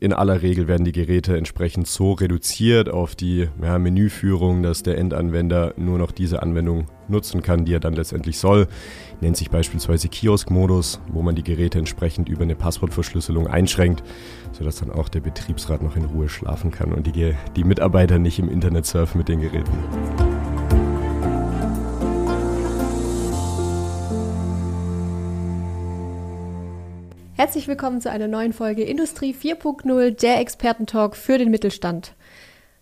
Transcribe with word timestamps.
in 0.00 0.14
aller 0.14 0.40
Regel 0.40 0.66
werden 0.66 0.84
die 0.84 0.92
Geräte 0.92 1.36
entsprechend 1.36 1.86
so 1.86 2.12
reduziert 2.12 2.88
auf 2.88 3.14
die 3.14 3.48
ja, 3.62 3.78
Menüführung, 3.78 4.62
dass 4.62 4.82
der 4.82 4.96
Endanwender 4.96 5.74
nur 5.76 5.98
noch 5.98 6.10
diese 6.10 6.42
Anwendung 6.42 6.86
nutzen 7.06 7.42
kann, 7.42 7.66
die 7.66 7.74
er 7.74 7.80
dann 7.80 7.92
letztendlich 7.92 8.38
soll. 8.38 8.66
Nennt 9.20 9.36
sich 9.36 9.50
beispielsweise 9.50 10.08
Kiosk-Modus, 10.08 11.00
wo 11.12 11.20
man 11.20 11.34
die 11.34 11.44
Geräte 11.44 11.78
entsprechend 11.78 12.30
über 12.30 12.42
eine 12.42 12.56
Passwortverschlüsselung 12.56 13.46
einschränkt, 13.46 14.02
sodass 14.52 14.76
dann 14.76 14.90
auch 14.90 15.10
der 15.10 15.20
Betriebsrat 15.20 15.82
noch 15.82 15.96
in 15.96 16.06
Ruhe 16.06 16.30
schlafen 16.30 16.70
kann 16.70 16.94
und 16.94 17.06
die, 17.06 17.34
die 17.54 17.64
Mitarbeiter 17.64 18.18
nicht 18.18 18.38
im 18.38 18.48
Internet 18.48 18.86
surfen 18.86 19.18
mit 19.18 19.28
den 19.28 19.42
Geräten. 19.42 20.29
Herzlich 27.40 27.68
willkommen 27.68 28.02
zu 28.02 28.10
einer 28.10 28.28
neuen 28.28 28.52
Folge 28.52 28.82
Industrie 28.82 29.32
4.0, 29.32 30.10
der 30.10 30.40
Expertentalk 30.40 31.16
für 31.16 31.38
den 31.38 31.50
Mittelstand. 31.50 32.12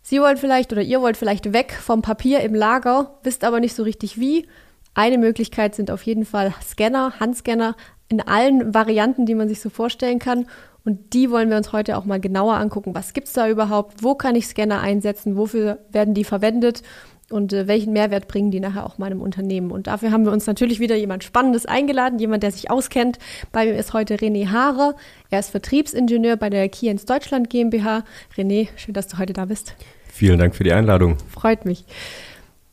Sie 0.03 0.21
wollen 0.21 0.37
vielleicht 0.37 0.73
oder 0.73 0.83
ihr 0.83 1.01
wollt 1.01 1.17
vielleicht 1.17 1.53
weg 1.53 1.73
vom 1.81 2.03
Papier 2.03 2.41
im 2.41 2.57
Lager, 2.57 3.21
wisst 3.23 3.45
aber 3.45 3.61
nicht 3.61 3.77
so 3.77 3.85
richtig 3.85 4.19
wie. 4.19 4.49
Eine 4.95 5.17
Möglichkeit 5.17 5.77
sind 5.77 5.93
auf 5.93 6.03
jeden 6.03 6.25
Fall 6.25 6.53
Scanner, 6.61 7.21
Handscanner 7.21 7.77
in 8.09 8.21
allen 8.21 8.75
Varianten, 8.75 9.27
die 9.27 9.37
man 9.37 9.49
sich 9.49 9.61
so 9.61 9.71
vorstellen 9.71 10.19
kann. 10.19 10.47
Und 10.85 11.15
die 11.15 11.31
wollen 11.31 11.51
wir 11.51 11.57
uns 11.57 11.73
heute 11.73 11.97
auch 11.97 12.05
mal 12.05 12.19
genauer 12.19 12.55
angucken. 12.55 12.97
Was 12.97 13.13
gibt 13.13 13.29
es 13.29 13.35
da 13.35 13.49
überhaupt? 13.49 14.03
Wo 14.03 14.17
kann 14.17 14.35
ich 14.35 14.49
Scanner 14.49 14.81
einsetzen? 14.81 15.37
Wofür 15.37 15.87
werden 15.93 16.15
die 16.15 16.25
verwendet? 16.25 16.83
Und 17.31 17.53
äh, 17.53 17.67
welchen 17.67 17.93
Mehrwert 17.93 18.29
bringen 18.29 18.51
die 18.51 18.61
nachher 18.61 18.87
auch 18.87 18.99
meinem 18.99 19.21
Unternehmen. 19.21 19.71
Und 19.71 19.87
dafür 19.87 20.13
haben 20.13 20.25
wir 20.25 20.33
uns 20.33 20.47
natürlich 20.47 20.81
wieder 20.81 20.97
jemand 20.97 21.25
Spannendes 21.25 21.67
eingeladen, 21.67 22.19
jemand, 22.19 22.43
der 22.43 22.53
sich 22.53 22.71
auskennt. 22.71 23.19
Bei 23.53 23.67
mir 23.67 23.77
ist 23.77 23.93
heute 23.93 24.17
René 24.17 24.51
Haarer. 24.51 24.95
Er 25.31 25.41
ist 25.41 25.51
Vertriebsingenieur 25.51 26.37
bei 26.37 26.51
der 26.51 26.69
Kiens 26.69 27.05
Deutschland 27.05 27.51
GmbH. 27.51 28.05
René, 28.37 28.69
schön, 28.77 28.95
dass 28.95 29.09
du 29.09 29.19
heute 29.19 29.33
da 29.33 29.45
bist. 29.45 29.75
Vielen 30.11 30.39
Dank 30.39 30.55
für 30.55 30.65
die 30.65 30.73
Einladung. 30.73 31.17
Freut 31.31 31.65
mich. 31.65 31.85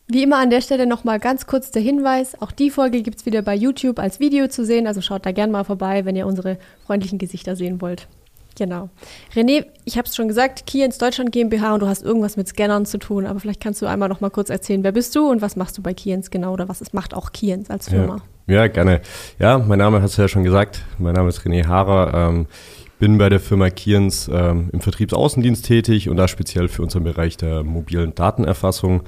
Wie 0.08 0.22
immer 0.22 0.38
an 0.38 0.52
der 0.52 0.62
Stelle 0.62 0.86
nochmal 0.86 1.19
ganz 1.19 1.47
kurz 1.47 1.72
der 1.72 1.81
Hinweis, 1.81 2.40
auch 2.40 2.52
die 2.52 2.69
Folge 2.69 3.02
gibt 3.02 3.17
es 3.17 3.25
wieder 3.25 3.42
bei 3.42 3.56
YouTube 3.56 3.97
als 3.97 4.19
Video 4.19 4.47
zu 4.47 4.64
sehen, 4.64 4.86
also 4.86 5.02
schaut 5.02 5.25
da 5.25 5.31
gerne 5.31 5.52
mal 5.52 5.64
vorbei, 5.64 6.06
wenn 6.06 6.16
ihr 6.16 6.28
unsere 6.28 6.59
freundlichen 6.86 7.17
Gesichter 7.17 7.56
sehen 7.56 7.81
wollt. 7.81 8.08
Genau. 8.56 8.89
René, 9.36 9.66
ich 9.84 9.98
habe 9.98 10.08
es 10.08 10.16
schon 10.16 10.28
gesagt, 10.28 10.66
Kiens 10.66 10.98
Deutschland 10.98 11.31
GmbH 11.31 11.73
und 11.73 11.81
du 11.81 11.88
hast 11.88 12.03
irgendwas 12.03 12.38
mit 12.38 12.48
Scannern 12.48 12.86
zu 12.86 12.97
tun, 12.97 13.25
aber 13.25 13.39
vielleicht 13.39 13.62
kannst 13.62 13.81
du 13.81 13.86
einmal 13.86 14.08
noch 14.08 14.22
mal 14.22 14.30
kurz 14.30 14.50
erzählen, 14.50 14.84
wer 14.84 14.94
bist 14.94 15.16
du 15.16 15.30
und 15.30 15.42
was 15.42 15.56
machst 15.56 15.78
du 15.78 15.81
bei 15.81 15.94
Kiens 15.94 16.31
genau 16.31 16.53
oder 16.53 16.70
was 16.70 16.81
ist, 16.81 16.94
macht 16.94 17.14
auch 17.14 17.34
Kiens 17.34 17.70
als 17.70 17.89
Firma? 17.89 18.22
Ja, 18.47 18.56
ja, 18.56 18.67
gerne. 18.67 19.02
Ja, 19.39 19.58
mein 19.58 19.80
Name 19.80 20.02
hast 20.02 20.17
du 20.17 20.22
ja 20.22 20.28
schon 20.28 20.44
gesagt. 20.44 20.84
Mein 21.00 21.16
Name 21.16 21.30
ist 21.30 21.42
René 21.42 21.66
Haarer. 21.66 22.30
Ähm, 22.30 22.47
bin 23.00 23.17
bei 23.17 23.28
der 23.28 23.39
Firma 23.39 23.70
Kiens 23.70 24.30
ähm, 24.31 24.69
im 24.72 24.80
Vertriebsaußendienst 24.80 25.66
tätig 25.66 26.09
und 26.09 26.17
da 26.17 26.28
speziell 26.28 26.67
für 26.69 26.81
unseren 26.81 27.03
Bereich 27.03 27.38
der 27.38 27.64
mobilen 27.64 28.16
Datenerfassung. 28.16 29.02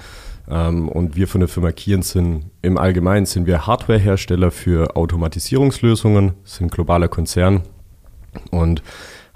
Ähm, 0.50 0.90
und 0.90 1.16
wir 1.16 1.28
von 1.28 1.40
der 1.40 1.48
Firma 1.48 1.72
Kiens 1.72 2.12
sind 2.12 2.46
im 2.62 2.78
Allgemeinen 2.78 3.26
sind 3.26 3.48
wir 3.48 3.66
Hardwarehersteller 3.66 4.52
für 4.52 4.96
Automatisierungslösungen, 4.96 6.34
sind 6.44 6.72
globaler 6.72 7.08
Konzern 7.08 7.62
und 8.52 8.82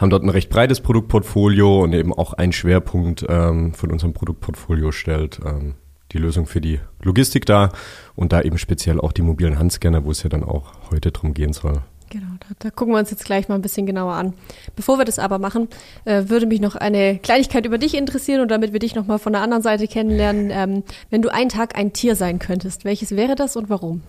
haben 0.02 0.10
dort 0.10 0.24
ein 0.24 0.30
recht 0.30 0.50
breites 0.50 0.82
Produktportfolio 0.82 1.84
und 1.84 1.94
eben 1.94 2.12
auch 2.12 2.34
ein 2.34 2.52
Schwerpunkt 2.52 3.24
ähm, 3.30 3.74
von 3.74 3.92
unserem 3.92 4.14
Produktportfolio 4.14 4.92
stellt 4.92 5.40
ähm, 5.46 5.76
die 6.12 6.18
Lösung 6.18 6.48
für 6.48 6.60
die 6.60 6.80
Logistik 7.04 7.46
dar 7.46 7.72
und 8.16 8.34
da 8.34 8.42
eben 8.42 8.58
speziell 8.58 9.00
auch 9.00 9.12
die 9.12 9.22
mobilen 9.22 9.60
Handscanner, 9.60 10.04
wo 10.04 10.12
es 10.12 10.24
ja 10.24 10.30
dann 10.30 10.44
auch 10.44 10.74
heute 10.90 11.12
drum 11.12 11.34
gehen 11.36 11.54
soll. 11.54 11.84
Genau, 12.10 12.32
da, 12.40 12.48
da, 12.60 12.70
gucken 12.72 12.94
wir 12.94 13.00
uns 13.00 13.12
jetzt 13.12 13.24
gleich 13.24 13.48
mal 13.48 13.56
ein 13.56 13.62
bisschen 13.62 13.86
genauer 13.86 14.14
an. 14.14 14.34
Bevor 14.76 14.98
wir 14.98 15.06
das 15.06 15.18
aber 15.18 15.40
machen, 15.40 15.70
äh, 16.04 16.24
würde 16.28 16.46
mich 16.46 16.60
noch 16.60 16.76
eine 16.76 17.20
Kleinigkeit 17.20 17.66
über 17.66 17.78
dich 17.78 17.96
interessieren 17.96 18.42
und 18.42 18.52
damit 18.52 18.74
wir 18.74 18.80
dich 18.80 18.96
noch 18.96 19.06
mal 19.06 19.20
von 19.20 19.32
der 19.32 19.42
anderen 19.42 19.64
Seite 19.64 19.88
kennenlernen. 19.88 20.50
Ähm, 20.52 20.84
wenn 21.10 21.22
du 21.22 21.30
einen 21.30 21.48
Tag 21.48 21.78
ein 21.78 21.94
Tier 21.94 22.18
sein 22.18 22.40
könntest, 22.40 22.84
welches 22.84 23.16
wäre 23.16 23.36
das 23.36 23.56
und 23.56 23.70
warum? 23.70 24.02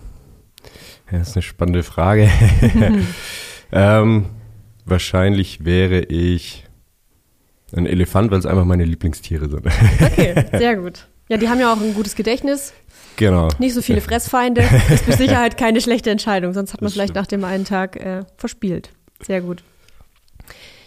Ja, 1.13 1.19
das 1.19 1.29
ist 1.29 1.37
eine 1.37 1.43
spannende 1.43 1.85
Frage. 1.85 2.29
ähm, 3.73 4.27
Wahrscheinlich 4.85 5.65
wäre 5.65 6.01
ich 6.01 6.65
ein 7.75 7.87
Elefant, 7.87 8.31
weil 8.31 8.39
es 8.39 8.47
einfach 8.47 8.65
meine 8.65 8.85
Lieblingstiere 8.85 9.49
sind. 9.49 9.67
Okay, 10.01 10.45
sehr 10.53 10.77
gut. 10.77 11.09
Ja, 11.29 11.37
die 11.37 11.49
haben 11.49 11.61
ja 11.61 11.73
auch 11.73 11.81
ein 11.81 11.95
gutes 11.95 12.15
Gedächtnis. 12.17 12.75
Genau. 13.17 13.49
Nicht 13.59 13.75
so 13.75 13.83
viele 13.83 14.01
Fressfeinde. 14.01 14.63
Das 14.63 14.91
ist 15.01 15.09
mit 15.09 15.19
Sicherheit 15.19 15.57
keine 15.57 15.81
schlechte 15.81 16.11
Entscheidung, 16.11 16.53
sonst 16.53 16.73
hat 16.73 16.81
man 16.81 16.87
das 16.87 16.95
vielleicht 16.95 17.13
stimmt. 17.13 17.23
nach 17.23 17.27
dem 17.27 17.45
einen 17.45 17.65
Tag 17.65 17.97
äh, 17.97 18.25
verspielt. 18.37 18.91
Sehr 19.23 19.41
gut. 19.41 19.63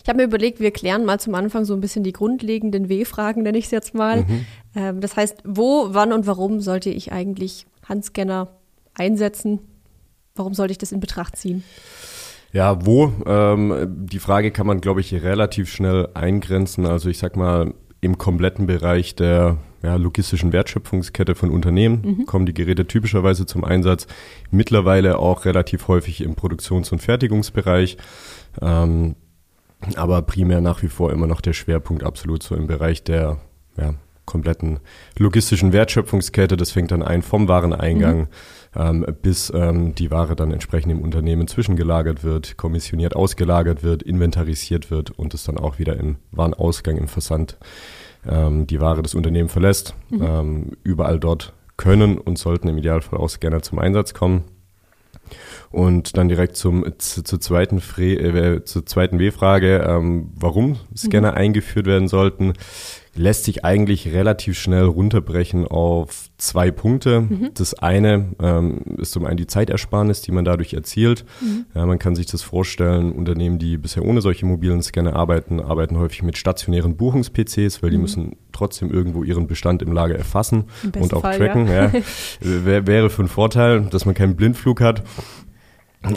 Ich 0.03 0.09
habe 0.09 0.17
mir 0.17 0.25
überlegt, 0.25 0.59
wir 0.59 0.69
klären 0.69 1.03
mal 1.03 1.19
zum 1.19 1.33
Anfang 1.33 1.65
so 1.65 1.73
ein 1.73 1.81
bisschen 1.81 2.03
die 2.03 2.13
grundlegenden 2.13 2.89
W-Fragen, 2.89 3.41
nenne 3.41 3.57
ich 3.57 3.65
es 3.65 3.71
jetzt 3.71 3.95
mal. 3.95 4.21
Mhm. 4.21 4.45
Ähm, 4.75 5.01
das 5.01 5.15
heißt, 5.15 5.37
wo, 5.45 5.87
wann 5.93 6.13
und 6.13 6.27
warum 6.27 6.61
sollte 6.61 6.91
ich 6.91 7.11
eigentlich 7.11 7.65
Handscanner 7.87 8.49
einsetzen? 8.93 9.59
Warum 10.35 10.53
sollte 10.53 10.73
ich 10.73 10.77
das 10.77 10.91
in 10.91 10.99
Betracht 10.99 11.37
ziehen? 11.37 11.63
Ja, 12.55 12.85
wo? 12.85 13.11
Ähm, 13.25 13.85
die 13.85 14.19
Frage 14.19 14.49
kann 14.49 14.65
man, 14.65 14.79
glaube 14.79 15.01
ich, 15.01 15.13
relativ 15.13 15.69
schnell 15.69 16.07
eingrenzen. 16.13 16.85
Also 16.85 17.09
ich 17.09 17.17
sag 17.17 17.35
mal, 17.35 17.73
im 17.99 18.17
kompletten 18.17 18.65
Bereich 18.65 19.13
der 19.13 19.57
ja, 19.83 19.97
logistischen 19.97 20.53
Wertschöpfungskette 20.53 21.35
von 21.35 21.49
Unternehmen 21.49 22.01
mhm. 22.19 22.25
kommen 22.25 22.45
die 22.45 22.53
Geräte 22.53 22.87
typischerweise 22.87 23.45
zum 23.45 23.65
Einsatz. 23.65 24.07
Mittlerweile 24.51 25.19
auch 25.19 25.43
relativ 25.43 25.89
häufig 25.89 26.21
im 26.21 26.35
Produktions- 26.35 26.93
und 26.93 27.01
Fertigungsbereich. 27.01 27.97
Ähm, 28.61 29.17
aber 29.97 30.21
primär 30.21 30.61
nach 30.61 30.81
wie 30.81 30.87
vor 30.87 31.11
immer 31.11 31.27
noch 31.27 31.41
der 31.41 31.51
Schwerpunkt 31.51 32.05
absolut 32.05 32.41
so 32.41 32.55
im 32.55 32.67
Bereich 32.67 33.03
der 33.03 33.37
ja, 33.75 33.95
kompletten 34.23 34.79
logistischen 35.19 35.73
Wertschöpfungskette. 35.73 36.55
Das 36.55 36.71
fängt 36.71 36.91
dann 36.91 37.03
ein 37.03 37.21
vom 37.21 37.49
Wareneingang 37.49 38.17
mhm 38.17 38.27
ähm, 38.75 39.05
bis 39.21 39.51
ähm, 39.55 39.95
die 39.95 40.11
Ware 40.11 40.35
dann 40.35 40.51
entsprechend 40.51 40.91
im 40.91 41.01
Unternehmen 41.01 41.47
zwischengelagert 41.47 42.23
wird, 42.23 42.57
kommissioniert 42.57 43.15
ausgelagert 43.15 43.83
wird, 43.83 44.03
inventarisiert 44.03 44.91
wird 44.91 45.11
und 45.11 45.33
es 45.33 45.43
dann 45.43 45.57
auch 45.57 45.79
wieder 45.79 45.97
im 45.97 46.17
Warenausgang, 46.31 46.97
im 46.97 47.07
Versand 47.07 47.57
ähm, 48.27 48.67
die 48.67 48.81
Ware 48.81 49.01
des 49.01 49.15
Unternehmens 49.15 49.51
verlässt. 49.51 49.95
Mhm. 50.09 50.21
Ähm, 50.21 50.71
überall 50.83 51.19
dort 51.19 51.53
können 51.77 52.17
und 52.17 52.37
sollten 52.37 52.67
im 52.67 52.77
Idealfall 52.77 53.19
auch 53.19 53.29
Scanner 53.29 53.61
zum 53.61 53.79
Einsatz 53.79 54.13
kommen. 54.13 54.43
Und 55.71 56.17
dann 56.17 56.29
direkt 56.29 56.55
zum, 56.55 56.85
zu, 56.99 57.23
zur, 57.23 57.41
zweiten 57.41 57.81
Fre 57.81 58.13
äh, 58.13 58.63
zur 58.63 58.85
zweiten 58.85 59.19
W-Frage, 59.19 59.83
ähm, 59.87 60.31
warum 60.35 60.77
Scanner 60.95 61.31
mhm. 61.31 61.37
eingeführt 61.37 61.87
werden 61.87 62.07
sollten 62.07 62.53
lässt 63.15 63.45
sich 63.45 63.63
eigentlich 63.63 64.11
relativ 64.11 64.57
schnell 64.59 64.83
runterbrechen 64.83 65.65
auf 65.65 66.29
zwei 66.37 66.69
Punkte. 66.69 67.21
Mhm. 67.21 67.51
Das 67.53 67.73
eine 67.73 68.33
ähm, 68.41 68.81
ist 68.97 69.13
zum 69.13 69.25
einen 69.25 69.37
die 69.37 69.47
Zeitersparnis, 69.47 70.21
die 70.21 70.31
man 70.31 70.43
dadurch 70.43 70.73
erzielt. 70.73 71.23
Mhm. 71.41 71.65
Ja, 71.73 71.85
man 71.85 71.97
kann 71.97 72.15
sich 72.15 72.25
das 72.25 72.41
vorstellen, 72.41 73.13
Unternehmen, 73.13 73.57
die 73.57 73.77
bisher 73.77 74.03
ohne 74.03 74.21
solche 74.21 74.45
mobilen 74.45 74.81
Scanner 74.81 75.15
arbeiten, 75.15 75.61
arbeiten 75.61 75.97
häufig 75.97 76.23
mit 76.23 76.37
stationären 76.37 76.97
Buchungs-PCs, 76.97 77.81
weil 77.81 77.89
mhm. 77.89 77.93
die 77.93 77.97
müssen 77.99 78.35
trotzdem 78.51 78.91
irgendwo 78.91 79.23
ihren 79.23 79.47
Bestand 79.47 79.81
im 79.81 79.93
Lager 79.93 80.15
erfassen 80.15 80.65
und 80.83 81.13
auch 81.13 81.21
Fall, 81.21 81.37
tracken. 81.37 81.67
Ja. 81.67 81.91
ja. 81.93 82.01
Wäre 82.85 83.09
von 83.09 83.27
Vorteil, 83.27 83.81
dass 83.91 84.05
man 84.05 84.13
keinen 84.13 84.35
Blindflug 84.35 84.81
hat. 84.81 85.03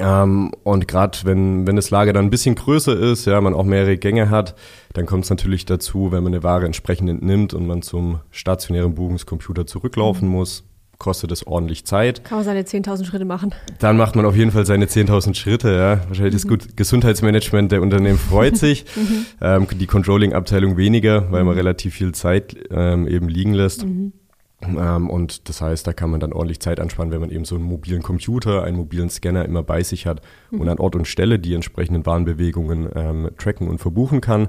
Ähm, 0.01 0.53
und 0.65 0.89
gerade 0.89 1.19
wenn, 1.25 1.67
wenn 1.67 1.77
das 1.77 1.91
Lager 1.91 2.13
dann 2.13 2.27
ein 2.27 2.31
bisschen 2.31 2.55
größer 2.55 2.97
ist, 2.99 3.27
ja, 3.27 3.41
man 3.41 3.55
auch 3.55 3.65
mehrere 3.65 3.97
Gänge 3.97 4.31
hat, 4.31 4.55
dann 4.93 5.07
kommt 5.07 5.25
es 5.25 5.31
natürlich 5.31 5.67
dazu, 5.67 6.13
wenn 6.13 6.23
man 6.23 6.35
eine 6.35 6.43
Ware 6.43 6.67
entsprechend 6.67 7.09
entnimmt 7.09 7.55
und 7.55 7.67
man 7.67 7.83
zum 7.83 8.21
stationären 8.31 8.95
Buchungscomputer 8.95 9.67
zurücklaufen 9.67 10.29
mhm. 10.29 10.35
muss, 10.35 10.65
kostet 10.99 11.31
es 11.31 11.47
ordentlich 11.47 11.85
Zeit. 11.85 12.25
Kann 12.25 12.39
man 12.39 12.45
seine 12.45 12.63
10.000 12.63 13.05
Schritte 13.05 13.25
machen. 13.25 13.55
Dann 13.79 13.97
macht 13.97 14.17
man 14.17 14.27
auf 14.27 14.35
jeden 14.35 14.51
Fall 14.51 14.67
seine 14.67 14.87
10.000 14.87 15.35
Schritte. 15.35 15.73
Ja. 15.73 16.01
Wahrscheinlich 16.09 16.45
mhm. 16.45 16.59
das 16.59 16.77
Gesundheitsmanagement 16.77 17.71
der 17.71 17.83
Unternehmen 17.83 18.19
freut 18.19 18.57
sich. 18.59 18.85
mhm. 18.97 19.27
ähm, 19.41 19.67
die 19.73 19.87
Controlling-Abteilung 19.87 20.77
weniger, 20.77 21.31
weil 21.31 21.45
man 21.45 21.55
mhm. 21.55 21.59
relativ 21.59 21.95
viel 21.95 22.13
Zeit 22.13 22.57
ähm, 22.71 23.07
eben 23.07 23.29
liegen 23.29 23.55
lässt. 23.55 23.85
Mhm. 23.85 24.13
Ähm, 24.61 25.09
und 25.09 25.49
das 25.49 25.61
heißt, 25.61 25.87
da 25.87 25.93
kann 25.93 26.11
man 26.11 26.19
dann 26.19 26.33
ordentlich 26.33 26.59
Zeit 26.61 26.81
anspannen, 26.81 27.13
wenn 27.13 27.21
man 27.21 27.31
eben 27.31 27.45
so 27.45 27.55
einen 27.55 27.65
mobilen 27.65 28.03
Computer, 28.03 28.65
einen 28.65 28.77
mobilen 28.77 29.09
Scanner 29.09 29.45
immer 29.45 29.63
bei 29.63 29.83
sich 29.83 30.07
hat 30.07 30.21
mhm. 30.51 30.61
und 30.61 30.69
an 30.69 30.79
Ort 30.79 30.97
und 30.97 31.07
Stelle 31.07 31.39
die 31.39 31.55
entsprechenden 31.55 32.05
Warenbewegungen 32.05 32.89
ähm, 32.95 33.31
tracken 33.39 33.69
und 33.69 33.79
verbuchen 33.79 34.21
kann. 34.21 34.49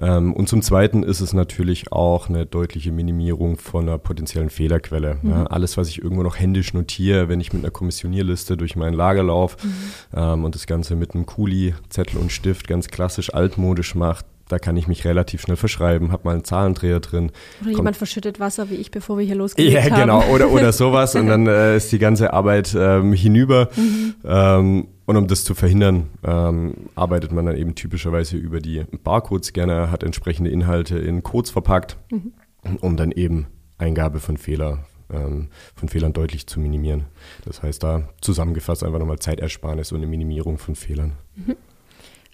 Ähm, 0.00 0.32
und 0.32 0.48
zum 0.48 0.62
Zweiten 0.62 1.02
ist 1.02 1.20
es 1.20 1.34
natürlich 1.34 1.92
auch 1.92 2.28
eine 2.28 2.46
deutliche 2.46 2.90
Minimierung 2.90 3.58
von 3.58 3.86
einer 3.86 3.98
potenziellen 3.98 4.48
Fehlerquelle. 4.48 5.18
Mhm. 5.20 5.30
Ja, 5.30 5.44
alles, 5.44 5.76
was 5.76 5.88
ich 5.88 6.02
irgendwo 6.02 6.22
noch 6.22 6.38
händisch 6.38 6.72
notiere, 6.72 7.28
wenn 7.28 7.40
ich 7.40 7.52
mit 7.52 7.62
einer 7.62 7.70
Kommissionierliste 7.70 8.56
durch 8.56 8.76
mein 8.76 8.94
Lager 8.94 9.24
laufe 9.24 9.58
mhm. 9.66 9.72
ähm, 10.14 10.44
und 10.44 10.54
das 10.54 10.66
Ganze 10.66 10.96
mit 10.96 11.14
einem 11.14 11.26
Kuli, 11.26 11.74
Zettel 11.90 12.18
und 12.18 12.32
Stift 12.32 12.66
ganz 12.66 12.88
klassisch 12.88 13.32
altmodisch 13.34 13.94
macht, 13.94 14.24
da 14.48 14.58
kann 14.58 14.76
ich 14.76 14.88
mich 14.88 15.04
relativ 15.04 15.40
schnell 15.40 15.56
verschreiben, 15.56 16.12
habe 16.12 16.24
mal 16.24 16.32
einen 16.32 16.44
Zahlendreher 16.44 17.00
drin. 17.00 17.30
Oder 17.60 17.64
Kommt, 17.64 17.76
jemand 17.76 17.96
verschüttet 17.96 18.40
Wasser 18.40 18.70
wie 18.70 18.74
ich, 18.74 18.90
bevor 18.90 19.18
wir 19.18 19.24
hier 19.24 19.34
losgelegt 19.36 19.76
haben. 19.76 19.92
Ja, 19.92 20.00
genau, 20.00 20.24
oder, 20.32 20.50
oder 20.50 20.72
sowas 20.74 21.14
und 21.14 21.28
dann 21.28 21.46
äh, 21.46 21.76
ist 21.76 21.92
die 21.92 21.98
ganze 21.98 22.32
Arbeit 22.32 22.74
ähm, 22.78 23.12
hinüber. 23.12 23.68
Mhm. 23.76 24.14
Ähm, 24.24 24.88
und 25.06 25.16
um 25.16 25.26
das 25.26 25.44
zu 25.44 25.54
verhindern, 25.54 26.08
ähm, 26.24 26.74
arbeitet 26.94 27.32
man 27.32 27.46
dann 27.46 27.56
eben 27.56 27.74
typischerweise 27.74 28.36
über 28.36 28.60
die 28.60 28.84
Barcode-Scanner, 29.02 29.90
hat 29.90 30.02
entsprechende 30.02 30.50
Inhalte 30.50 30.98
in 30.98 31.22
Codes 31.22 31.50
verpackt, 31.50 31.96
mhm. 32.10 32.32
um 32.80 32.96
dann 32.96 33.12
eben 33.12 33.46
Eingabe 33.76 34.20
von 34.20 34.38
Fehler 34.38 34.86
ähm, 35.12 35.48
von 35.74 35.88
Fehlern 35.88 36.12
deutlich 36.12 36.46
zu 36.46 36.60
minimieren. 36.60 37.04
Das 37.44 37.62
heißt, 37.62 37.82
da 37.82 38.08
zusammengefasst 38.20 38.82
einfach 38.82 38.98
nochmal 38.98 39.18
Zeitersparnis 39.18 39.92
und 39.92 39.98
eine 39.98 40.06
Minimierung 40.06 40.58
von 40.58 40.74
Fehlern. 40.74 41.12
Mhm. 41.36 41.56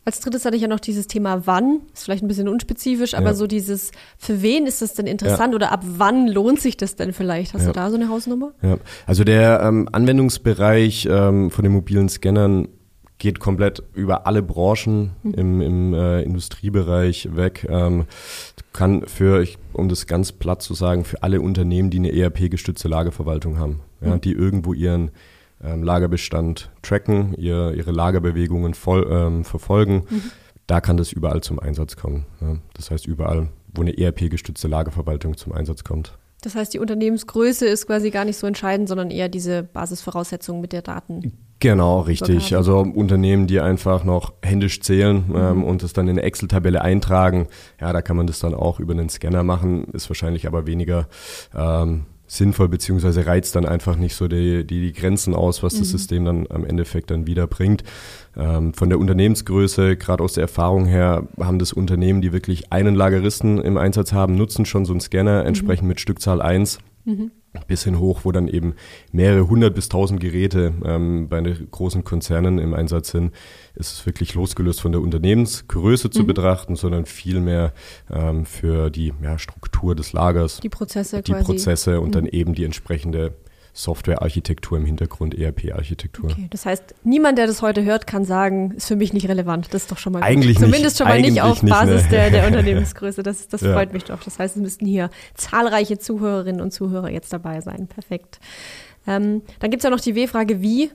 Als 0.04 0.20
drittes 0.20 0.44
hatte 0.44 0.56
ich 0.56 0.62
ja 0.62 0.68
noch 0.68 0.80
dieses 0.80 1.06
Thema 1.06 1.46
wann. 1.46 1.80
Ist 1.92 2.04
vielleicht 2.04 2.24
ein 2.24 2.28
bisschen 2.28 2.48
unspezifisch, 2.48 3.14
aber 3.14 3.28
ja. 3.28 3.34
so 3.34 3.46
dieses, 3.46 3.90
für 4.18 4.40
wen 4.42 4.66
ist 4.66 4.80
das 4.80 4.94
denn 4.94 5.06
interessant 5.06 5.52
ja. 5.52 5.56
oder 5.56 5.72
ab 5.72 5.84
wann 5.84 6.26
lohnt 6.26 6.60
sich 6.60 6.76
das 6.76 6.96
denn 6.96 7.12
vielleicht? 7.12 7.52
Hast 7.52 7.62
ja. 7.62 7.68
du 7.68 7.72
da 7.74 7.90
so 7.90 7.96
eine 7.96 8.08
Hausnummer? 8.08 8.52
Ja, 8.62 8.78
also 9.06 9.24
der 9.24 9.60
ähm, 9.62 9.88
Anwendungsbereich 9.92 11.06
ähm, 11.10 11.50
von 11.50 11.62
den 11.62 11.72
mobilen 11.72 12.08
Scannern 12.08 12.68
geht 13.18 13.38
komplett 13.38 13.82
über 13.94 14.26
alle 14.26 14.42
Branchen 14.42 15.12
mhm. 15.22 15.34
im, 15.34 15.60
im 15.60 15.94
äh, 15.94 16.22
Industriebereich 16.22 17.36
weg. 17.36 17.66
Ähm, 17.70 18.06
kann 18.72 19.06
für, 19.06 19.46
um 19.72 19.88
das 19.88 20.06
ganz 20.06 20.32
platt 20.32 20.62
zu 20.62 20.74
sagen, 20.74 21.04
für 21.04 21.22
alle 21.22 21.40
Unternehmen, 21.40 21.90
die 21.90 21.98
eine 21.98 22.12
ERP-gestützte 22.12 22.88
Lagerverwaltung 22.88 23.58
haben, 23.58 23.80
ja, 24.00 24.14
mhm. 24.14 24.20
die 24.20 24.32
irgendwo 24.32 24.72
ihren 24.72 25.10
ähm, 25.62 25.82
Lagerbestand 25.82 26.70
tracken, 26.82 27.34
ihr, 27.34 27.72
ihre 27.74 27.92
Lagerbewegungen 27.92 28.74
voll, 28.74 29.06
ähm, 29.10 29.44
verfolgen, 29.44 30.06
mhm. 30.08 30.22
da 30.66 30.80
kann 30.80 30.96
das 30.96 31.12
überall 31.12 31.42
zum 31.42 31.58
Einsatz 31.58 31.96
kommen. 31.96 32.26
Ja. 32.40 32.56
Das 32.74 32.90
heißt, 32.90 33.06
überall, 33.06 33.48
wo 33.74 33.82
eine 33.82 33.96
ERP-gestützte 33.96 34.68
Lagerverwaltung 34.68 35.36
zum 35.36 35.52
Einsatz 35.52 35.84
kommt. 35.84 36.16
Das 36.42 36.54
heißt, 36.54 36.72
die 36.72 36.78
Unternehmensgröße 36.78 37.66
ist 37.66 37.86
quasi 37.86 38.10
gar 38.10 38.24
nicht 38.24 38.38
so 38.38 38.46
entscheidend, 38.46 38.88
sondern 38.88 39.10
eher 39.10 39.28
diese 39.28 39.62
Basisvoraussetzungen 39.62 40.62
mit 40.62 40.72
der 40.72 40.82
Daten. 40.82 41.32
Genau, 41.58 42.00
richtig. 42.00 42.56
Also 42.56 42.78
Unternehmen, 42.78 43.46
die 43.46 43.60
einfach 43.60 44.04
noch 44.04 44.32
händisch 44.42 44.80
zählen 44.80 45.24
mhm. 45.28 45.36
ähm, 45.36 45.64
und 45.64 45.82
es 45.82 45.92
dann 45.92 46.08
in 46.08 46.18
eine 46.18 46.22
Excel-Tabelle 46.22 46.80
eintragen, 46.80 47.48
ja, 47.78 47.92
da 47.92 48.00
kann 48.00 48.16
man 48.16 48.26
das 48.26 48.40
dann 48.40 48.54
auch 48.54 48.80
über 48.80 48.94
einen 48.94 49.10
Scanner 49.10 49.42
machen, 49.42 49.84
ist 49.92 50.08
wahrscheinlich 50.08 50.46
aber 50.46 50.66
weniger 50.66 51.06
ähm, 51.54 52.06
sinnvoll, 52.30 52.68
beziehungsweise 52.68 53.26
reizt 53.26 53.56
dann 53.56 53.66
einfach 53.66 53.96
nicht 53.96 54.14
so 54.14 54.28
die, 54.28 54.64
die, 54.64 54.80
die 54.80 54.92
Grenzen 54.92 55.34
aus, 55.34 55.64
was 55.64 55.74
mhm. 55.74 55.78
das 55.80 55.90
System 55.90 56.24
dann 56.24 56.46
am 56.48 56.64
Endeffekt 56.64 57.10
dann 57.10 57.26
wieder 57.26 57.48
bringt. 57.48 57.82
Ähm, 58.36 58.72
von 58.72 58.88
der 58.88 59.00
Unternehmensgröße, 59.00 59.96
gerade 59.96 60.22
aus 60.22 60.34
der 60.34 60.42
Erfahrung 60.42 60.86
her, 60.86 61.26
haben 61.40 61.58
das 61.58 61.72
Unternehmen, 61.72 62.20
die 62.20 62.32
wirklich 62.32 62.72
einen 62.72 62.94
Lageristen 62.94 63.60
im 63.60 63.76
Einsatz 63.76 64.12
haben, 64.12 64.36
nutzen 64.36 64.64
schon 64.64 64.84
so 64.84 64.92
einen 64.92 65.00
Scanner, 65.00 65.40
mhm. 65.40 65.48
entsprechend 65.48 65.88
mit 65.88 66.00
Stückzahl 66.00 66.40
1. 66.40 66.78
Mhm 67.04 67.32
bis 67.66 67.84
hin 67.84 67.98
hoch, 67.98 68.20
wo 68.24 68.32
dann 68.32 68.48
eben 68.48 68.74
mehrere 69.12 69.48
hundert 69.48 69.74
bis 69.74 69.88
tausend 69.88 70.20
Geräte 70.20 70.72
ähm, 70.84 71.28
bei 71.28 71.40
den 71.40 71.68
großen 71.70 72.04
Konzernen 72.04 72.58
im 72.58 72.74
Einsatz 72.74 73.10
sind, 73.10 73.32
ist 73.74 73.92
es 73.92 74.06
wirklich 74.06 74.34
losgelöst 74.34 74.80
von 74.80 74.92
der 74.92 75.00
Unternehmensgröße 75.00 76.10
zu 76.10 76.22
mhm. 76.22 76.26
betrachten, 76.28 76.76
sondern 76.76 77.06
vielmehr 77.06 77.72
ähm, 78.10 78.46
für 78.46 78.90
die 78.90 79.12
ja, 79.22 79.38
Struktur 79.38 79.94
des 79.94 80.12
Lagers, 80.12 80.60
die 80.60 80.68
Prozesse, 80.68 81.22
die 81.22 81.32
quasi. 81.32 81.44
Prozesse 81.44 82.00
und 82.00 82.08
mhm. 82.08 82.12
dann 82.12 82.26
eben 82.26 82.54
die 82.54 82.64
entsprechende 82.64 83.34
Softwarearchitektur 83.72 84.78
im 84.78 84.84
Hintergrund, 84.84 85.38
ERP-Architektur. 85.38 86.30
Okay, 86.30 86.48
das 86.50 86.66
heißt, 86.66 86.94
niemand, 87.04 87.38
der 87.38 87.46
das 87.46 87.62
heute 87.62 87.84
hört, 87.84 88.06
kann 88.06 88.24
sagen, 88.24 88.72
ist 88.72 88.88
für 88.88 88.96
mich 88.96 89.12
nicht 89.12 89.28
relevant. 89.28 89.72
Das 89.72 89.82
ist 89.82 89.92
doch 89.92 89.98
schon 89.98 90.12
mal 90.12 90.22
eigentlich 90.22 90.56
gut. 90.56 90.66
Zumindest 90.66 90.98
schon 90.98 91.08
mal 91.08 91.20
nicht 91.20 91.40
auf 91.40 91.60
Basis 91.62 92.04
ne. 92.04 92.08
der, 92.10 92.30
der 92.30 92.46
Unternehmensgröße. 92.48 93.22
Das, 93.22 93.48
das 93.48 93.60
ja. 93.60 93.72
freut 93.72 93.92
mich 93.92 94.04
doch. 94.04 94.22
Das 94.22 94.38
heißt, 94.38 94.56
es 94.56 94.62
müssten 94.62 94.86
hier 94.86 95.10
zahlreiche 95.34 95.98
Zuhörerinnen 95.98 96.60
und 96.60 96.72
Zuhörer 96.72 97.10
jetzt 97.10 97.32
dabei 97.32 97.60
sein. 97.60 97.86
Perfekt. 97.86 98.40
Ähm, 99.06 99.42
dann 99.60 99.70
gibt 99.70 99.82
es 99.82 99.84
ja 99.84 99.90
noch 99.90 100.00
die 100.00 100.14
W-Frage, 100.14 100.60
wie? 100.60 100.90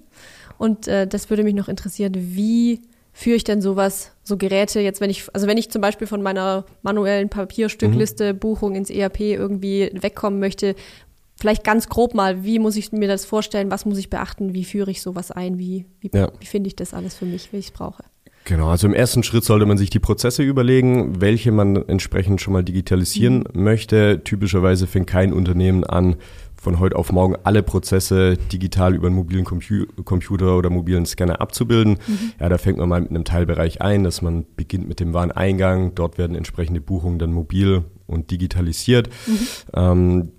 Und 0.58 0.88
äh, 0.88 1.08
das 1.08 1.30
würde 1.30 1.44
mich 1.44 1.56
noch 1.56 1.68
interessieren, 1.68 2.14
wie 2.16 2.82
führe 3.18 3.38
ich 3.38 3.46
denn 3.46 3.62
sowas, 3.62 4.12
so 4.24 4.36
Geräte 4.36 4.82
jetzt, 4.82 5.00
wenn 5.00 5.10
ich, 5.10 5.34
also 5.34 5.48
wenn 5.48 5.58
ich 5.58 5.72
zum 5.72 5.82
Beispiel 5.82 6.06
von 6.06 6.22
meiner 6.22 6.66
manuellen 6.82 7.30
Papierstückliste 7.30 8.34
mhm. 8.34 8.40
Buchung 8.40 8.76
ins 8.76 8.90
ERP 8.90 9.22
irgendwie 9.22 9.90
wegkommen 9.94 10.42
möchte, 10.42 10.76
vielleicht 11.46 11.64
ganz 11.64 11.90
grob 11.90 12.16
mal, 12.16 12.44
wie 12.44 12.58
muss 12.58 12.76
ich 12.76 12.92
mir 12.92 13.08
das 13.08 13.24
vorstellen, 13.24 13.70
was 13.70 13.86
muss 13.86 14.00
ich 14.00 14.10
beachten, 14.10 14.56
wie 14.56 14.66
führe 14.66 14.90
ich 14.90 15.04
sowas 15.04 15.30
ein, 15.30 15.60
wie, 15.60 15.86
wie, 16.00 16.10
ja. 16.12 16.32
wie 16.40 16.46
finde 16.48 16.70
ich 16.70 16.76
das 16.76 16.92
alles 16.92 17.14
für 17.14 17.26
mich, 17.26 17.54
wie 17.54 17.58
ich 17.58 17.68
es 17.68 17.72
brauche. 17.72 18.04
Genau, 18.46 18.70
also 18.70 18.88
im 18.88 18.96
ersten 18.96 19.22
Schritt 19.22 19.44
sollte 19.44 19.68
man 19.68 19.78
sich 19.78 19.92
die 19.92 20.00
Prozesse 20.00 20.42
überlegen, 20.42 21.22
welche 21.22 21.52
man 21.52 21.76
entsprechend 21.88 22.42
schon 22.42 22.54
mal 22.54 22.64
digitalisieren 22.64 23.44
mhm. 23.54 23.64
möchte. 23.64 24.22
Typischerweise 24.24 24.88
fängt 24.88 25.06
kein 25.06 25.34
Unternehmen 25.34 25.84
an, 25.84 26.16
von 26.56 26.80
heute 26.80 26.96
auf 26.96 27.12
morgen 27.12 27.36
alle 27.44 27.62
Prozesse 27.62 28.38
digital 28.52 28.96
über 28.96 29.06
einen 29.06 29.16
mobilen 29.16 29.46
Compu 29.46 29.86
Computer 30.04 30.58
oder 30.58 30.72
mobilen 30.72 31.06
Scanner 31.06 31.42
abzubilden. 31.42 32.00
Mhm. 32.08 32.32
Ja, 32.40 32.50
da 32.50 32.58
fängt 32.58 32.80
man 32.80 32.90
mal 32.90 33.02
mit 33.02 33.12
einem 33.12 33.24
Teilbereich 33.24 33.84
ein, 33.84 34.04
dass 34.04 34.24
man 34.24 34.48
beginnt 34.56 34.88
mit 34.88 35.00
dem 35.00 35.14
Wareneingang. 35.14 35.94
Dort 35.94 36.18
werden 36.18 36.36
entsprechende 36.36 36.82
Buchungen 36.82 37.20
dann 37.20 37.34
mobil 37.34 37.84
und 38.08 38.32
digitalisiert. 38.32 39.10
Mhm. 39.28 39.48
Ähm, 39.76 40.32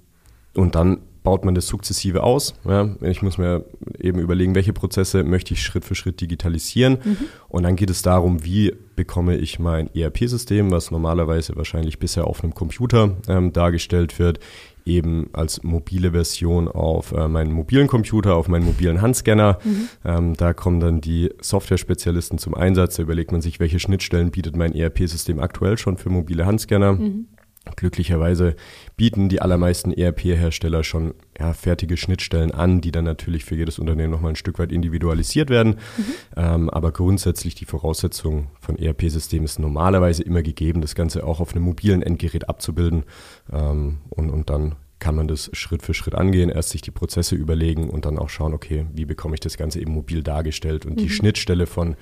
und 0.57 0.75
dann 0.75 0.99
baut 1.27 1.45
man 1.45 1.57
das 1.57 1.67
sukzessive 1.67 2.23
aus. 2.23 2.55
Ja, 2.65 2.89
ich 3.01 3.21
muss 3.21 3.37
mir 3.37 3.65
eben 3.99 4.21
überlegen, 4.21 4.55
welche 4.55 4.73
Prozesse 4.73 5.25
möchte 5.25 5.55
ich 5.55 5.63
Schritt 5.63 5.85
für 5.85 5.97
Schritt 5.97 6.21
digitalisieren. 6.21 6.99
Mhm. 7.05 7.17
Und 7.49 7.65
dann 7.65 7.75
geht 7.75 7.91
es 7.91 8.03
darum, 8.03 8.45
wie 8.45 8.73
bekomme 8.95 9.37
ich 9.37 9.59
mein 9.59 9.93
ERP-System, 9.93 10.71
was 10.71 10.93
normalerweise 10.93 11.57
wahrscheinlich 11.57 11.99
bisher 11.99 12.29
auf 12.29 12.45
einem 12.45 12.55
Computer 12.55 13.17
ähm, 13.27 13.53
dargestellt 13.53 14.21
wird, 14.21 14.39
eben 14.85 15.29
als 15.33 15.65
mobile 15.65 16.13
Version 16.13 16.69
auf 16.69 17.11
äh, 17.11 17.27
meinen 17.27 17.53
mobilen 17.53 17.89
Computer, 17.89 18.37
auf 18.37 18.47
meinen 18.47 18.65
mobilen 18.65 19.03
Handscanner. 19.03 19.59
Mhm. 19.65 19.89
Ähm, 20.05 20.35
da 20.35 20.55
kommen 20.55 20.79
dann 20.79 21.01
die 21.01 21.31
Software-Spezialisten 21.41 22.39
zum 22.39 22.55
Einsatz. 22.55 22.97
Da 22.97 23.03
überlegt 23.03 23.33
man 23.33 23.41
sich, 23.41 23.59
welche 23.59 23.81
Schnittstellen 23.81 24.31
bietet 24.31 24.57
mein 24.57 24.77
ERP-System 24.77 25.41
aktuell 25.41 25.77
schon 25.77 25.97
für 25.97 26.09
mobile 26.09 26.47
Handscanner. 26.47 26.93
Mhm. 26.93 27.27
Glücklicherweise 27.75 28.55
bieten 28.97 29.29
die 29.29 29.43
allermeisten 29.43 29.93
ERP-Hersteller 29.93 30.85
schon 30.85 31.15
ja, 31.39 31.53
fertige 31.53 31.97
Schnittstellen 31.97 32.53
an, 32.53 32.81
die 32.81 32.93
dann 32.93 33.05
natürlich 33.05 33.45
für 33.45 33.57
jedes 33.57 33.79
Unternehmen 33.79 34.13
nochmal 34.13 34.33
ein 34.33 34.37
Stück 34.37 34.59
weit 34.59 34.71
individualisiert 34.71 35.51
werden. 35.51 35.77
Mhm. 35.97 36.05
Ähm, 36.37 36.71
aber 36.71 36.93
grundsätzlich 36.93 37.57
die 37.57 37.65
Voraussetzung 37.65 38.49
von 38.61 38.79
ERP-Systemen 38.79 39.45
ist 39.45 39.59
normalerweise 39.59 40.23
immer 40.23 40.43
gegeben, 40.43 40.81
das 40.81 40.95
Ganze 40.95 41.27
auch 41.27 41.41
auf 41.41 41.55
einem 41.55 41.65
mobilen 41.65 42.03
Endgerät 42.03 42.49
abzubilden. 42.49 43.05
Ähm, 43.53 43.99
und, 44.11 44.31
und 44.31 44.49
dann 44.49 44.77
kann 44.99 45.15
man 45.15 45.29
das 45.29 45.51
Schritt 45.53 45.83
für 45.83 45.93
Schritt 45.93 46.15
angehen, 46.15 46.49
erst 46.49 46.71
sich 46.71 46.81
die 46.81 46.91
Prozesse 46.91 47.35
überlegen 47.35 47.91
und 47.91 48.07
dann 48.07 48.19
auch 48.19 48.31
schauen, 48.31 48.55
okay, 48.55 48.87
wie 48.95 49.05
bekomme 49.05 49.35
ich 49.35 49.41
das 49.41 49.57
Ganze 49.57 49.81
eben 49.81 49.93
mobil 49.93 50.23
dargestellt 50.23 50.87
und 50.87 50.93
mhm. 50.93 50.99
die 50.99 51.11
Schnittstelle 51.11 51.67
von 51.67 51.97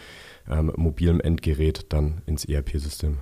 ähm, 0.48 0.72
mobilem 0.76 1.20
Endgerät 1.20 1.86
dann 1.88 2.22
ins 2.26 2.44
ERP-System 2.44 3.18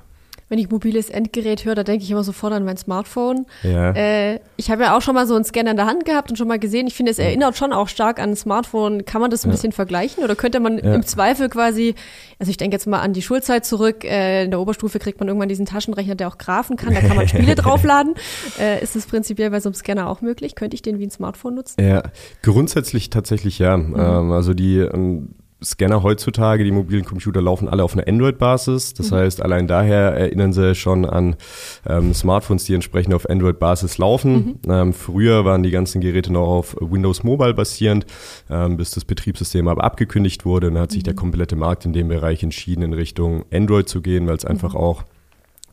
wenn 0.52 0.58
ich 0.58 0.68
mobiles 0.68 1.08
Endgerät 1.08 1.64
höre, 1.64 1.74
da 1.74 1.82
denke 1.82 2.04
ich 2.04 2.10
immer 2.10 2.24
sofort 2.24 2.52
an 2.52 2.62
mein 2.62 2.76
Smartphone. 2.76 3.46
Ja. 3.62 3.92
Äh, 3.92 4.38
ich 4.58 4.70
habe 4.70 4.82
ja 4.82 4.94
auch 4.94 5.00
schon 5.00 5.14
mal 5.14 5.26
so 5.26 5.34
einen 5.34 5.46
Scanner 5.46 5.70
in 5.70 5.78
der 5.78 5.86
Hand 5.86 6.04
gehabt 6.04 6.28
und 6.28 6.36
schon 6.36 6.46
mal 6.46 6.58
gesehen, 6.58 6.86
ich 6.86 6.92
finde, 6.92 7.10
es 7.10 7.18
erinnert 7.18 7.56
schon 7.56 7.72
auch 7.72 7.88
stark 7.88 8.20
an 8.20 8.32
ein 8.32 8.36
Smartphone. 8.36 9.06
Kann 9.06 9.22
man 9.22 9.30
das 9.30 9.46
ein 9.46 9.48
ja. 9.48 9.52
bisschen 9.52 9.72
vergleichen 9.72 10.22
oder 10.22 10.36
könnte 10.36 10.60
man 10.60 10.76
ja. 10.76 10.94
im 10.94 11.04
Zweifel 11.04 11.48
quasi, 11.48 11.94
also 12.38 12.50
ich 12.50 12.58
denke 12.58 12.74
jetzt 12.74 12.86
mal 12.86 13.00
an 13.00 13.14
die 13.14 13.22
Schulzeit 13.22 13.64
zurück, 13.64 14.04
äh, 14.04 14.44
in 14.44 14.50
der 14.50 14.60
Oberstufe 14.60 14.98
kriegt 14.98 15.20
man 15.20 15.28
irgendwann 15.28 15.48
diesen 15.48 15.64
Taschenrechner, 15.64 16.16
der 16.16 16.28
auch 16.28 16.36
grafen 16.36 16.76
kann, 16.76 16.92
da 16.92 17.00
kann 17.00 17.16
man 17.16 17.28
Spiele 17.28 17.54
draufladen. 17.54 18.12
Äh, 18.60 18.82
ist 18.82 18.94
das 18.94 19.06
prinzipiell 19.06 19.48
bei 19.48 19.60
so 19.60 19.70
einem 19.70 19.74
Scanner 19.74 20.06
auch 20.06 20.20
möglich? 20.20 20.54
Könnte 20.54 20.74
ich 20.74 20.82
den 20.82 20.98
wie 20.98 21.06
ein 21.06 21.10
Smartphone 21.10 21.54
nutzen? 21.54 21.82
Ja, 21.82 22.02
grundsätzlich 22.42 23.08
tatsächlich 23.08 23.58
ja. 23.58 23.78
Mhm. 23.78 23.94
Ähm, 23.98 24.32
also 24.32 24.52
die 24.52 24.80
ähm, 24.80 25.30
Scanner 25.62 26.02
heutzutage, 26.02 26.64
die 26.64 26.70
mobilen 26.70 27.04
Computer 27.04 27.40
laufen 27.40 27.68
alle 27.68 27.84
auf 27.84 27.94
einer 27.94 28.06
Android-Basis. 28.06 28.94
Das 28.94 29.10
mhm. 29.10 29.16
heißt, 29.16 29.42
allein 29.42 29.66
daher 29.66 30.12
erinnern 30.12 30.52
sie 30.52 30.74
schon 30.74 31.04
an 31.04 31.36
ähm, 31.86 32.14
Smartphones, 32.14 32.64
die 32.64 32.74
entsprechend 32.74 33.14
auf 33.14 33.28
Android-Basis 33.28 33.98
laufen. 33.98 34.58
Mhm. 34.64 34.70
Ähm, 34.70 34.92
früher 34.92 35.44
waren 35.44 35.62
die 35.62 35.70
ganzen 35.70 36.00
Geräte 36.00 36.32
noch 36.32 36.48
auf 36.48 36.76
Windows 36.80 37.22
Mobile 37.22 37.54
basierend, 37.54 38.06
ähm, 38.50 38.76
bis 38.76 38.90
das 38.90 39.04
Betriebssystem 39.04 39.68
aber 39.68 39.84
abgekündigt 39.84 40.44
wurde. 40.44 40.68
Und 40.68 40.74
dann 40.74 40.82
hat 40.84 40.92
sich 40.92 41.02
der 41.02 41.14
mhm. 41.14 41.18
komplette 41.18 41.56
Markt 41.56 41.84
in 41.84 41.92
dem 41.92 42.08
Bereich 42.08 42.42
entschieden, 42.42 42.82
in 42.82 42.92
Richtung 42.92 43.44
Android 43.52 43.88
zu 43.88 44.00
gehen, 44.00 44.26
weil 44.26 44.36
es 44.36 44.44
einfach 44.44 44.74
mhm. 44.74 44.80
auch 44.80 45.04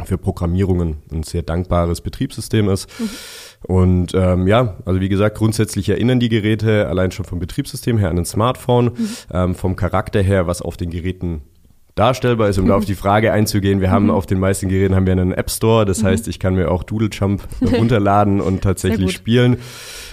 für 0.06 0.18
Programmierungen 0.18 0.98
ein 1.12 1.24
sehr 1.24 1.42
dankbares 1.42 2.02
Betriebssystem 2.02 2.70
ist. 2.70 2.90
Mhm. 3.68 3.76
Und 3.76 4.14
ähm, 4.14 4.48
ja, 4.48 4.76
also 4.86 5.00
wie 5.00 5.10
gesagt, 5.10 5.38
grundsätzlich 5.38 5.90
erinnern 5.90 6.20
die 6.20 6.30
Geräte 6.30 6.88
allein 6.88 7.12
schon 7.12 7.26
vom 7.26 7.40
Betriebssystem 7.40 7.98
her 7.98 8.10
an 8.10 8.18
ein 8.18 8.26
Smartphone, 8.26 8.86
mhm. 8.86 9.10
ähm, 9.32 9.56
vom 9.56 9.76
Charakter 9.76 10.22
her, 10.22 10.48
was 10.48 10.62
auf 10.62 10.78
den 10.78 10.90
Geräten 10.90 11.42
darstellbar 11.96 12.50
ist, 12.50 12.58
um 12.58 12.66
mhm. 12.66 12.70
da 12.70 12.76
auf 12.76 12.86
die 12.86 12.96
Frage 12.96 13.34
einzugehen. 13.34 13.82
Wir 13.82 13.92
haben 13.92 14.06
mhm. 14.06 14.12
auf 14.12 14.26
den 14.26 14.40
meisten 14.40 14.70
Geräten 14.70 14.96
haben 14.96 15.06
wir 15.06 15.14
einen 15.14 15.34
App 15.34 15.50
Store, 15.50 15.86
das 15.86 16.02
mhm. 16.02 16.08
heißt, 16.08 16.28
ich 16.28 16.40
kann 16.40 16.56
mir 16.56 16.72
auch 16.72 16.84
Doodle 16.84 17.10
Jump 17.12 17.44
runterladen 17.62 18.42
und 18.42 18.62
tatsächlich 18.62 19.12
spielen. 19.14 19.58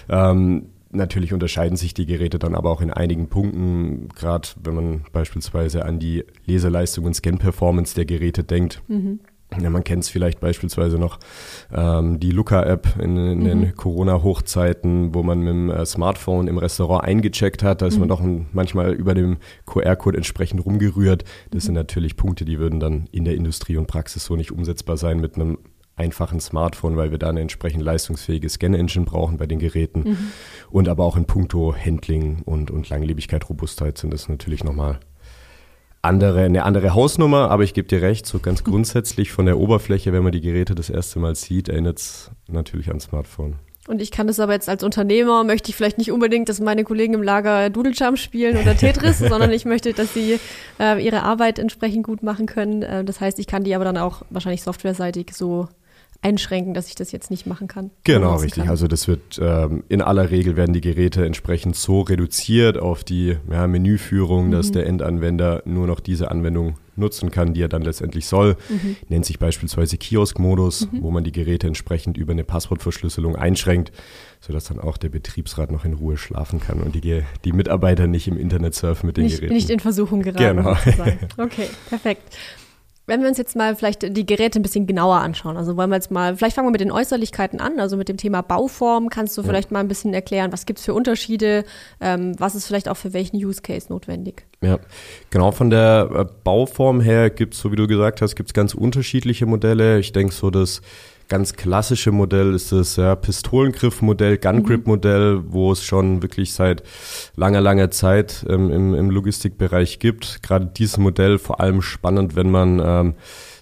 Ähm, 0.09 0.71
Natürlich 0.97 1.33
unterscheiden 1.33 1.77
sich 1.77 1.95
die 1.95 2.07
Geräte 2.07 2.39
dann 2.39 2.55
aber 2.55 2.71
auch 2.71 2.81
in 2.81 2.93
einigen 2.93 3.29
Punkten, 3.29 4.09
gerade 4.15 4.49
wenn 4.63 4.75
man 4.75 5.05
beispielsweise 5.13 5.85
an 5.85 5.99
die 5.99 6.25
Leseleistung 6.47 7.05
und 7.05 7.15
Scan-Performance 7.15 7.95
der 7.95 8.07
Geräte 8.07 8.45
denkt. 8.45 8.83
Ja, 9.61 9.71
man 9.71 9.85
kennt 9.85 10.03
es 10.03 10.09
vielleicht 10.09 10.41
beispielsweise 10.41 10.99
noch 10.99 11.19
ähm, 11.73 12.19
die 12.19 12.33
Luca-App 12.33 12.97
in, 12.99 13.17
in 13.17 13.39
mhm. 13.39 13.45
den 13.45 13.75
Corona-Hochzeiten, 13.77 15.15
wo 15.15 15.23
man 15.23 15.39
mit 15.39 15.49
dem 15.49 15.71
äh, 15.71 15.87
Smartphone 15.87 16.49
im 16.49 16.59
Restaurant 16.59 17.05
eingecheckt 17.05 17.63
hat. 17.63 17.81
Da 17.81 17.87
ist 17.87 17.95
mhm. 17.95 18.01
man 18.01 18.09
doch 18.09 18.21
ein, 18.21 18.47
manchmal 18.53 18.93
über 18.93 19.15
dem 19.15 19.39
QR-Code 19.65 20.17
entsprechend 20.17 20.65
rumgerührt. 20.67 21.25
Das 21.51 21.63
mhm. 21.63 21.67
sind 21.67 21.75
natürlich 21.75 22.17
Punkte, 22.17 22.45
die 22.45 22.59
würden 22.59 22.81
dann 22.81 23.09
in 23.13 23.25
der 23.25 23.35
Industrie 23.35 23.77
und 23.77 23.87
Praxis 23.87 24.25
so 24.25 24.37
nicht 24.37 24.51
umsetzbar 24.51 24.97
sein 24.97 25.21
mit 25.21 25.37
einem 25.37 25.59
einfachen 25.95 26.41
Smartphone, 26.41 26.97
weil 26.97 27.11
wir 27.11 27.19
da 27.19 27.31
eine 27.31 27.41
entsprechend 27.41 27.83
leistungsfähige 27.83 28.49
Scan-Engine 28.49 29.07
brauchen 29.07 29.39
bei 29.39 29.47
den 29.47 29.59
Geräten. 29.59 30.01
Mhm. 30.01 30.19
Und 30.71 30.89
aber 30.89 31.05
auch 31.05 31.17
in 31.17 31.25
puncto 31.25 31.75
Handling 31.75 32.43
und, 32.45 32.71
und 32.71 32.89
Langlebigkeit, 32.89 33.49
Robustheit 33.49 33.97
sind 33.97 34.13
das 34.13 34.29
natürlich 34.29 34.63
nochmal 34.63 35.01
andere, 36.07 36.43
eine 36.43 36.65
andere 36.65 36.95
Hausnummer, 36.95 37.51
aber 37.51 37.63
ich 37.63 37.75
gebe 37.75 37.89
dir 37.89 38.03
recht, 38.03 38.27
so 38.27 38.39
ganz 38.39 38.65
grundsätzlich 38.65 39.31
von 39.31 39.47
der 39.47 39.59
Oberfläche, 39.59 40.13
wenn 40.13 40.23
man 40.23 40.33
die 40.33 40.41
Geräte 40.41 40.75
das 40.75 40.91
erste 40.91 41.19
Mal 41.19 41.35
sieht, 41.35 41.69
erinnert 41.69 41.99
es 41.99 42.31
natürlich 42.49 42.91
an 42.91 43.01
Smartphone. 43.01 43.57
Und 43.87 44.03
ich 44.03 44.11
kann 44.11 44.27
das 44.27 44.41
aber 44.41 44.53
jetzt 44.53 44.69
als 44.69 44.83
Unternehmer, 44.83 45.45
möchte 45.45 45.71
ich 45.71 45.77
vielleicht 45.77 45.99
nicht 45.99 46.11
unbedingt, 46.11 46.49
dass 46.49 46.61
meine 46.61 46.83
Kollegen 46.83 47.15
im 47.15 47.23
Lager 47.23 47.71
Doodle 47.71 48.17
spielen 48.17 48.57
oder 48.57 48.77
Tetris, 48.77 49.19
sondern 49.21 49.53
ich 49.53 49.65
möchte, 49.65 49.93
dass 49.93 50.13
sie 50.13 50.41
äh, 50.81 51.05
ihre 51.05 51.23
Arbeit 51.23 51.59
entsprechend 51.59 52.05
gut 52.05 52.23
machen 52.23 52.47
können. 52.47 52.83
Äh, 52.83 53.05
das 53.05 53.21
heißt, 53.21 53.39
ich 53.39 53.47
kann 53.47 53.63
die 53.63 53.75
aber 53.75 53.85
dann 53.85 53.97
auch 53.97 54.23
wahrscheinlich 54.31 54.63
softwareseitig 54.63 55.33
so 55.35 55.69
einschränken, 56.27 56.75
dass 56.75 56.89
ich 56.89 56.97
das 56.97 57.13
jetzt 57.13 57.31
nicht 57.31 57.47
machen 57.47 57.69
kann. 57.69 57.91
Genau, 58.03 58.37
richtig. 58.37 58.65
Kann. 58.65 58.71
Also 58.71 58.89
das 58.89 59.07
wird 59.07 59.39
ähm, 59.41 59.85
in 59.89 60.03
aller 60.03 60.31
Regel 60.31 60.57
werden 60.57 60.73
die 60.73 60.81
Geräte 60.81 61.25
entsprechend 61.25 61.77
so 61.77 62.01
reduziert 62.01 62.79
auf 62.79 63.05
die 63.05 63.37
ja, 63.49 63.67
Menüführung, 63.69 64.49
mhm. 64.49 64.51
dass 64.51 64.73
der 64.73 64.87
Endanwender 64.87 65.63
nur 65.67 65.87
noch 65.87 66.01
diese 66.01 66.31
Anwendung 66.31 66.77
nutzen 66.97 67.31
kann, 67.31 67.55
die 67.55 67.63
er 67.63 67.69
dann 67.69 67.83
letztendlich 67.83 68.27
soll. 68.27 68.57
Mhm. 68.69 68.97
Nennt 69.09 69.25
sich 69.25 69.39
beispielsweise 69.39 69.99
Kiosk-Modus, 69.99 70.91
mhm. 70.91 71.03
wo 71.03 71.11
man 71.13 71.23
die 71.23 71.33
Geräte 71.33 71.69
entsprechend 71.69 72.17
über 72.17 72.33
eine 72.33 72.43
Passwortverschlüsselung 72.43 73.37
einschränkt, 73.37 73.93
sodass 74.41 74.65
dann 74.65 74.81
auch 74.81 74.97
der 74.97 75.11
Betriebsrat 75.11 75.71
noch 75.71 75.85
in 75.85 75.93
Ruhe 75.93 76.17
schlafen 76.17 76.59
kann 76.59 76.81
und 76.81 76.95
die, 76.97 77.23
die 77.45 77.53
Mitarbeiter 77.53 78.09
nicht 78.09 78.27
im 78.27 78.37
Internet 78.37 78.75
surfen 78.75 79.07
mit 79.07 79.17
den 79.17 79.25
nicht, 79.25 79.37
Geräten. 79.37 79.55
Nicht 79.55 79.71
in 79.71 79.79
Versuchung 79.79 80.23
geraten. 80.23 80.57
Genau. 80.57 80.77
Okay, 81.37 81.69
perfekt. 81.89 82.23
Wenn 83.07 83.23
wir 83.23 83.29
uns 83.29 83.39
jetzt 83.39 83.55
mal 83.55 83.77
vielleicht 83.77 84.17
die 84.17 84.27
Geräte 84.27 84.59
ein 84.59 84.63
bisschen 84.63 84.87
genauer 84.87 85.17
anschauen, 85.17 85.57
also 85.57 85.77
wollen 85.77 85.91
wir 85.91 85.97
jetzt 85.97 86.11
mal, 86.11 86.37
vielleicht 86.37 86.57
fangen 86.57 86.67
wir 86.67 86.73
mit 86.73 86.81
den 86.81 86.91
Äußerlichkeiten 86.91 87.61
an, 87.61 87.79
also 87.79 87.97
mit 87.97 88.09
dem 88.09 88.17
Thema 88.17 88.43
Bauform. 88.43 89.11
Kannst 89.11 89.37
du 89.37 89.43
ja. 89.43 89.47
vielleicht 89.47 89.71
mal 89.71 89.81
ein 89.81 89.89
bisschen 89.89 90.13
erklären, 90.13 90.53
was 90.53 90.67
gibt 90.67 90.81
es 90.81 90.85
für 90.85 90.93
Unterschiede, 90.95 91.65
ähm, 92.01 92.35
was 92.39 92.57
ist 92.57 92.67
vielleicht 92.67 92.89
auch 92.89 92.97
für 92.97 93.13
welchen 93.13 93.37
Use 93.37 93.63
Case 93.63 93.87
notwendig? 93.91 94.45
Ja, 94.61 94.79
genau 95.31 95.53
von 95.53 95.71
der 95.71 96.11
äh, 96.13 96.25
Bauform 96.43 97.01
her 97.01 97.31
gibt 97.31 97.55
es, 97.55 97.61
so 97.61 97.71
wie 97.71 97.77
du 97.77 97.87
gesagt 97.87 98.23
hast, 98.23 98.35
gibt 98.35 98.49
es 98.49 98.55
ganz 98.55 98.75
unterschiedliche 98.75 99.47
Modelle. 99.47 100.01
Ich 100.01 100.13
denke 100.13 100.35
so, 100.35 100.51
dass 100.51 100.83
ganz 101.29 101.55
klassische 101.55 102.13
Modell 102.13 102.55
ist 102.55 102.73
das 102.73 102.97
ja, 102.97 103.17
Pistolengriff-Modell, 103.17 104.39
Gun-Grip-Modell, 104.39 105.43
wo 105.49 105.73
es 105.73 105.83
schon 105.83 106.23
wirklich 106.23 106.53
seit 106.53 106.83
langer, 107.35 107.61
langer 107.61 107.91
Zeit 107.91 108.45
ähm, 108.49 108.71
im, 108.71 108.95
im 108.95 109.11
Logistikbereich 109.11 109.99
gibt. 109.99 110.43
Gerade 110.43 110.67
dieses 110.67 110.99
Modell 110.99 111.39
vor 111.39 111.61
allem 111.61 111.83
spannend, 111.83 112.37
wenn 112.37 112.51
man 112.51 112.83
ähm, 112.85 113.15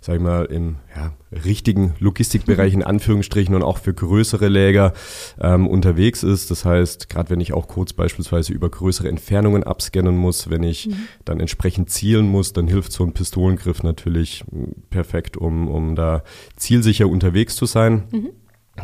sag 0.04 0.16
ich 0.16 0.20
mal, 0.20 0.44
im 0.44 0.76
ja, 0.94 1.14
richtigen 1.46 1.94
Logistikbereich 1.98 2.74
in 2.74 2.82
Anführungsstrichen 2.82 3.54
und 3.54 3.62
auch 3.62 3.78
für 3.78 3.94
größere 3.94 4.48
Läger 4.48 4.92
ähm, 5.40 5.66
unterwegs 5.66 6.22
ist. 6.22 6.50
Das 6.50 6.66
heißt, 6.66 7.08
gerade 7.08 7.30
wenn 7.30 7.40
ich 7.40 7.54
auch 7.54 7.68
kurz 7.68 7.94
beispielsweise 7.94 8.52
über 8.52 8.68
größere 8.68 9.08
Entfernungen 9.08 9.64
abscannen 9.64 10.14
muss, 10.14 10.50
wenn 10.50 10.62
ich 10.62 10.88
mhm. 10.88 11.08
dann 11.24 11.40
entsprechend 11.40 11.88
zielen 11.88 12.28
muss, 12.28 12.52
dann 12.52 12.68
hilft 12.68 12.92
so 12.92 13.02
ein 13.02 13.14
Pistolengriff 13.14 13.82
natürlich 13.82 14.44
perfekt, 14.90 15.38
um, 15.38 15.68
um 15.68 15.96
da 15.96 16.22
zielsicher 16.56 17.08
unterwegs 17.08 17.56
zu 17.56 17.64
sein. 17.64 18.02
Mhm 18.12 18.30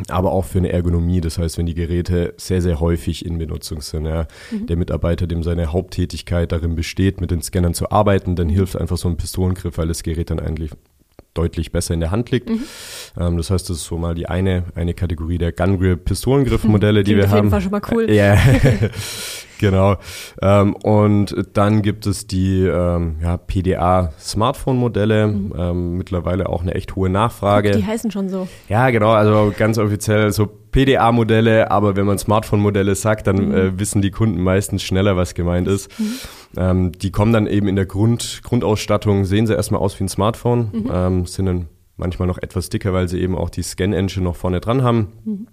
aber 0.09 0.31
auch 0.31 0.45
für 0.45 0.59
eine 0.59 0.71
Ergonomie. 0.71 1.21
Das 1.21 1.37
heißt, 1.39 1.59
wenn 1.59 1.67
die 1.67 1.75
Geräte 1.75 2.35
sehr, 2.37 2.63
sehr 2.63 2.79
häufig 2.79 3.27
in 3.27 3.39
Benutzung 3.39 3.81
sind, 3.81 4.07
ja, 4.07 4.29
mhm. 4.53 4.67
der 4.67 4.77
Mitarbeiter, 4.77 5.27
dem 5.27 5.43
seine 5.43 5.73
Haupttätigkeit 5.73 6.53
darin 6.53 6.77
besteht, 6.77 7.21
mit 7.21 7.33
den 7.33 7.43
Scannern 7.43 7.75
zu 7.75 7.91
arbeiten, 7.91 8.37
dann 8.37 8.49
hilft 8.49 8.77
einfach 8.77 8.97
so 8.97 9.09
ein 9.09 9.17
Pistolengriff, 9.17 9.79
weil 9.79 9.89
das 9.89 10.05
Gerät 10.05 10.31
dann 10.31 10.39
eigentlich 10.39 10.71
deutlich 11.35 11.73
besser 11.73 11.95
in 11.95 12.01
der 12.01 12.11
Hand 12.11 12.31
liegt. 12.31 12.51
Mhm. 12.51 12.63
Ähm, 13.19 13.37
das 13.37 13.51
heißt, 13.51 13.69
das 13.71 13.79
ist 13.79 13.85
so 13.85 13.97
mal 13.99 14.15
die 14.15 14.27
eine, 14.27 14.65
eine 14.75 14.95
Kategorie 14.95 15.39
der 15.39 15.53
Gun 15.53 15.79
Grip 15.79 16.05
Pistolengriff-Modelle, 16.05 17.05
die 17.05 17.17
wir 17.17 17.29
haben. 17.31 17.31
Auf 17.31 17.37
jeden 17.37 17.51
Fall 17.51 17.61
schon 17.61 17.71
mal 17.71 17.83
cool. 17.91 18.11
Ja, 18.11 18.37
genau. 19.59 19.97
Ähm, 20.43 20.75
und 20.77 21.35
dann 21.53 21.83
gibt 21.83 22.07
es 22.07 22.27
die 22.27 22.65
ähm, 22.65 23.17
ja, 23.23 23.37
PDA 23.37 24.13
Smartphone-Modelle, 24.19 25.27
mhm. 25.29 25.55
ähm, 25.57 25.97
mittlerweile 25.99 26.49
auch 26.49 26.63
eine 26.63 26.75
echt 26.75 26.97
hohe 26.97 27.11
Nachfrage. 27.11 27.73
Die 27.73 27.87
heißen 27.87 28.11
schon 28.11 28.29
so. 28.29 28.49
Ja, 28.69 28.91
genau, 28.91 29.11
also 29.11 29.53
ganz 29.57 29.79
offiziell 29.79 30.33
so 30.33 30.60
PDA-Modelle, 30.73 31.71
aber 31.71 31.97
wenn 31.97 32.07
man 32.07 32.19
Smartphone-Modelle 32.19 32.95
sagt, 32.95 33.27
dann 33.27 33.49
mhm. 33.49 33.55
äh, 33.55 33.79
wissen 33.79 34.03
die 34.03 34.11
Kunden 34.11 34.43
meistens 34.43 34.83
schneller, 34.83 35.17
was 35.17 35.35
gemeint 35.35 35.69
ist. 35.69 35.91
Mhm. 35.99 36.15
Ähm, 36.57 36.93
die 36.93 37.11
kommen 37.11 37.33
dann 37.33 37.47
eben 37.47 37.69
in 37.69 37.77
der 37.77 37.87
Grund, 37.87 38.41
Grundausstattung, 38.45 39.25
sehen 39.25 39.47
sie 39.47 39.55
erstmal 39.55 39.81
aus 39.81 39.99
wie 39.99 40.05
ein 40.05 40.09
Smartphone, 40.09 40.71
mhm. 40.73 40.91
ähm, 40.93 41.27
sind 41.27 41.47
dann 41.47 41.67
manchmal 41.97 42.29
noch 42.29 42.39
etwas 42.39 42.69
dicker, 42.69 42.93
weil 42.93 43.09
sie 43.09 43.21
eben 43.21 43.37
auch 43.37 43.51
die 43.51 43.63
Scan-Engine 43.63 44.25
noch 44.25 44.37
vorne 44.37 44.61
dran 44.61 44.83
haben. 44.83 45.09
Mhm. 45.25 45.49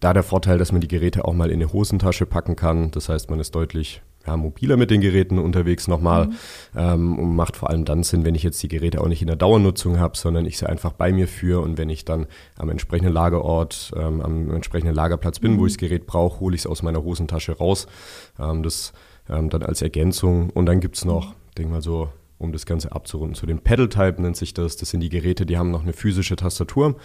Da 0.00 0.12
der 0.12 0.22
Vorteil, 0.22 0.58
dass 0.58 0.72
man 0.72 0.80
die 0.80 0.88
Geräte 0.88 1.24
auch 1.24 1.34
mal 1.34 1.50
in 1.50 1.60
eine 1.62 1.72
Hosentasche 1.72 2.26
packen 2.26 2.56
kann. 2.56 2.90
Das 2.90 3.08
heißt, 3.08 3.30
man 3.30 3.40
ist 3.40 3.54
deutlich 3.54 4.02
ja, 4.26 4.36
mobiler 4.36 4.76
mit 4.76 4.90
den 4.90 5.00
Geräten 5.00 5.38
unterwegs 5.38 5.88
nochmal 5.88 6.26
mhm. 6.26 6.34
ähm, 6.76 7.18
und 7.18 7.36
macht 7.36 7.56
vor 7.56 7.70
allem 7.70 7.84
dann 7.84 8.02
Sinn, 8.02 8.24
wenn 8.24 8.34
ich 8.34 8.42
jetzt 8.42 8.62
die 8.62 8.68
Geräte 8.68 9.00
auch 9.00 9.08
nicht 9.08 9.22
in 9.22 9.28
der 9.28 9.36
Dauernutzung 9.36 9.98
habe, 9.98 10.16
sondern 10.16 10.46
ich 10.46 10.58
sie 10.58 10.68
einfach 10.68 10.92
bei 10.92 11.12
mir 11.12 11.28
führe 11.28 11.60
und 11.60 11.78
wenn 11.78 11.90
ich 11.90 12.04
dann 12.04 12.26
am 12.56 12.68
entsprechenden 12.68 13.12
Lagerort, 13.12 13.92
ähm, 13.96 14.20
am 14.20 14.50
entsprechenden 14.50 14.94
Lagerplatz 14.94 15.38
bin, 15.38 15.52
mhm. 15.52 15.58
wo 15.58 15.66
ich 15.66 15.74
das 15.74 15.78
Gerät 15.78 16.06
brauche, 16.06 16.40
hole 16.40 16.54
ich 16.54 16.62
es 16.62 16.66
aus 16.66 16.82
meiner 16.82 17.02
Hosentasche 17.02 17.56
raus. 17.56 17.86
Ähm, 18.38 18.62
das 18.62 18.92
ähm, 19.28 19.50
dann 19.50 19.62
als 19.62 19.82
Ergänzung. 19.82 20.50
Und 20.50 20.66
dann 20.66 20.80
gibt 20.80 20.96
es 20.96 21.04
noch, 21.04 21.34
denke 21.56 21.72
mal 21.72 21.82
so, 21.82 22.08
um 22.38 22.52
das 22.52 22.66
Ganze 22.66 22.92
abzurunden. 22.92 23.34
Zu 23.34 23.46
den 23.46 23.60
Pedal-Type 23.60 24.20
nennt 24.20 24.36
sich 24.36 24.52
das. 24.52 24.76
Das 24.76 24.90
sind 24.90 25.00
die 25.00 25.08
Geräte, 25.08 25.46
die 25.46 25.56
haben 25.56 25.70
noch 25.70 25.82
eine 25.82 25.92
physische 25.92 26.36
Tastatur. 26.36 26.90
Mhm. 26.90 26.96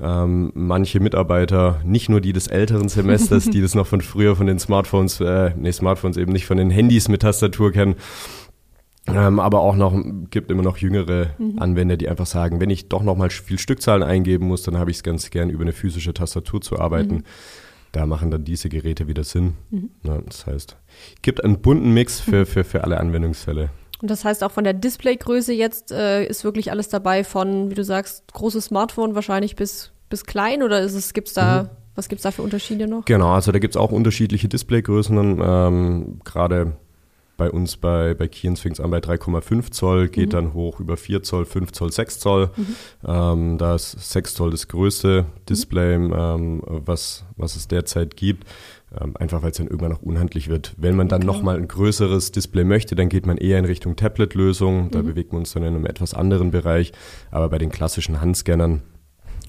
Ähm, 0.00 0.52
manche 0.54 1.00
Mitarbeiter, 1.00 1.80
nicht 1.84 2.08
nur 2.08 2.20
die 2.20 2.32
des 2.32 2.46
älteren 2.46 2.88
Semesters, 2.88 3.44
die 3.50 3.62
das 3.62 3.74
noch 3.74 3.86
von 3.86 4.00
früher 4.00 4.36
von 4.36 4.46
den 4.46 4.58
Smartphones, 4.58 5.20
äh, 5.20 5.52
nee, 5.56 5.72
Smartphones 5.72 6.16
eben 6.16 6.32
nicht 6.32 6.46
von 6.46 6.58
den 6.58 6.70
Handys 6.70 7.08
mit 7.08 7.22
Tastatur 7.22 7.72
kennen, 7.72 7.96
ähm, 9.08 9.38
aber 9.38 9.60
auch 9.60 9.76
noch, 9.76 9.94
gibt 10.30 10.50
immer 10.50 10.62
noch 10.62 10.78
jüngere 10.78 11.30
mhm. 11.38 11.58
Anwender, 11.58 11.96
die 11.96 12.08
einfach 12.08 12.26
sagen, 12.26 12.60
wenn 12.60 12.70
ich 12.70 12.88
doch 12.88 13.02
noch 13.02 13.16
mal 13.16 13.30
viel 13.30 13.58
Stückzahlen 13.58 14.02
eingeben 14.02 14.46
muss, 14.46 14.62
dann 14.62 14.76
habe 14.76 14.90
ich 14.90 14.98
es 14.98 15.02
ganz 15.02 15.30
gern 15.30 15.48
über 15.48 15.62
eine 15.62 15.72
physische 15.72 16.12
Tastatur 16.12 16.60
zu 16.60 16.78
arbeiten. 16.78 17.16
Mhm 17.16 17.24
da 17.96 18.04
machen 18.04 18.30
dann 18.30 18.44
diese 18.44 18.68
Geräte 18.68 19.08
wieder 19.08 19.24
Sinn. 19.24 19.54
Mhm. 19.70 19.90
Ja, 20.04 20.20
das 20.20 20.46
heißt, 20.46 20.76
gibt 21.22 21.42
einen 21.42 21.60
bunten 21.60 21.94
Mix 21.94 22.20
für, 22.20 22.44
für, 22.44 22.62
für 22.62 22.84
alle 22.84 23.00
Anwendungsfälle. 23.00 23.70
Und 24.02 24.10
das 24.10 24.24
heißt 24.24 24.44
auch 24.44 24.50
von 24.52 24.64
der 24.64 24.74
Displaygröße 24.74 25.52
jetzt 25.52 25.90
äh, 25.90 26.24
ist 26.24 26.44
wirklich 26.44 26.70
alles 26.70 26.88
dabei 26.88 27.24
von, 27.24 27.70
wie 27.70 27.74
du 27.74 27.84
sagst, 27.84 28.32
großes 28.32 28.66
Smartphone 28.66 29.14
wahrscheinlich 29.14 29.56
bis, 29.56 29.92
bis 30.08 30.24
klein 30.24 30.62
oder 30.62 30.80
ist 30.80 30.94
es, 30.94 31.14
gibt's 31.14 31.32
da, 31.32 31.64
mhm. 31.64 31.68
was 31.94 32.08
gibt 32.08 32.18
es 32.18 32.24
da 32.24 32.30
für 32.30 32.42
Unterschiede 32.42 32.86
noch? 32.86 33.04
Genau, 33.06 33.32
also 33.32 33.52
da 33.52 33.58
gibt 33.58 33.74
es 33.74 33.80
auch 33.80 33.92
unterschiedliche 33.92 34.48
Displaygrößen. 34.48 35.40
Ähm, 35.42 36.20
Gerade 36.24 36.76
bei 37.36 37.50
uns 37.50 37.76
bei, 37.76 38.14
bei 38.14 38.28
Kiens 38.28 38.60
fängt 38.60 38.78
es 38.78 38.84
an 38.84 38.90
bei 38.90 38.98
3,5 38.98 39.70
Zoll, 39.70 40.08
geht 40.08 40.28
mhm. 40.28 40.30
dann 40.30 40.54
hoch 40.54 40.80
über 40.80 40.96
4 40.96 41.22
Zoll, 41.22 41.44
5 41.44 41.72
Zoll, 41.72 41.92
6 41.92 42.18
Zoll. 42.18 42.50
Mhm. 42.56 42.76
Ähm, 43.06 43.58
da 43.58 43.74
ist 43.74 43.92
6 44.12 44.34
Zoll 44.34 44.50
das 44.50 44.68
größte 44.68 45.26
Display, 45.48 45.98
mhm. 45.98 46.14
ähm, 46.16 46.62
was, 46.64 47.24
was 47.36 47.56
es 47.56 47.68
derzeit 47.68 48.16
gibt. 48.16 48.46
Ähm, 48.98 49.16
einfach 49.16 49.42
weil 49.42 49.50
es 49.50 49.56
dann 49.56 49.66
irgendwann 49.66 49.90
noch 49.90 50.02
unhandlich 50.02 50.48
wird. 50.48 50.74
Wenn 50.76 50.96
man 50.96 51.08
dann 51.08 51.22
okay. 51.22 51.26
nochmal 51.26 51.56
ein 51.56 51.68
größeres 51.68 52.32
Display 52.32 52.64
möchte, 52.64 52.94
dann 52.94 53.08
geht 53.08 53.26
man 53.26 53.36
eher 53.36 53.58
in 53.58 53.64
Richtung 53.64 53.96
Tablet-Lösung. 53.96 54.90
Da 54.90 55.02
mhm. 55.02 55.06
bewegt 55.06 55.32
man 55.32 55.40
uns 55.40 55.52
dann 55.52 55.64
in 55.64 55.74
einem 55.74 55.86
etwas 55.86 56.14
anderen 56.14 56.50
Bereich. 56.50 56.92
Aber 57.30 57.48
bei 57.48 57.58
den 57.58 57.70
klassischen 57.70 58.20
Handscannern 58.20 58.82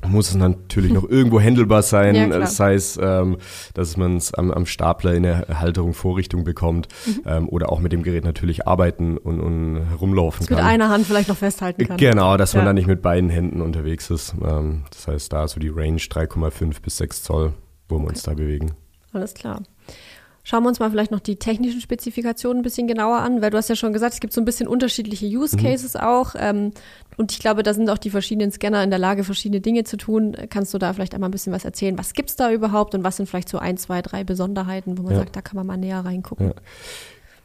muss 0.06 0.30
es 0.30 0.36
natürlich 0.36 0.92
noch 0.92 1.08
irgendwo 1.10 1.39
händelbar 1.39 1.82
sein, 1.82 2.16
ja, 2.16 2.46
sei 2.46 2.75
es, 2.75 3.00
ähm, 3.01 3.38
dass 3.74 3.98
man 3.98 4.18
es 4.18 4.34
am, 4.34 4.51
am, 4.51 4.66
Stapler 4.66 5.13
in 5.13 5.24
der 5.24 5.48
Halterung 5.60 5.94
Vorrichtung 5.94 6.44
bekommt 6.44 6.88
mhm. 7.06 7.22
ähm, 7.25 7.50
oder 7.50 7.72
auch 7.72 7.80
mit 7.80 7.92
dem 7.92 8.04
Gerät 8.04 8.24
natürlich 8.24 8.68
arbeiten 8.68 9.18
und, 9.18 9.39
und 9.39 9.86
herumlaufen 9.89 10.42
das 10.42 10.48
kann. 10.48 10.58
Mit 10.58 10.66
einer 10.66 10.89
Hand 10.89 11.06
vielleicht 11.06 11.30
noch 11.30 11.38
festhalten 11.38 11.88
kann. 11.88 11.98
Genau, 11.98 12.38
dass 12.38 12.54
ja. 12.54 12.60
man 12.60 12.68
dann 12.68 12.75
nicht 12.75 12.88
mit 12.88 13.01
beiden 13.01 13.30
Händen 13.30 13.62
unterwegs 13.62 14.10
ist. 14.10 14.36
Ähm, 14.44 14.84
das 14.92 15.08
heißt, 15.08 15.34
da 15.34 15.48
so 15.48 15.60
die 15.60 15.70
Range 15.70 15.98
3,5 15.98 16.82
bis 16.82 16.98
6 16.98 17.24
Zoll, 17.24 17.54
wo 17.89 17.96
okay. 17.96 18.04
wir 18.04 18.10
uns 18.10 18.24
da 18.24 18.34
bewegen. 18.34 18.74
Alles 19.13 19.34
klar. 19.34 19.63
Schauen 20.44 20.63
wir 20.63 20.70
uns 20.70 20.80
mal 20.80 20.89
vielleicht 20.89 21.12
noch 21.12 21.20
die 21.20 21.36
technischen 21.36 21.82
Spezifikationen 21.82 22.62
ein 22.62 22.63
bisschen 22.63 22.88
genauer 22.88 23.18
an, 23.18 23.42
weil 23.42 23.50
du 23.50 23.58
hast 23.58 23.68
ja 23.68 23.75
schon 23.75 23.92
gesagt, 23.92 24.13
es 24.13 24.22
gibt 24.22 24.32
so 24.32 24.39
ein 24.39 24.46
bisschen 24.46 24.70
unterschiedliche 24.70 25.25
Use 25.25 25.58
mhm. 25.58 25.62
Cases 25.62 25.96
mhm. 25.96 26.00
auch. 26.00 26.36
Ähm, 26.39 26.72
und 27.18 27.32
ich 27.32 27.40
glaube, 27.40 27.64
da 27.64 27.74
sind 27.74 27.90
auch 27.90 27.98
die 27.98 28.12
verschiedenen 28.12 28.52
Scanner 28.52 28.84
in 28.84 28.92
der 28.92 29.00
Lage, 29.00 29.24
verschiedene 29.24 29.60
Dinge 29.60 29.84
zu 29.84 29.98
tun. 29.98 30.36
Kannst 30.50 30.74
du 30.74 30.78
da 30.78 30.94
vielleicht 30.94 31.16
einmal 31.16 31.30
ein 31.30 31.32
bisschen 31.32 31.52
was 31.52 31.66
erzählen? 31.66 31.98
Was 31.98 32.14
gibt 32.14 32.30
es 32.30 32.36
da 32.36 32.52
überhaupt 32.52 32.94
und 32.94 33.04
was 33.04 33.18
sind 33.18 33.28
vielleicht 33.28 33.50
so 33.50 33.58
ein, 33.58 33.78
zwei, 33.78 34.04
drei 34.04 34.24
Besonderheiten, 34.24 34.98
wo 34.98 35.04
man 35.04 35.14
ja. 35.14 35.20
sagt, 35.20 35.36
da 35.36 35.42
kann 35.42 35.56
man 35.56 35.66
mal 35.66 35.78
näher 35.78 36.00
reingucken? 36.00 36.50
Ja. 36.50 36.54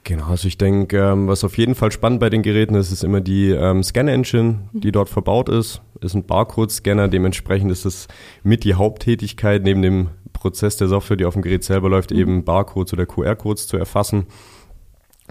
Genau, 0.05 0.26
also 0.26 0.49
ich 0.49 0.59
denke, 0.59 0.99
ähm, 0.99 1.29
was 1.29 1.45
auf 1.45 1.57
jeden 1.57 1.75
Fall 1.75 1.93
spannend 1.93 2.21
bei 2.21 2.29
den 2.29 2.43
Geräten 2.43 2.75
ist, 2.75 2.91
ist 2.91 3.05
immer 3.05 3.21
die 3.21 3.50
ähm, 3.50 3.83
Scan-Engine, 3.83 4.69
die 4.73 4.91
dort 4.91 5.09
verbaut 5.09 5.49
ist. 5.49 5.81
Ist 6.00 6.14
ein 6.14 6.25
Barcode-Scanner, 6.25 7.07
dementsprechend 7.07 7.71
ist 7.71 7.85
es 7.85 8.09
mit 8.43 8.64
die 8.64 8.75
Haupttätigkeit 8.75 9.62
neben 9.62 9.81
dem 9.81 10.09
Prozess 10.33 10.76
der 10.76 10.88
Software, 10.88 11.17
die 11.17 11.25
auf 11.25 11.35
dem 11.35 11.43
Gerät 11.43 11.62
selber 11.62 11.88
läuft, 11.88 12.11
eben 12.11 12.45
Barcodes 12.45 12.93
oder 12.93 13.07
QR-Codes 13.07 13.69
zu 13.69 13.76
erfassen. 13.76 14.26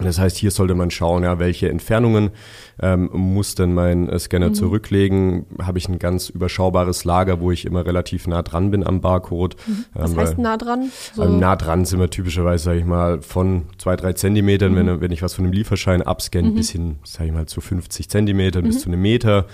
Das 0.02 0.18
heißt, 0.18 0.36
hier 0.36 0.50
sollte 0.50 0.74
man 0.74 0.90
schauen, 0.90 1.22
ja, 1.22 1.38
welche 1.38 1.68
Entfernungen 1.68 2.30
ähm, 2.80 3.10
muss 3.12 3.54
denn 3.54 3.74
mein 3.74 4.08
äh, 4.08 4.18
Scanner 4.18 4.48
mhm. 4.48 4.54
zurücklegen? 4.54 5.46
Habe 5.62 5.78
ich 5.78 5.88
ein 5.88 5.98
ganz 5.98 6.28
überschaubares 6.28 7.04
Lager, 7.04 7.40
wo 7.40 7.50
ich 7.50 7.64
immer 7.64 7.86
relativ 7.86 8.26
nah 8.26 8.42
dran 8.42 8.70
bin 8.70 8.86
am 8.86 9.00
Barcode? 9.00 9.56
Mhm. 9.66 9.84
Was 9.94 10.12
ähm, 10.12 10.18
heißt 10.18 10.38
nah 10.38 10.56
dran? 10.56 10.90
So. 11.14 11.22
Ähm, 11.22 11.38
nah 11.38 11.56
dran 11.56 11.84
sind 11.84 12.00
wir 12.00 12.10
typischerweise, 12.10 12.64
sage 12.64 12.78
ich 12.78 12.84
mal, 12.84 13.22
von 13.22 13.64
zwei, 13.78 13.96
drei 13.96 14.12
Zentimetern, 14.12 14.72
mhm. 14.72 14.76
wenn, 14.76 15.00
wenn 15.00 15.12
ich 15.12 15.22
was 15.22 15.34
von 15.34 15.44
einem 15.44 15.52
Lieferschein 15.54 16.02
abscanne, 16.02 16.50
mhm. 16.50 16.54
bis 16.54 16.70
hin, 16.70 16.96
sage 17.04 17.26
ich 17.26 17.32
mal, 17.32 17.46
zu 17.46 17.60
50 17.60 18.08
Zentimetern 18.08 18.64
bis 18.64 18.76
mhm. 18.76 18.80
zu 18.80 18.88
einem 18.88 19.02
Meter 19.02 19.46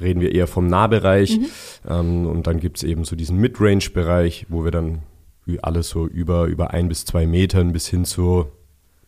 reden 0.00 0.20
wir 0.20 0.34
eher 0.34 0.46
vom 0.46 0.66
Nahbereich. 0.66 1.38
Mhm. 1.38 1.46
Ähm, 1.88 2.26
und 2.26 2.46
dann 2.46 2.60
gibt 2.60 2.78
es 2.78 2.82
eben 2.82 3.04
so 3.04 3.16
diesen 3.16 3.38
Midrange-Bereich, 3.38 4.46
wo 4.48 4.64
wir 4.64 4.70
dann 4.70 5.02
alles 5.62 5.88
so 5.88 6.06
über, 6.06 6.46
über 6.46 6.72
ein 6.72 6.88
bis 6.88 7.04
zwei 7.04 7.26
Metern 7.26 7.72
bis 7.72 7.86
hin 7.86 8.04
zu 8.04 8.46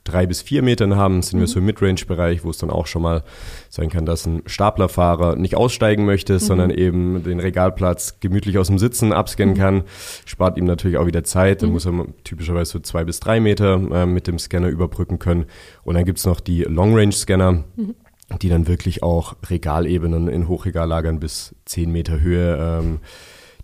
drei 0.09 0.27
bis 0.27 0.43
vier 0.43 0.63
Metern 0.63 0.97
haben, 0.97 1.23
sind 1.23 1.39
mhm. 1.39 1.43
wir 1.43 1.47
so 1.49 1.59
im 1.61 1.67
Midrange-Bereich, 1.67 2.45
wo 2.45 2.51
es 2.51 2.59
dann 2.59 2.71
auch 2.71 2.87
schon 2.87 3.03
mal 3.03 3.23
sein 3.69 3.91
kann, 3.91 4.07
dass 4.07 4.27
ein 4.27 4.43
Staplerfahrer 4.47 5.37
nicht 5.37 5.57
aussteigen 5.57 6.05
möchte, 6.05 6.35
mhm. 6.35 6.39
sondern 6.39 6.71
eben 6.71 7.23
den 7.23 7.41
Regalplatz 7.41 8.21
gemütlich 8.21 8.59
aus 8.59 8.69
dem 8.69 8.79
Sitzen 8.79 9.13
abscannen 9.13 9.55
mhm. 9.55 9.59
kann. 9.59 9.83
Spart 10.25 10.59
ihm 10.59 10.65
natürlich 10.65 10.99
auch 10.99 11.07
wieder 11.07 11.25
Zeit. 11.25 11.63
Dann 11.63 11.71
mhm. 11.71 11.75
muss 11.75 11.87
er 11.87 12.07
typischerweise 12.25 12.73
so 12.73 12.79
zwei 12.81 13.05
bis 13.05 13.21
drei 13.21 13.41
Meter 13.41 13.75
äh, 13.93 14.07
mit 14.07 14.27
dem 14.27 14.39
Scanner 14.39 14.69
überbrücken 14.69 15.19
können. 15.19 15.47
Und 15.85 15.95
dann 15.95 16.05
gibt 16.05 16.19
es 16.19 16.27
noch 16.27 16.41
die 16.41 16.63
Long-Range-Scanner. 16.63 17.65
Mhm 17.77 17.95
die 18.43 18.51
dann 18.51 18.69
wirklich 18.69 19.03
auch 19.03 19.37
Regalebenen 19.49 20.29
in 20.29 20.49
Hochregallagern 20.49 21.19
bis 21.19 21.55
zehn 21.65 21.91
Meter 21.91 22.21
Höhe 22.21 22.59
ähm, 22.61 22.99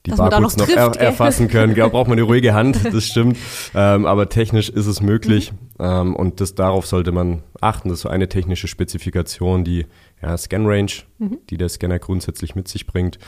die 0.07 0.11
Dass 0.11 0.19
Barcodes 0.19 0.57
noch, 0.57 0.67
noch 0.67 0.75
trifft, 0.75 0.97
er, 0.97 1.07
erfassen 1.07 1.49
können. 1.49 1.75
Ja, 1.77 1.89
braucht 1.89 2.09
man 2.09 2.19
eine 2.19 2.27
ruhige 2.27 2.53
Hand, 2.53 2.79
das 2.93 3.07
stimmt. 3.07 3.39
Ähm, 3.75 4.05
aber 4.07 4.29
technisch 4.29 4.69
ist 4.69 4.87
es 4.87 5.01
möglich 5.01 5.53
mhm. 5.53 5.85
ähm, 5.85 6.17
und 6.17 6.41
das, 6.41 6.55
darauf 6.55 6.87
sollte 6.87 7.13
man 7.13 7.43
achten. 7.61 7.89
Das 7.89 7.99
ist 7.99 8.03
so 8.03 8.09
eine 8.09 8.29
technische 8.29 8.69
Spezifikation, 8.69 9.65
die 9.65 9.87
ja, 10.23 10.37
Scan 10.37 10.67
Range, 10.67 10.93
mhm. 11.19 11.39
die 11.49 11.57
der 11.57 11.69
Scanner 11.69 11.99
grundsätzlich 11.99 12.55
mit 12.55 12.69
sich 12.69 12.87
bringt. 12.87 13.19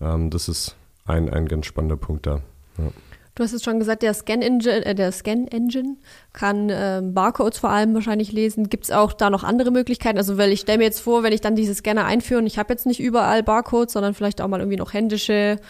Ähm, 0.00 0.30
das 0.30 0.48
ist 0.48 0.76
ein, 1.06 1.30
ein 1.30 1.46
ganz 1.46 1.66
spannender 1.66 1.96
Punkt 1.96 2.26
da. 2.26 2.42
Ja. 2.76 2.90
Du 3.38 3.44
hast 3.44 3.52
es 3.52 3.62
schon 3.62 3.78
gesagt, 3.78 4.02
der 4.02 4.14
Scan 4.14 4.42
Engine, 4.42 4.84
äh, 4.84 4.96
der 4.96 5.12
Scan 5.12 5.46
Engine 5.46 5.96
kann 6.32 6.70
äh, 6.70 7.00
Barcodes 7.04 7.60
vor 7.60 7.70
allem 7.70 7.94
wahrscheinlich 7.94 8.32
lesen. 8.32 8.68
Gibt 8.68 8.82
es 8.82 8.90
auch 8.90 9.12
da 9.12 9.30
noch 9.30 9.44
andere 9.44 9.70
Möglichkeiten? 9.70 10.18
Also, 10.18 10.38
weil 10.38 10.50
ich 10.50 10.58
stelle 10.58 10.78
mir 10.78 10.84
jetzt 10.84 10.98
vor, 10.98 11.22
wenn 11.22 11.32
ich 11.32 11.40
dann 11.40 11.54
diese 11.54 11.72
Scanner 11.72 12.04
einführe 12.04 12.40
und 12.40 12.48
ich 12.48 12.58
habe 12.58 12.72
jetzt 12.72 12.84
nicht 12.84 12.98
überall 12.98 13.44
Barcodes, 13.44 13.92
sondern 13.92 14.14
vielleicht 14.14 14.40
auch 14.40 14.48
mal 14.48 14.58
irgendwie 14.58 14.76
noch 14.76 14.92
händische 14.92 15.60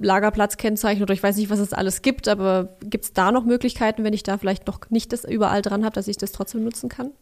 Lagerplatzkennzeichen 0.00 1.00
oder 1.00 1.14
ich 1.14 1.22
weiß 1.22 1.36
nicht, 1.36 1.48
was 1.48 1.60
es 1.60 1.72
alles 1.72 2.02
gibt, 2.02 2.26
aber 2.26 2.76
gibt 2.80 3.04
es 3.04 3.12
da 3.12 3.30
noch 3.30 3.44
Möglichkeiten, 3.44 4.02
wenn 4.02 4.12
ich 4.12 4.24
da 4.24 4.36
vielleicht 4.36 4.66
noch 4.66 4.80
nicht 4.90 5.12
das 5.12 5.22
überall 5.24 5.62
dran 5.62 5.84
habe, 5.84 5.94
dass 5.94 6.08
ich 6.08 6.16
das 6.16 6.32
trotzdem 6.32 6.64
nutzen 6.64 6.88
kann? 6.88 7.12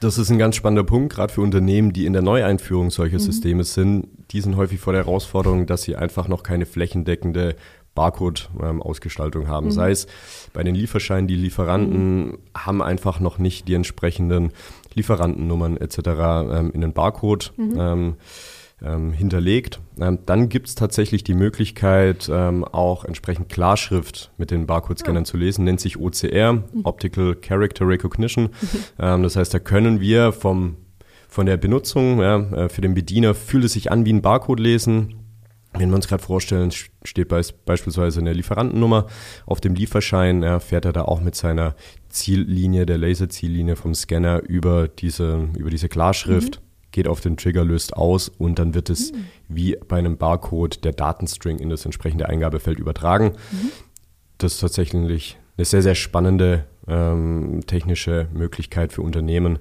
Das 0.00 0.16
ist 0.16 0.30
ein 0.30 0.38
ganz 0.38 0.56
spannender 0.56 0.84
Punkt, 0.84 1.12
gerade 1.12 1.30
für 1.30 1.42
Unternehmen, 1.42 1.92
die 1.92 2.06
in 2.06 2.14
der 2.14 2.22
Neueinführung 2.22 2.90
solcher 2.90 3.18
mhm. 3.18 3.22
Systeme 3.22 3.64
sind. 3.64 4.08
Die 4.30 4.40
sind 4.40 4.56
häufig 4.56 4.80
vor 4.80 4.94
der 4.94 5.04
Herausforderung, 5.04 5.66
dass 5.66 5.82
sie 5.82 5.94
einfach 5.94 6.26
noch 6.26 6.42
keine 6.42 6.64
flächendeckende 6.64 7.56
Barcode-Ausgestaltung 7.94 9.42
ähm, 9.42 9.48
haben. 9.48 9.66
Mhm. 9.66 9.72
Sei 9.72 9.90
es 9.90 10.06
bei 10.52 10.62
den 10.62 10.74
Lieferscheinen, 10.74 11.26
die 11.28 11.36
Lieferanten 11.36 12.26
mhm. 12.26 12.38
haben 12.56 12.82
einfach 12.82 13.20
noch 13.20 13.38
nicht 13.38 13.68
die 13.68 13.74
entsprechenden 13.74 14.52
Lieferantennummern 14.94 15.76
etc. 15.76 15.98
Ähm, 15.98 16.70
in 16.72 16.80
den 16.80 16.92
Barcode 16.92 17.52
mhm. 17.56 17.74
ähm, 17.78 18.14
ähm, 18.82 19.12
hinterlegt. 19.12 19.80
Ähm, 19.98 20.18
dann 20.26 20.48
gibt 20.48 20.68
es 20.68 20.74
tatsächlich 20.74 21.24
die 21.24 21.34
Möglichkeit, 21.34 22.28
ähm, 22.30 22.64
auch 22.64 23.04
entsprechend 23.04 23.48
Klarschrift 23.48 24.30
mit 24.36 24.50
den 24.50 24.66
Barcode-Scannern 24.66 25.22
ja. 25.22 25.30
zu 25.30 25.36
lesen, 25.36 25.64
nennt 25.64 25.80
sich 25.80 25.98
OCR, 25.98 26.52
mhm. 26.52 26.62
Optical 26.84 27.34
Character 27.36 27.86
Recognition. 27.88 28.50
Mhm. 28.98 29.22
das 29.22 29.36
heißt, 29.36 29.52
da 29.52 29.58
können 29.58 30.00
wir 30.00 30.32
vom 30.32 30.76
von 31.28 31.46
der 31.46 31.56
Benutzung 31.56 32.20
ja, 32.20 32.38
äh, 32.38 32.68
für 32.68 32.80
den 32.80 32.94
Bediener 32.94 33.34
fühlt 33.34 33.64
es 33.64 33.72
sich 33.72 33.90
an 33.90 34.06
wie 34.06 34.12
ein 34.12 34.22
Barcode 34.22 34.60
lesen 34.60 35.23
wenn 35.76 35.90
wir 35.90 35.96
uns 35.96 36.08
gerade 36.08 36.22
vorstellen, 36.22 36.70
steht 37.04 37.28
beispielsweise 37.28 38.20
eine 38.20 38.32
Lieferantennummer 38.32 39.06
auf 39.44 39.60
dem 39.60 39.74
Lieferschein, 39.74 40.42
ja, 40.42 40.60
fährt 40.60 40.84
er 40.84 40.92
da 40.92 41.02
auch 41.02 41.20
mit 41.20 41.34
seiner 41.34 41.74
Ziellinie, 42.08 42.86
der 42.86 42.98
Laserziellinie 42.98 43.76
vom 43.76 43.94
Scanner 43.94 44.42
über 44.42 44.88
diese, 44.88 45.48
über 45.56 45.70
diese 45.70 45.88
Klarschrift, 45.88 46.60
mhm. 46.60 46.90
geht 46.92 47.08
auf 47.08 47.20
den 47.20 47.36
Trigger, 47.36 47.64
löst 47.64 47.96
aus 47.96 48.28
und 48.28 48.58
dann 48.58 48.74
wird 48.74 48.88
es 48.88 49.12
mhm. 49.12 49.24
wie 49.48 49.76
bei 49.88 49.98
einem 49.98 50.16
Barcode 50.16 50.84
der 50.84 50.92
Datenstring 50.92 51.58
in 51.58 51.70
das 51.70 51.84
entsprechende 51.84 52.28
Eingabefeld 52.28 52.78
übertragen. 52.78 53.32
Mhm. 53.50 53.70
Das 54.38 54.54
ist 54.54 54.60
tatsächlich 54.60 55.38
eine 55.56 55.64
sehr, 55.64 55.82
sehr 55.82 55.94
spannende 55.94 56.66
ähm, 56.86 57.62
technische 57.66 58.28
Möglichkeit 58.32 58.92
für 58.92 59.02
Unternehmen, 59.02 59.58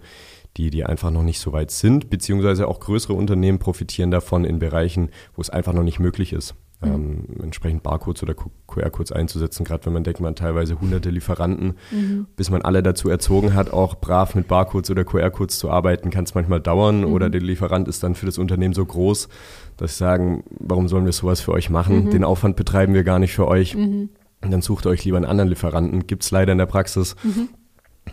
die, 0.58 0.70
die 0.70 0.86
einfach 0.86 1.12
noch 1.12 1.24
nicht 1.24 1.40
so 1.40 1.54
weit 1.54 1.72
sind, 1.72 2.10
beziehungsweise 2.10 2.68
auch 2.68 2.80
größere 2.80 3.14
Unternehmen 3.14 3.60
profitieren 3.60 4.12
davon 4.12 4.46
in 4.46 4.60
Bereichen, 4.60 5.10
wo 5.36 5.42
es 5.42 5.50
einfach 5.50 5.74
noch 5.74 5.84
nicht 5.84 6.00
möglich 6.00 6.34
ist. 6.34 6.56
Mhm. 6.82 6.94
Ähm, 6.94 7.26
entsprechend 7.42 7.84
Barcodes 7.84 8.24
oder 8.24 8.36
QR-Codes 8.68 9.12
einzusetzen, 9.12 9.64
gerade 9.64 9.86
wenn 9.86 9.94
man 9.94 10.04
denkt, 10.04 10.20
man 10.20 10.36
teilweise 10.36 10.80
hunderte 10.80 11.10
Lieferanten, 11.10 11.76
mhm. 11.92 12.28
bis 12.36 12.50
man 12.50 12.62
alle 12.62 12.84
dazu 12.84 13.10
erzogen 13.10 13.54
hat, 13.54 13.72
auch 13.72 13.96
brav 13.96 14.36
mit 14.36 14.48
Barcodes 14.48 14.92
oder 14.92 15.04
QR-Codes 15.04 15.58
zu 15.58 15.70
arbeiten, 15.70 16.10
kann 16.10 16.26
es 16.26 16.36
manchmal 16.36 16.60
dauern 16.60 17.02
mhm. 17.02 17.14
oder 17.14 17.30
der 17.30 17.42
Lieferant 17.42 17.88
ist 17.88 18.04
dann 18.04 18.16
für 18.16 18.26
das 18.26 18.38
Unternehmen 18.38 18.74
so 18.74 18.86
groß, 18.86 19.30
dass 19.78 19.94
sie 19.94 20.00
sagen, 20.00 20.44
warum 20.60 20.88
sollen 20.88 21.06
wir 21.06 21.14
sowas 21.14 21.42
für 21.42 21.54
euch 21.54 21.70
machen? 21.70 22.06
Mhm. 22.06 22.10
Den 22.12 22.24
Aufwand 22.24 22.56
betreiben 22.56 22.94
wir 22.94 23.04
gar 23.04 23.20
nicht 23.20 23.34
für 23.34 23.48
euch. 23.48 23.76
Mhm. 23.76 24.10
Und 24.42 24.52
dann 24.52 24.62
sucht 24.62 24.86
euch 24.86 25.06
lieber 25.06 25.18
einen 25.18 25.26
anderen 25.26 25.50
Lieferanten. 25.50 26.06
Gibt 26.06 26.24
es 26.24 26.32
leider 26.32 26.52
in 26.52 26.58
der 26.58 26.66
Praxis. 26.66 27.16
Mhm. 27.24 27.50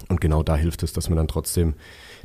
Und 0.09 0.21
genau 0.21 0.45
da 0.45 0.55
hilft 0.55 0.85
es, 0.85 0.93
dass 0.93 1.09
man 1.09 1.17
dann 1.17 1.27
trotzdem 1.27 1.75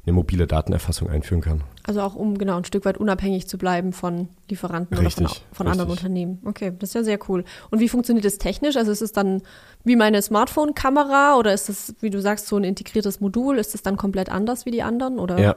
eine 0.06 0.14
mobile 0.14 0.48
Datenerfassung 0.48 1.10
einführen 1.10 1.42
kann. 1.42 1.64
Also 1.88 2.02
auch 2.02 2.16
um 2.16 2.38
genau 2.38 2.58
ein 2.58 2.66
Stück 2.66 2.86
weit 2.86 2.98
unabhängig 2.98 3.48
zu 3.48 3.58
bleiben 3.58 3.94
von 3.94 4.28
Lieferanten 4.50 4.98
richtig, 4.98 5.26
oder 5.26 5.30
von, 5.30 5.44
von 5.54 5.68
anderen 5.68 5.92
Unternehmen. 5.92 6.40
Okay, 6.46 6.74
das 6.80 6.90
ist 6.90 6.96
ja 6.96 7.04
sehr 7.04 7.20
cool. 7.30 7.44
Und 7.70 7.80
wie 7.80 7.90
funktioniert 7.90 8.26
das 8.26 8.38
technisch? 8.40 8.76
Also 8.76 8.92
ist 8.92 9.02
es 9.02 9.12
dann 9.12 9.44
wie 9.84 9.96
meine 9.96 10.22
Smartphone-Kamera 10.22 11.38
oder 11.38 11.54
ist 11.54 11.70
es, 11.70 11.94
wie 12.02 12.10
du 12.10 12.20
sagst, 12.20 12.48
so 12.48 12.58
ein 12.58 12.64
integriertes 12.64 13.22
Modul? 13.22 13.60
Ist 13.60 13.76
es 13.76 13.84
dann 13.84 13.98
komplett 13.98 14.30
anders 14.30 14.66
wie 14.66 14.72
die 14.72 14.82
anderen? 14.82 15.20
Oder? 15.20 15.40
Ja, 15.40 15.56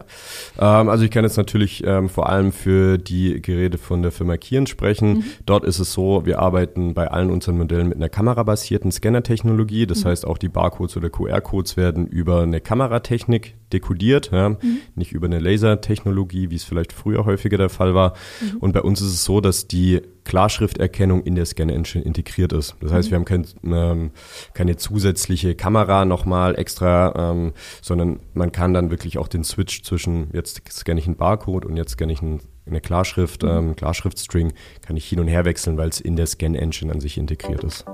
ähm, 0.58 0.90
also 0.90 1.04
ich 1.04 1.10
kann 1.10 1.24
jetzt 1.24 1.38
natürlich 1.38 1.82
ähm, 1.84 2.10
vor 2.10 2.28
allem 2.28 2.52
für 2.52 2.98
die 2.98 3.40
Geräte 3.40 3.78
von 3.78 4.02
der 4.02 4.12
Firma 4.12 4.36
Kieren 4.36 4.66
sprechen. 4.66 5.08
Mhm. 5.08 5.24
Dort 5.46 5.64
ist 5.64 5.78
es 5.78 5.94
so, 5.94 6.26
wir 6.26 6.40
arbeiten 6.40 6.92
bei 6.92 7.10
allen 7.10 7.30
unseren 7.30 7.56
Modellen 7.56 7.88
mit 7.88 7.96
einer 7.96 8.10
kamerabasierten 8.10 8.92
Scanner-Technologie. 8.92 9.86
Das 9.86 10.04
mhm. 10.04 10.08
heißt, 10.10 10.26
auch 10.26 10.36
die 10.36 10.50
Barcodes 10.50 10.96
oder 10.98 11.08
QR-Codes 11.08 11.78
werden 11.78 12.06
über 12.06 12.42
eine 12.42 12.60
Kameratechnik 12.60 13.54
dekodiert, 13.72 14.30
ja? 14.30 14.50
Mhm. 14.50 14.78
nicht 14.94 15.12
über 15.12 15.26
eine 15.26 15.38
Lasertechnologie, 15.38 16.17
wie 16.50 16.54
es 16.54 16.64
vielleicht 16.64 16.92
früher 16.92 17.24
häufiger 17.24 17.58
der 17.58 17.68
Fall 17.68 17.94
war. 17.94 18.14
Mhm. 18.40 18.58
Und 18.58 18.72
bei 18.72 18.82
uns 18.82 19.00
ist 19.00 19.08
es 19.08 19.24
so, 19.24 19.40
dass 19.40 19.68
die 19.68 20.02
Klarschrifterkennung 20.24 21.22
in 21.22 21.34
der 21.34 21.46
Scan-Engine 21.46 22.04
integriert 22.04 22.52
ist. 22.52 22.76
Das 22.80 22.92
heißt, 22.92 23.08
mhm. 23.08 23.10
wir 23.10 23.16
haben 23.16 23.24
kein, 23.24 23.46
ähm, 23.64 24.10
keine 24.54 24.76
zusätzliche 24.76 25.54
Kamera 25.54 26.04
nochmal 26.04 26.58
extra, 26.58 27.30
ähm, 27.30 27.52
sondern 27.80 28.20
man 28.34 28.52
kann 28.52 28.74
dann 28.74 28.90
wirklich 28.90 29.18
auch 29.18 29.28
den 29.28 29.44
Switch 29.44 29.82
zwischen 29.82 30.28
jetzt 30.32 30.62
scanne 30.70 31.00
ich 31.00 31.06
einen 31.06 31.16
Barcode 31.16 31.64
und 31.64 31.76
jetzt 31.76 31.92
scanne 31.92 32.12
ich 32.12 32.20
einen, 32.20 32.40
eine 32.66 32.80
Klarschrift, 32.80 33.42
mhm. 33.42 33.48
ähm, 33.48 33.76
Klarschriftstring, 33.76 34.52
kann 34.86 34.96
ich 34.96 35.06
hin 35.06 35.20
und 35.20 35.28
her 35.28 35.44
wechseln, 35.44 35.76
weil 35.76 35.88
es 35.88 36.00
in 36.00 36.16
der 36.16 36.26
Scan-Engine 36.26 36.92
an 36.92 37.00
sich 37.00 37.16
integriert 37.16 37.64
ist. 37.64 37.84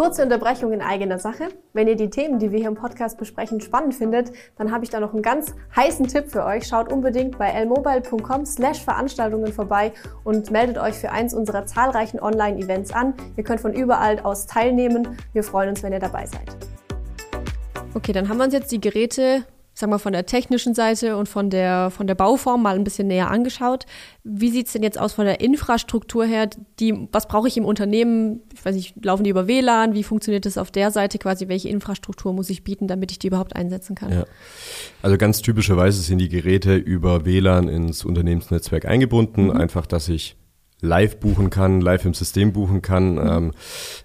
Kurze 0.00 0.22
Unterbrechung 0.22 0.72
in 0.72 0.80
eigener 0.80 1.18
Sache. 1.18 1.48
Wenn 1.74 1.86
ihr 1.86 1.94
die 1.94 2.08
Themen, 2.08 2.38
die 2.38 2.50
wir 2.50 2.58
hier 2.58 2.68
im 2.68 2.74
Podcast 2.74 3.18
besprechen, 3.18 3.60
spannend 3.60 3.94
findet, 3.94 4.32
dann 4.56 4.72
habe 4.72 4.82
ich 4.82 4.88
da 4.88 4.98
noch 4.98 5.12
einen 5.12 5.20
ganz 5.20 5.54
heißen 5.76 6.06
Tipp 6.06 6.30
für 6.30 6.42
euch. 6.46 6.66
Schaut 6.66 6.90
unbedingt 6.90 7.36
bei 7.36 7.50
lmobile.com 7.50 8.46
slash 8.46 8.82
Veranstaltungen 8.82 9.52
vorbei 9.52 9.92
und 10.24 10.50
meldet 10.50 10.78
euch 10.78 10.94
für 10.94 11.12
eins 11.12 11.34
unserer 11.34 11.66
zahlreichen 11.66 12.18
Online-Events 12.18 12.94
an. 12.94 13.12
Ihr 13.36 13.44
könnt 13.44 13.60
von 13.60 13.74
überall 13.74 14.20
aus 14.20 14.46
teilnehmen. 14.46 15.18
Wir 15.34 15.44
freuen 15.44 15.68
uns, 15.68 15.82
wenn 15.82 15.92
ihr 15.92 15.98
dabei 15.98 16.24
seid. 16.24 16.56
Okay, 17.92 18.12
dann 18.12 18.30
haben 18.30 18.38
wir 18.38 18.44
uns 18.44 18.54
jetzt 18.54 18.72
die 18.72 18.80
Geräte 18.80 19.44
sagen 19.80 19.92
wir 19.92 19.98
von 19.98 20.12
der 20.12 20.26
technischen 20.26 20.74
Seite 20.74 21.16
und 21.16 21.28
von 21.28 21.50
der, 21.50 21.90
von 21.90 22.06
der 22.06 22.14
Bauform 22.14 22.62
mal 22.62 22.76
ein 22.76 22.84
bisschen 22.84 23.08
näher 23.08 23.30
angeschaut. 23.30 23.86
Wie 24.22 24.50
sieht 24.50 24.66
es 24.66 24.72
denn 24.74 24.82
jetzt 24.82 24.98
aus 25.00 25.14
von 25.14 25.24
der 25.24 25.40
Infrastruktur 25.40 26.24
her? 26.24 26.48
Die, 26.78 27.08
was 27.10 27.26
brauche 27.26 27.48
ich 27.48 27.56
im 27.56 27.64
Unternehmen? 27.64 28.42
Ich 28.54 28.64
weiß 28.64 28.74
nicht, 28.74 29.04
laufen 29.04 29.24
die 29.24 29.30
über 29.30 29.48
WLAN? 29.48 29.94
Wie 29.94 30.04
funktioniert 30.04 30.46
das 30.46 30.58
auf 30.58 30.70
der 30.70 30.90
Seite 30.90 31.18
quasi? 31.18 31.48
Welche 31.48 31.68
Infrastruktur 31.68 32.32
muss 32.32 32.50
ich 32.50 32.62
bieten, 32.62 32.86
damit 32.86 33.10
ich 33.10 33.18
die 33.18 33.26
überhaupt 33.26 33.56
einsetzen 33.56 33.96
kann? 33.96 34.12
Ja. 34.12 34.24
Also 35.02 35.16
ganz 35.16 35.42
typischerweise 35.42 36.00
sind 36.02 36.18
die 36.18 36.28
Geräte 36.28 36.76
über 36.76 37.24
WLAN 37.24 37.68
ins 37.68 38.04
Unternehmensnetzwerk 38.04 38.84
eingebunden. 38.84 39.46
Mhm. 39.46 39.52
Einfach, 39.52 39.86
dass 39.86 40.08
ich 40.08 40.36
live 40.80 41.18
buchen 41.18 41.50
kann, 41.50 41.80
live 41.80 42.04
im 42.04 42.14
System 42.14 42.52
buchen 42.52 42.82
kann. 42.82 43.14
Mhm. 43.14 43.18
Ähm, 43.18 43.52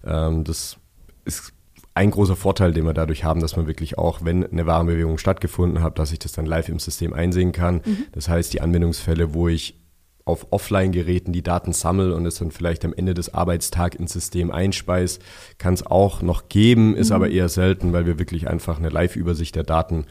ähm, 0.06 0.44
das 0.44 0.78
ist 1.26 1.55
ein 1.96 2.12
großer 2.12 2.36
Vorteil, 2.36 2.74
den 2.74 2.86
wir 2.86 2.94
dadurch 2.94 3.24
haben, 3.24 3.40
dass 3.40 3.56
man 3.56 3.68
wirklich 3.68 3.98
auch, 3.98 4.20
wenn 4.24 4.46
eine 4.46 4.66
Warenbewegung 4.66 5.18
stattgefunden 5.18 5.82
hat, 5.82 5.98
dass 5.98 6.12
ich 6.12 6.20
das 6.20 6.34
dann 6.34 6.46
live 6.46 6.68
im 6.68 6.78
System 6.78 7.14
einsehen 7.14 7.54
kann. 7.54 7.82
Mhm. 7.86 8.06
Das 8.12 8.28
heißt, 8.28 8.54
die 8.54 8.60
Anwendungsfälle, 8.62 9.34
wo 9.34 9.48
ich 9.48 9.80
auf 10.26 10.48
Offline-Geräten 10.52 11.32
die 11.32 11.44
Daten 11.44 11.72
sammle 11.72 12.14
und 12.14 12.26
es 12.26 12.36
dann 12.36 12.52
vielleicht 12.52 12.84
am 12.84 12.94
Ende 12.94 13.14
des 13.14 13.34
Arbeitstags 13.34 13.96
ins 13.96 14.12
System 14.12 14.52
einspeise, 14.52 15.20
kann 15.58 15.76
es 15.76 15.86
auch 15.86 16.22
noch 16.22 16.50
geben, 16.50 16.98
ist 16.98 17.10
mhm. 17.10 17.16
aber 17.16 17.30
eher 17.30 17.48
selten, 17.48 17.94
weil 17.94 18.06
wir 18.06 18.20
wirklich 18.20 18.50
einfach 18.50 18.78
eine 18.78 18.90
Live-Übersicht 18.90 19.56
der 19.56 19.64
Daten 19.64 20.06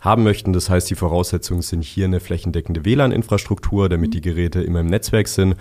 haben 0.00 0.24
möchten. 0.24 0.52
Das 0.52 0.68
heißt, 0.70 0.90
die 0.90 0.96
Voraussetzungen 0.96 1.62
sind 1.62 1.84
hier 1.84 2.06
eine 2.06 2.18
flächendeckende 2.18 2.84
WLAN-Infrastruktur, 2.84 3.88
damit 3.88 4.12
die 4.14 4.20
Geräte 4.20 4.62
immer 4.62 4.80
im 4.80 4.86
Netzwerk 4.86 5.28
sind. 5.28 5.54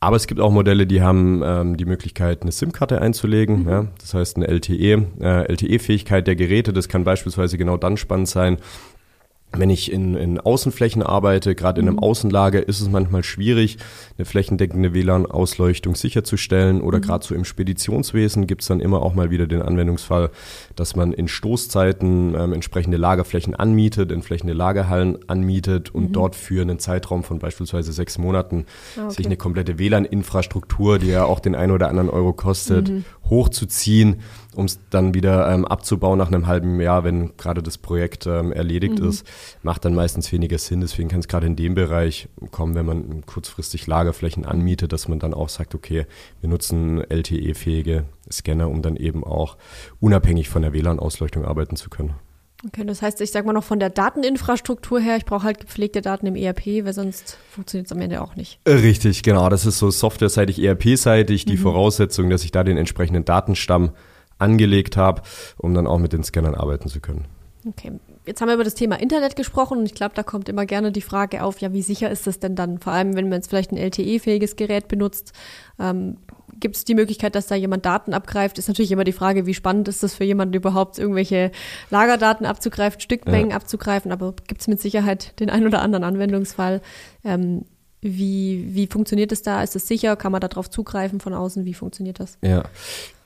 Aber 0.00 0.16
es 0.16 0.26
gibt 0.28 0.40
auch 0.40 0.52
Modelle, 0.52 0.86
die 0.86 1.02
haben 1.02 1.42
ähm, 1.44 1.76
die 1.76 1.84
Möglichkeit, 1.84 2.42
eine 2.42 2.52
SIM-Karte 2.52 3.00
einzulegen. 3.00 3.64
Mhm. 3.64 3.68
Ja? 3.68 3.86
Das 4.00 4.14
heißt, 4.14 4.36
eine 4.36 4.46
LTE, 4.46 5.06
äh, 5.20 5.52
LTE-Fähigkeit 5.52 6.26
der 6.26 6.36
Geräte. 6.36 6.72
Das 6.72 6.88
kann 6.88 7.04
beispielsweise 7.04 7.58
genau 7.58 7.76
dann 7.76 7.96
spannend 7.96 8.28
sein, 8.28 8.58
wenn 9.52 9.70
ich 9.70 9.90
in, 9.90 10.14
in 10.14 10.38
Außenflächen 10.38 11.02
arbeite, 11.02 11.54
gerade 11.54 11.80
in 11.80 11.88
einem 11.88 11.96
mhm. 11.96 12.02
Außenlager, 12.02 12.68
ist 12.68 12.80
es 12.80 12.90
manchmal 12.90 13.22
schwierig, 13.22 13.78
eine 14.18 14.26
flächendeckende 14.26 14.92
WLAN-Ausleuchtung 14.92 15.94
sicherzustellen. 15.94 16.82
Oder 16.82 16.98
mhm. 16.98 17.02
gerade 17.02 17.24
so 17.24 17.34
im 17.34 17.44
Speditionswesen 17.44 18.46
gibt 18.46 18.62
es 18.62 18.68
dann 18.68 18.80
immer 18.80 19.02
auch 19.02 19.14
mal 19.14 19.30
wieder 19.30 19.46
den 19.46 19.62
Anwendungsfall, 19.62 20.30
dass 20.76 20.96
man 20.96 21.12
in 21.12 21.28
Stoßzeiten 21.28 22.34
ähm, 22.34 22.52
entsprechende 22.52 22.98
Lagerflächen 22.98 23.54
anmietet, 23.54 24.12
entsprechende 24.12 24.52
Lagerhallen 24.52 25.18
anmietet 25.28 25.94
und 25.94 26.10
mhm. 26.10 26.12
dort 26.12 26.36
für 26.36 26.60
einen 26.60 26.78
Zeitraum 26.78 27.24
von 27.24 27.38
beispielsweise 27.38 27.92
sechs 27.92 28.18
Monaten 28.18 28.66
ah, 28.96 29.04
okay. 29.04 29.14
sich 29.14 29.26
eine 29.26 29.36
komplette 29.36 29.78
WLAN-Infrastruktur, 29.78 30.98
die 30.98 31.08
ja 31.08 31.24
auch 31.24 31.40
den 31.40 31.54
ein 31.54 31.70
oder 31.70 31.88
anderen 31.88 32.10
Euro 32.10 32.34
kostet, 32.34 32.90
mhm. 32.90 33.04
hochzuziehen 33.30 34.20
um 34.58 34.64
es 34.64 34.80
dann 34.90 35.14
wieder 35.14 35.48
ähm, 35.52 35.64
abzubauen 35.64 36.18
nach 36.18 36.26
einem 36.26 36.48
halben 36.48 36.80
Jahr, 36.80 37.04
wenn 37.04 37.36
gerade 37.36 37.62
das 37.62 37.78
Projekt 37.78 38.26
ähm, 38.26 38.50
erledigt 38.50 38.98
mhm. 38.98 39.08
ist, 39.08 39.24
macht 39.62 39.84
dann 39.84 39.94
meistens 39.94 40.32
weniger 40.32 40.58
Sinn. 40.58 40.80
Deswegen 40.80 41.08
kann 41.08 41.20
es 41.20 41.28
gerade 41.28 41.46
in 41.46 41.54
dem 41.54 41.76
Bereich 41.76 42.28
kommen, 42.50 42.74
wenn 42.74 42.84
man 42.84 43.24
kurzfristig 43.24 43.86
Lagerflächen 43.86 44.44
anmietet, 44.44 44.92
dass 44.92 45.06
man 45.06 45.20
dann 45.20 45.32
auch 45.32 45.48
sagt, 45.48 45.76
okay, 45.76 46.06
wir 46.40 46.48
nutzen 46.48 47.00
LTE-fähige 47.08 48.06
Scanner, 48.30 48.68
um 48.68 48.82
dann 48.82 48.96
eben 48.96 49.22
auch 49.22 49.56
unabhängig 50.00 50.48
von 50.48 50.62
der 50.62 50.72
WLAN-Ausleuchtung 50.72 51.44
arbeiten 51.44 51.76
zu 51.76 51.88
können. 51.88 52.14
Okay, 52.66 52.84
das 52.84 53.00
heißt, 53.00 53.20
ich 53.20 53.30
sag 53.30 53.46
mal 53.46 53.52
noch 53.52 53.62
von 53.62 53.78
der 53.78 53.90
Dateninfrastruktur 53.90 54.98
her, 54.98 55.16
ich 55.16 55.24
brauche 55.24 55.44
halt 55.44 55.60
gepflegte 55.60 56.00
Daten 56.00 56.26
im 56.26 56.34
ERP, 56.34 56.84
weil 56.84 56.92
sonst 56.92 57.38
funktioniert 57.48 57.86
es 57.86 57.92
am 57.92 58.00
Ende 58.00 58.20
auch 58.20 58.34
nicht. 58.34 58.58
Äh, 58.64 58.72
richtig, 58.72 59.22
genau. 59.22 59.48
Das 59.48 59.64
ist 59.64 59.78
so 59.78 59.92
softwareseitig, 59.92 60.60
ERP-seitig 60.60 61.44
die 61.44 61.56
mhm. 61.56 61.60
Voraussetzung, 61.60 62.28
dass 62.28 62.42
ich 62.42 62.50
da 62.50 62.64
den 62.64 62.76
entsprechenden 62.76 63.24
Datenstamm 63.24 63.92
angelegt 64.38 64.96
habe, 64.96 65.22
um 65.56 65.74
dann 65.74 65.86
auch 65.86 65.98
mit 65.98 66.12
den 66.12 66.24
Scannern 66.24 66.54
arbeiten 66.54 66.88
zu 66.88 67.00
können. 67.00 67.26
Okay, 67.66 67.92
jetzt 68.24 68.40
haben 68.40 68.48
wir 68.48 68.54
über 68.54 68.64
das 68.64 68.74
Thema 68.74 69.00
Internet 69.00 69.34
gesprochen 69.34 69.78
und 69.78 69.86
ich 69.86 69.94
glaube, 69.94 70.14
da 70.14 70.22
kommt 70.22 70.48
immer 70.48 70.64
gerne 70.64 70.92
die 70.92 71.02
Frage 71.02 71.42
auf, 71.42 71.58
ja, 71.60 71.72
wie 71.72 71.82
sicher 71.82 72.10
ist 72.10 72.26
das 72.26 72.38
denn 72.38 72.54
dann? 72.54 72.78
Vor 72.78 72.92
allem, 72.92 73.16
wenn 73.16 73.28
man 73.28 73.38
jetzt 73.38 73.48
vielleicht 73.48 73.72
ein 73.72 73.76
LTE-fähiges 73.76 74.56
Gerät 74.56 74.88
benutzt, 74.88 75.32
ähm, 75.78 76.18
gibt 76.60 76.76
es 76.76 76.84
die 76.84 76.94
Möglichkeit, 76.94 77.34
dass 77.34 77.46
da 77.46 77.54
jemand 77.54 77.84
Daten 77.84 78.14
abgreift? 78.14 78.58
Ist 78.58 78.68
natürlich 78.68 78.92
immer 78.92 79.04
die 79.04 79.12
Frage, 79.12 79.46
wie 79.46 79.54
spannend 79.54 79.88
ist 79.88 80.02
das 80.02 80.14
für 80.14 80.24
jemanden 80.24 80.54
überhaupt, 80.54 80.98
irgendwelche 80.98 81.50
Lagerdaten 81.90 82.46
abzugreifen, 82.46 83.00
Stückmengen 83.00 83.50
ja. 83.50 83.56
abzugreifen, 83.56 84.12
aber 84.12 84.34
gibt 84.46 84.60
es 84.60 84.68
mit 84.68 84.80
Sicherheit 84.80 85.38
den 85.40 85.50
einen 85.50 85.66
oder 85.66 85.82
anderen 85.82 86.04
Anwendungsfall. 86.04 86.80
Ähm, 87.24 87.64
wie, 88.00 88.68
wie 88.74 88.86
funktioniert 88.86 89.32
es 89.32 89.42
da? 89.42 89.62
Ist 89.62 89.74
es 89.74 89.88
sicher? 89.88 90.14
Kann 90.14 90.30
man 90.30 90.40
darauf 90.40 90.70
zugreifen 90.70 91.18
von 91.18 91.34
außen? 91.34 91.64
Wie 91.64 91.74
funktioniert 91.74 92.20
das? 92.20 92.38
Ja, 92.42 92.62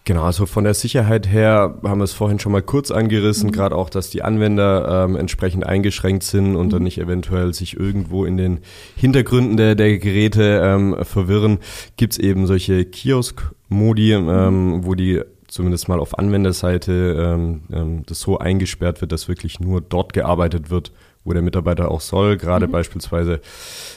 Genau, 0.05 0.25
also 0.25 0.47
von 0.47 0.65
der 0.65 0.75
Sicherheit 0.75 1.29
her 1.29 1.79
haben 1.85 1.99
wir 1.99 2.05
es 2.05 2.13
vorhin 2.13 2.41
schon 2.41 2.51
mal 2.51 2.63
kurz 2.63 2.91
angerissen, 2.91 3.49
mhm. 3.49 3.53
gerade 3.53 3.77
auch, 3.77 3.89
dass 3.89 4.11
die 4.11 4.23
Anwender 4.23 5.05
ähm, 5.05 5.15
entsprechend 5.15 5.65
eingeschränkt 5.65 6.25
sind 6.25 6.57
und 6.57 6.67
mhm. 6.67 6.71
dann 6.71 6.83
nicht 6.83 6.99
eventuell 6.99 7.55
sich 7.55 7.77
irgendwo 7.77 8.25
in 8.25 8.37
den 8.37 8.59
Hintergründen 8.97 9.57
der, 9.57 9.77
der 9.77 9.99
Geräte 9.99 10.61
ähm, 10.65 10.97
verwirren. 11.03 11.59
Gibt 11.97 12.15
es 12.15 12.19
eben 12.19 12.49
solche 12.49 12.85
Kiosk-Modi, 12.85 14.13
ähm, 14.13 14.25
mhm. 14.25 14.85
wo 14.85 14.97
die 14.97 15.23
zumindest 15.47 15.89
mal 15.89 16.01
auf 16.01 16.19
Anwenderseite 16.19 17.35
ähm, 17.37 17.63
ähm, 17.73 18.03
das 18.07 18.21
so 18.21 18.39
eingesperrt 18.39 19.03
wird, 19.03 19.13
dass 19.13 19.29
wirklich 19.29 19.61
nur 19.61 19.81
dort 19.81 20.15
gearbeitet 20.15 20.71
wird, 20.71 20.91
wo 21.25 21.33
der 21.33 21.43
Mitarbeiter 21.43 21.91
auch 21.91 22.01
soll. 22.01 22.39
Gerade 22.39 22.67
mhm. 22.67 22.73
beispielsweise 22.73 23.41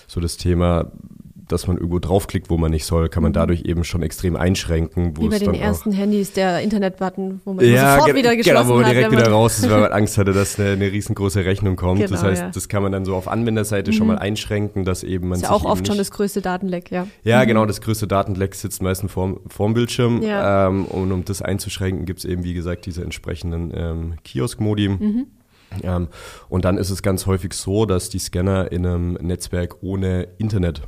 so 0.05 0.19
das 0.19 0.37
Thema 0.37 0.91
dass 1.47 1.67
man 1.67 1.77
irgendwo 1.77 1.99
draufklickt, 1.99 2.49
wo 2.49 2.57
man 2.57 2.71
nicht 2.71 2.85
soll, 2.85 3.09
kann 3.09 3.23
man 3.23 3.31
mhm. 3.31 3.35
dadurch 3.35 3.61
eben 3.61 3.83
schon 3.83 4.01
extrem 4.03 4.35
einschränken. 4.35 5.17
Wie 5.17 5.29
bei 5.29 5.39
den 5.39 5.53
ersten 5.53 5.91
Handys, 5.91 6.33
der 6.33 6.61
Internetbutton, 6.61 7.41
wo 7.45 7.53
man 7.53 7.65
ja, 7.65 7.99
sofort 7.99 8.15
wieder 8.15 8.35
geschlossen 8.35 8.57
hat. 8.57 8.63
Genau, 8.65 8.75
wo 8.75 8.81
man 8.81 8.91
direkt 8.91 9.11
wieder 9.11 9.27
raus 9.29 9.59
ist, 9.59 9.69
weil 9.69 9.81
man 9.81 9.91
Angst 9.91 10.17
hatte, 10.17 10.33
dass 10.33 10.59
eine, 10.59 10.71
eine 10.71 10.91
riesengroße 10.91 11.45
Rechnung 11.45 11.75
kommt. 11.75 12.01
Genau, 12.01 12.11
das 12.11 12.23
heißt, 12.23 12.41
ja. 12.41 12.49
das 12.49 12.69
kann 12.69 12.83
man 12.83 12.91
dann 12.91 13.05
so 13.05 13.15
auf 13.15 13.27
Anwenderseite 13.27 13.91
mhm. 13.91 13.95
schon 13.95 14.07
mal 14.07 14.17
einschränken, 14.17 14.85
dass 14.85 15.03
eben 15.03 15.29
man 15.29 15.37
ist 15.37 15.43
ja 15.43 15.51
auch 15.51 15.65
oft 15.65 15.85
schon 15.85 15.97
das 15.97 16.11
größte 16.11 16.41
Datenleck, 16.41 16.91
ja. 16.91 17.07
Ja, 17.23 17.43
mhm. 17.43 17.47
genau, 17.47 17.65
das 17.65 17.81
größte 17.81 18.07
Datenleck 18.07 18.55
sitzt 18.55 18.81
meistens 18.81 19.11
vorm, 19.11 19.39
vorm 19.47 19.73
Bildschirm. 19.73 20.21
Ja. 20.21 20.67
Ähm, 20.67 20.85
und 20.85 21.11
um 21.11 21.25
das 21.25 21.41
einzuschränken, 21.41 22.05
gibt 22.05 22.19
es 22.19 22.25
eben, 22.25 22.43
wie 22.43 22.53
gesagt, 22.53 22.85
diese 22.85 23.03
entsprechenden 23.03 23.71
ähm, 23.75 24.13
Kiosk-Modi. 24.23 24.89
Mhm. 24.89 25.27
Ähm, 25.83 26.07
und 26.49 26.65
dann 26.65 26.77
ist 26.77 26.89
es 26.89 27.01
ganz 27.01 27.25
häufig 27.25 27.53
so, 27.53 27.85
dass 27.85 28.09
die 28.09 28.19
Scanner 28.19 28.71
in 28.71 28.85
einem 28.85 29.13
Netzwerk 29.13 29.77
ohne 29.81 30.27
Internet 30.37 30.81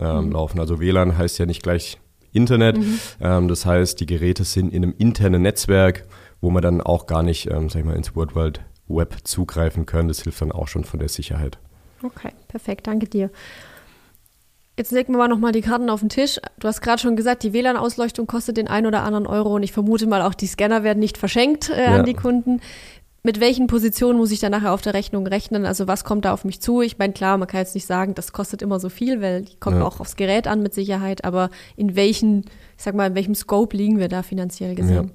ähm, 0.00 0.26
mhm. 0.26 0.32
laufen. 0.32 0.60
Also 0.60 0.80
WLAN 0.80 1.16
heißt 1.16 1.38
ja 1.38 1.46
nicht 1.46 1.62
gleich 1.62 1.98
Internet. 2.32 2.78
Mhm. 2.78 2.98
Ähm, 3.20 3.48
das 3.48 3.66
heißt, 3.66 4.00
die 4.00 4.06
Geräte 4.06 4.44
sind 4.44 4.72
in 4.72 4.82
einem 4.82 4.94
internen 4.96 5.42
Netzwerk, 5.42 6.04
wo 6.40 6.50
man 6.50 6.62
dann 6.62 6.80
auch 6.80 7.06
gar 7.06 7.22
nicht, 7.22 7.50
ähm, 7.50 7.68
sag 7.68 7.80
ich 7.80 7.86
mal, 7.86 7.96
ins 7.96 8.16
World 8.16 8.34
Wide 8.34 8.60
Web 8.88 9.16
zugreifen 9.24 9.86
können. 9.86 10.08
Das 10.08 10.22
hilft 10.22 10.40
dann 10.40 10.52
auch 10.52 10.68
schon 10.68 10.84
von 10.84 10.98
der 10.98 11.08
Sicherheit. 11.08 11.58
Okay, 12.02 12.32
perfekt, 12.48 12.86
danke 12.86 13.06
dir. 13.06 13.30
Jetzt 14.78 14.90
legen 14.90 15.12
wir 15.12 15.18
mal 15.18 15.28
nochmal 15.28 15.52
die 15.52 15.60
Karten 15.60 15.90
auf 15.90 16.00
den 16.00 16.08
Tisch. 16.08 16.40
Du 16.58 16.66
hast 16.66 16.80
gerade 16.80 17.00
schon 17.00 17.14
gesagt, 17.14 17.42
die 17.42 17.52
WLAN-Ausleuchtung 17.52 18.26
kostet 18.26 18.56
den 18.56 18.68
einen 18.68 18.86
oder 18.86 19.02
anderen 19.02 19.26
Euro 19.26 19.54
und 19.54 19.62
ich 19.62 19.72
vermute 19.72 20.06
mal 20.06 20.22
auch 20.22 20.34
die 20.34 20.46
Scanner 20.46 20.82
werden 20.82 20.98
nicht 20.98 21.18
verschenkt 21.18 21.68
äh, 21.68 21.84
ja. 21.84 21.98
an 21.98 22.06
die 22.06 22.14
Kunden 22.14 22.60
mit 23.24 23.38
welchen 23.40 23.68
Positionen 23.68 24.18
muss 24.18 24.32
ich 24.32 24.40
dann 24.40 24.50
nachher 24.50 24.72
auf 24.72 24.82
der 24.82 24.94
Rechnung 24.94 25.26
rechnen? 25.26 25.64
Also 25.64 25.86
was 25.86 26.02
kommt 26.02 26.24
da 26.24 26.32
auf 26.32 26.44
mich 26.44 26.60
zu? 26.60 26.82
Ich 26.82 26.98
meine, 26.98 27.12
klar, 27.12 27.38
man 27.38 27.46
kann 27.46 27.60
jetzt 27.60 27.74
nicht 27.74 27.86
sagen, 27.86 28.14
das 28.14 28.32
kostet 28.32 28.62
immer 28.62 28.80
so 28.80 28.88
viel, 28.88 29.20
weil 29.20 29.42
die 29.42 29.56
kommt 29.60 29.76
ja. 29.76 29.84
auch 29.84 30.00
aufs 30.00 30.16
Gerät 30.16 30.48
an 30.48 30.62
mit 30.62 30.74
Sicherheit, 30.74 31.24
aber 31.24 31.50
in 31.76 31.94
welchen, 31.94 32.40
ich 32.76 32.82
sag 32.82 32.94
mal, 32.96 33.06
in 33.06 33.14
welchem 33.14 33.36
Scope 33.36 33.76
liegen 33.76 33.98
wir 33.98 34.08
da 34.08 34.24
finanziell 34.24 34.74
gesehen? 34.74 35.12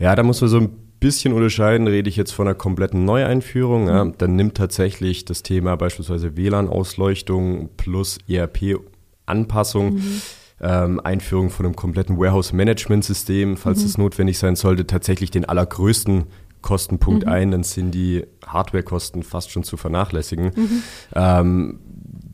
Ja, 0.00 0.10
ja 0.10 0.16
da 0.16 0.24
muss 0.24 0.40
man 0.40 0.50
so 0.50 0.58
ein 0.58 0.70
bisschen 0.98 1.32
unterscheiden, 1.32 1.86
rede 1.86 2.08
ich 2.08 2.16
jetzt 2.16 2.32
von 2.32 2.48
einer 2.48 2.56
kompletten 2.56 3.04
Neueinführung, 3.04 3.86
ja, 3.86 4.04
mhm. 4.04 4.14
dann 4.18 4.34
nimmt 4.34 4.56
tatsächlich 4.56 5.24
das 5.24 5.44
Thema 5.44 5.76
beispielsweise 5.76 6.36
WLAN-Ausleuchtung 6.36 7.70
plus 7.76 8.18
ERP-Anpassung. 8.28 9.94
Mhm. 9.94 10.22
Ähm, 10.64 11.00
Einführung 11.00 11.50
von 11.50 11.66
einem 11.66 11.74
kompletten 11.74 12.18
Warehouse-Management-System, 12.18 13.56
falls 13.56 13.80
mhm. 13.80 13.86
es 13.86 13.98
notwendig 13.98 14.38
sein 14.38 14.54
sollte, 14.54 14.86
tatsächlich 14.86 15.32
den 15.32 15.44
allergrößten 15.44 16.26
Kostenpunkt 16.62 17.26
mhm. 17.26 17.32
ein, 17.32 17.50
dann 17.50 17.62
sind 17.64 17.92
die 17.92 18.24
Hardwarekosten 18.46 19.22
fast 19.22 19.50
schon 19.50 19.64
zu 19.64 19.76
vernachlässigen. 19.76 20.52
Mhm. 20.54 20.82
Ähm, 21.14 21.80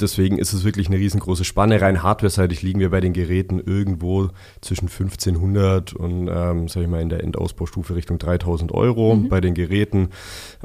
deswegen 0.00 0.38
ist 0.38 0.52
es 0.52 0.64
wirklich 0.64 0.88
eine 0.88 0.98
riesengroße 0.98 1.44
Spanne. 1.44 1.80
Rein 1.80 2.02
hardware-seitig 2.02 2.62
liegen 2.62 2.80
wir 2.80 2.90
bei 2.90 3.00
den 3.00 3.12
Geräten 3.12 3.58
irgendwo 3.58 4.28
zwischen 4.60 4.88
1500 4.88 5.94
und, 5.94 6.28
ähm, 6.28 6.68
sag 6.68 6.82
ich 6.82 6.88
mal, 6.88 7.00
in 7.00 7.08
der 7.08 7.24
Endausbaustufe 7.24 7.94
Richtung 7.94 8.18
3000 8.18 8.72
Euro 8.72 9.16
mhm. 9.16 9.28
bei 9.28 9.40
den 9.40 9.54
Geräten. 9.54 10.10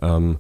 Ähm, 0.02 0.38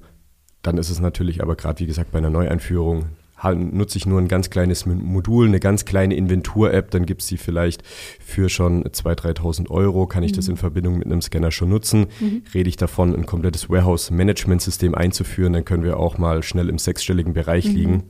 dann 0.62 0.77
ist 0.77 0.89
es 0.89 0.99
natürlich 0.99 1.41
aber 1.41 1.55
gerade, 1.55 1.79
wie 1.79 1.88
gesagt, 1.88 2.12
bei 2.12 2.19
einer 2.19 2.29
Neueinführung 2.29 3.05
nutze 3.51 3.97
ich 3.97 4.06
nur 4.06 4.19
ein 4.19 4.27
ganz 4.27 4.49
kleines 4.49 4.86
Modul, 4.86 5.47
eine 5.47 5.60
ganz 5.60 5.86
kleine 5.86 6.15
Inventur-App, 6.15 6.91
dann 6.91 7.06
gibt 7.06 7.21
es 7.21 7.27
die 7.27 7.38
vielleicht 7.38 7.84
für 8.19 8.49
schon 8.49 8.84
2.000, 8.84 9.39
3.000 9.39 9.69
Euro, 9.69 10.08
kann 10.08 10.23
ich 10.23 10.32
mhm. 10.32 10.36
das 10.38 10.47
in 10.47 10.58
Verbindung 10.58 10.97
mit 10.97 11.08
einem 11.08 11.21
Scanner 11.21 11.51
schon 11.51 11.69
nutzen. 11.69 12.08
Mhm. 12.19 12.43
Rede 12.53 12.69
ich 12.69 12.77
davon, 12.77 13.13
ein 13.13 13.25
komplettes 13.25 13.69
Warehouse-Management-System 13.69 14.95
einzuführen, 14.95 15.53
dann 15.53 15.65
können 15.65 15.84
wir 15.84 15.97
auch 15.97 16.17
mal 16.17 16.43
schnell 16.43 16.69
im 16.69 16.77
sechsstelligen 16.77 17.34
Bereich 17.34 17.67
mhm. 17.67 17.75
liegen. 17.75 18.03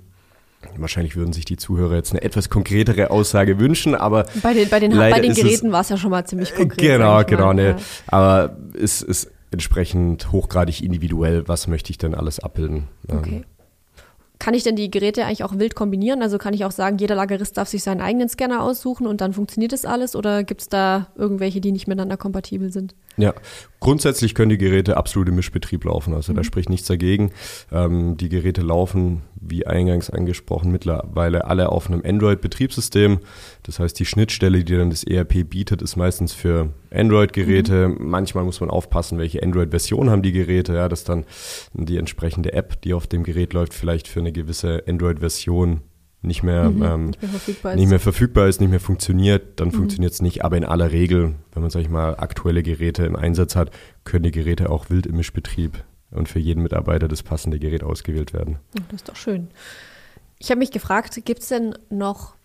Wahrscheinlich 0.78 1.16
würden 1.16 1.34
sich 1.34 1.46
die 1.46 1.58
Zuhörer 1.58 1.96
jetzt 1.96 2.12
eine 2.12 2.22
etwas 2.22 2.50
konkretere 2.50 3.12
Aussage 3.12 3.60
wünschen, 3.60 3.96
aber 3.96 4.26
bei 4.42 4.54
den, 4.54 4.70
bei 4.70 4.80
den, 4.80 4.98
bei 4.98 5.20
den 5.20 5.34
Geräten 5.34 5.72
war 5.72 5.82
es 5.82 5.90
ja 5.90 5.98
schon 5.98 6.12
mal 6.12 6.26
ziemlich 6.26 6.56
konkret. 6.56 6.80
Genau, 6.80 7.24
genau, 7.26 7.54
ne. 7.54 7.72
Ja. 7.72 7.78
Aber 8.08 8.58
es 8.80 9.02
ist 9.02 9.30
entsprechend 9.52 10.32
hochgradig 10.32 10.82
individuell, 10.82 11.48
was 11.48 11.68
möchte 11.68 11.92
ich 11.92 11.98
denn 11.98 12.16
alles 12.16 12.40
abbilden. 12.40 12.88
Okay. 13.08 13.44
Kann 14.44 14.56
ich 14.56 14.64
denn 14.64 14.76
die 14.76 14.92
Geräte 14.92 15.24
eigentlich 15.24 15.46
auch 15.46 15.58
wild 15.58 15.74
kombinieren? 15.74 16.22
Also 16.22 16.38
kann 16.38 16.54
ich 16.54 16.66
auch 16.66 16.72
sagen, 16.72 16.98
jeder 16.98 17.16
Lagerist 17.16 17.56
darf 17.56 17.70
sich 17.70 17.82
seinen 17.82 18.02
eigenen 18.02 18.28
Scanner 18.28 18.62
aussuchen 18.62 19.08
und 19.08 19.22
dann 19.22 19.32
funktioniert 19.32 19.72
das 19.72 19.86
alles? 19.86 20.18
Oder 20.18 20.44
gibt 20.44 20.60
es 20.60 20.68
da 20.68 21.08
irgendwelche, 21.16 21.62
die 21.62 21.72
nicht 21.72 21.88
miteinander 21.88 22.18
kompatibel 22.18 22.70
sind? 22.70 22.94
Ja, 23.16 23.34
grundsätzlich 23.80 24.34
können 24.34 24.50
die 24.50 24.58
Geräte 24.58 24.98
absolut 24.98 25.30
im 25.30 25.36
Mischbetrieb 25.36 25.86
laufen, 25.86 26.14
also 26.14 26.32
mhm. 26.32 26.38
da 26.38 26.44
spricht 26.44 26.70
nichts 26.70 26.88
dagegen. 26.88 27.32
Ähm, 27.72 28.18
die 28.18 28.30
Geräte 28.30 28.62
laufen, 28.62 29.22
wie 29.36 29.68
eingangs 29.68 30.10
angesprochen, 30.10 30.72
mittlerweile 30.72 31.46
alle 31.46 31.70
auf 31.70 31.88
einem 31.88 32.02
Android-Betriebssystem. 32.04 33.20
Das 33.64 33.80
heißt, 33.80 34.00
die 34.00 34.06
Schnittstelle, 34.06 34.64
die 34.64 34.78
dann 34.78 34.90
das 34.90 35.04
ERP 35.04 35.48
bietet, 35.48 35.82
ist 35.82 35.96
meistens 35.96 36.34
für 36.34 36.74
Android-Geräte. 36.92 37.90
Mhm. 37.90 37.98
Manchmal 38.00 38.46
muss 38.46 38.62
man 38.62 38.72
aufpassen, 38.72 39.20
welche 39.20 39.44
Android-Version 39.44 40.10
haben 40.10 40.24
die 40.24 40.32
Geräte, 40.32 40.74
ja, 40.74 40.90
dass 40.90 41.04
dann 41.04 41.26
die 41.74 41.98
entsprechende 41.98 42.54
App, 42.54 42.82
die 42.82 42.94
auf 42.96 43.06
dem 43.06 43.24
Gerät 43.24 43.54
läuft, 43.54 43.74
vielleicht 43.74 44.08
für 44.08 44.22
eine 44.22 44.32
gewisse 44.32 44.84
Android-Version 44.88 45.82
nicht 46.24 46.42
mehr, 46.42 46.70
mhm, 46.70 46.84
ähm, 46.84 47.06
nicht, 47.06 47.22
mehr 47.22 47.30
verfügbar 47.30 47.76
nicht 47.76 47.90
mehr 47.90 48.00
verfügbar 48.00 48.48
ist, 48.48 48.62
nicht 48.62 48.70
mehr 48.70 48.80
funktioniert, 48.80 49.60
dann 49.60 49.68
mhm. 49.68 49.74
funktioniert 49.74 50.14
es 50.14 50.22
nicht. 50.22 50.44
Aber 50.44 50.58
in 50.58 50.66
aller 50.66 50.92
Regel, 50.92 51.36
wenn 51.54 51.62
man, 51.62 51.70
sag 51.70 51.82
ich 51.82 51.90
mal, 51.90 52.16
aktuelle 52.16 52.64
Geräte 52.64 53.06
im 53.06 53.16
Einsatz 53.16 53.56
hat, 53.56 53.72
können 54.06 54.24
die 54.24 54.32
Geräte 54.32 54.70
auch 54.70 54.90
wild 54.90 55.06
im 55.06 55.18
Mischbetrieb 55.18 55.84
und 56.12 56.30
für 56.30 56.40
jeden 56.40 56.64
Mitarbeiter 56.64 57.08
das 57.08 57.24
passende 57.24 57.60
Gerät 57.60 57.84
ausgewählt 57.84 58.34
werden. 58.34 58.58
Das 58.90 59.02
ist 59.02 59.10
doch 59.10 59.16
schön. 59.16 59.50
Ich 60.40 60.50
habe 60.50 60.60
mich 60.60 60.72
gefragt, 60.72 61.20
gibt 61.26 61.42
es 61.42 61.50
denn 61.50 61.76
noch 61.90 62.36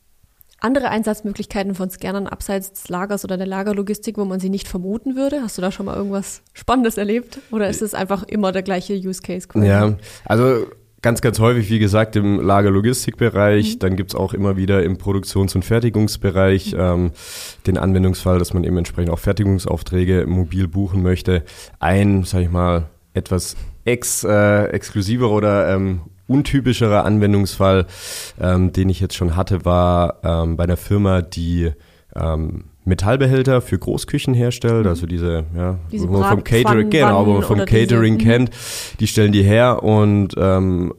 andere 0.61 0.89
Einsatzmöglichkeiten 0.89 1.75
von 1.75 1.89
Scannern 1.89 2.27
abseits 2.27 2.73
des 2.73 2.89
Lagers 2.89 3.25
oder 3.25 3.37
der 3.37 3.47
Lagerlogistik, 3.47 4.19
wo 4.19 4.25
man 4.25 4.41
sie 4.41 4.51
nicht 4.51 4.67
vermuten 4.67 5.15
würde? 5.15 5.41
Hast 5.43 5.57
du 5.57 5.63
da 5.63 5.71
schon 5.71 5.87
mal 5.87 5.97
irgendwas 5.97 6.43
Spannendes 6.53 6.97
erlebt? 6.97 7.39
Oder 7.53 7.69
ist 7.69 7.81
es 7.81 7.95
einfach 7.95 8.25
immer 8.25 8.51
der 8.51 8.63
gleiche 8.63 8.95
Use 8.95 9.23
Case? 9.23 9.47
Quasi? 9.47 9.67
Ja, 9.67 9.97
also 10.25 10.67
Ganz, 11.01 11.21
ganz 11.21 11.39
häufig, 11.39 11.71
wie 11.71 11.79
gesagt, 11.79 12.17
im 12.17 12.41
Lagerlogistikbereich. 12.41 13.75
Mhm. 13.75 13.79
Dann 13.79 13.97
gibt's 13.97 14.17
auch 14.17 14.35
immer 14.35 14.57
wieder 14.57 14.83
im 14.83 14.99
Produktions- 14.99 15.55
und 15.55 15.65
Fertigungsbereich 15.65 16.73
mhm. 16.73 16.81
ähm, 16.81 17.11
den 17.67 17.79
Anwendungsfall, 17.79 18.39
dass 18.39 18.53
man 18.53 18.65
eben 18.65 18.77
entsprechend 18.77 19.11
auch 19.11 19.19
Fertigungsaufträge 19.19 20.27
mobil 20.27 20.67
buchen 20.67 21.03
möchte. 21.03 21.45
Ein, 21.79 22.25
sag 22.25 22.43
ich 22.43 22.51
mal, 22.51 22.89
etwas 23.15 23.57
ex, 23.85 24.25
äh, 24.25 24.65
exklusiver 24.67 25.31
oder 25.31 25.73
ähm, 25.73 26.01
untypischerer 26.27 27.05
Anwendungsfall, 27.05 27.87
ähm, 28.41 28.73
den 28.73 28.89
ich 28.89 29.01
jetzt 29.01 29.15
schon 29.15 29.37
hatte, 29.37 29.65
war 29.65 30.19
ähm, 30.25 30.57
bei 30.57 30.65
einer 30.65 30.77
Firma, 30.77 31.23
die 31.23 31.71
ähm, 32.15 32.65
Metallbehälter 32.89 33.61
für 33.61 33.79
Großküchen 33.79 34.35
herstellt, 34.35 34.85
mhm. 34.85 34.91
also 34.91 35.07
diese, 35.07 35.45
ja, 35.57 35.79
diese 35.93 36.09
wo 36.09 36.19
man 36.19 36.31
vom 36.31 36.45
Catering, 36.45 36.91
genau, 36.91 37.27
wo 37.27 37.35
man 37.35 37.43
vom 37.43 37.65
Catering 37.65 38.19
diese, 38.19 38.29
mhm. 38.29 38.33
kennt, 38.33 38.51
die 39.01 39.07
stellen 39.07 39.33
die 39.33 39.43
her 39.43 39.83
und 39.83 40.35
ähm, 40.37 40.93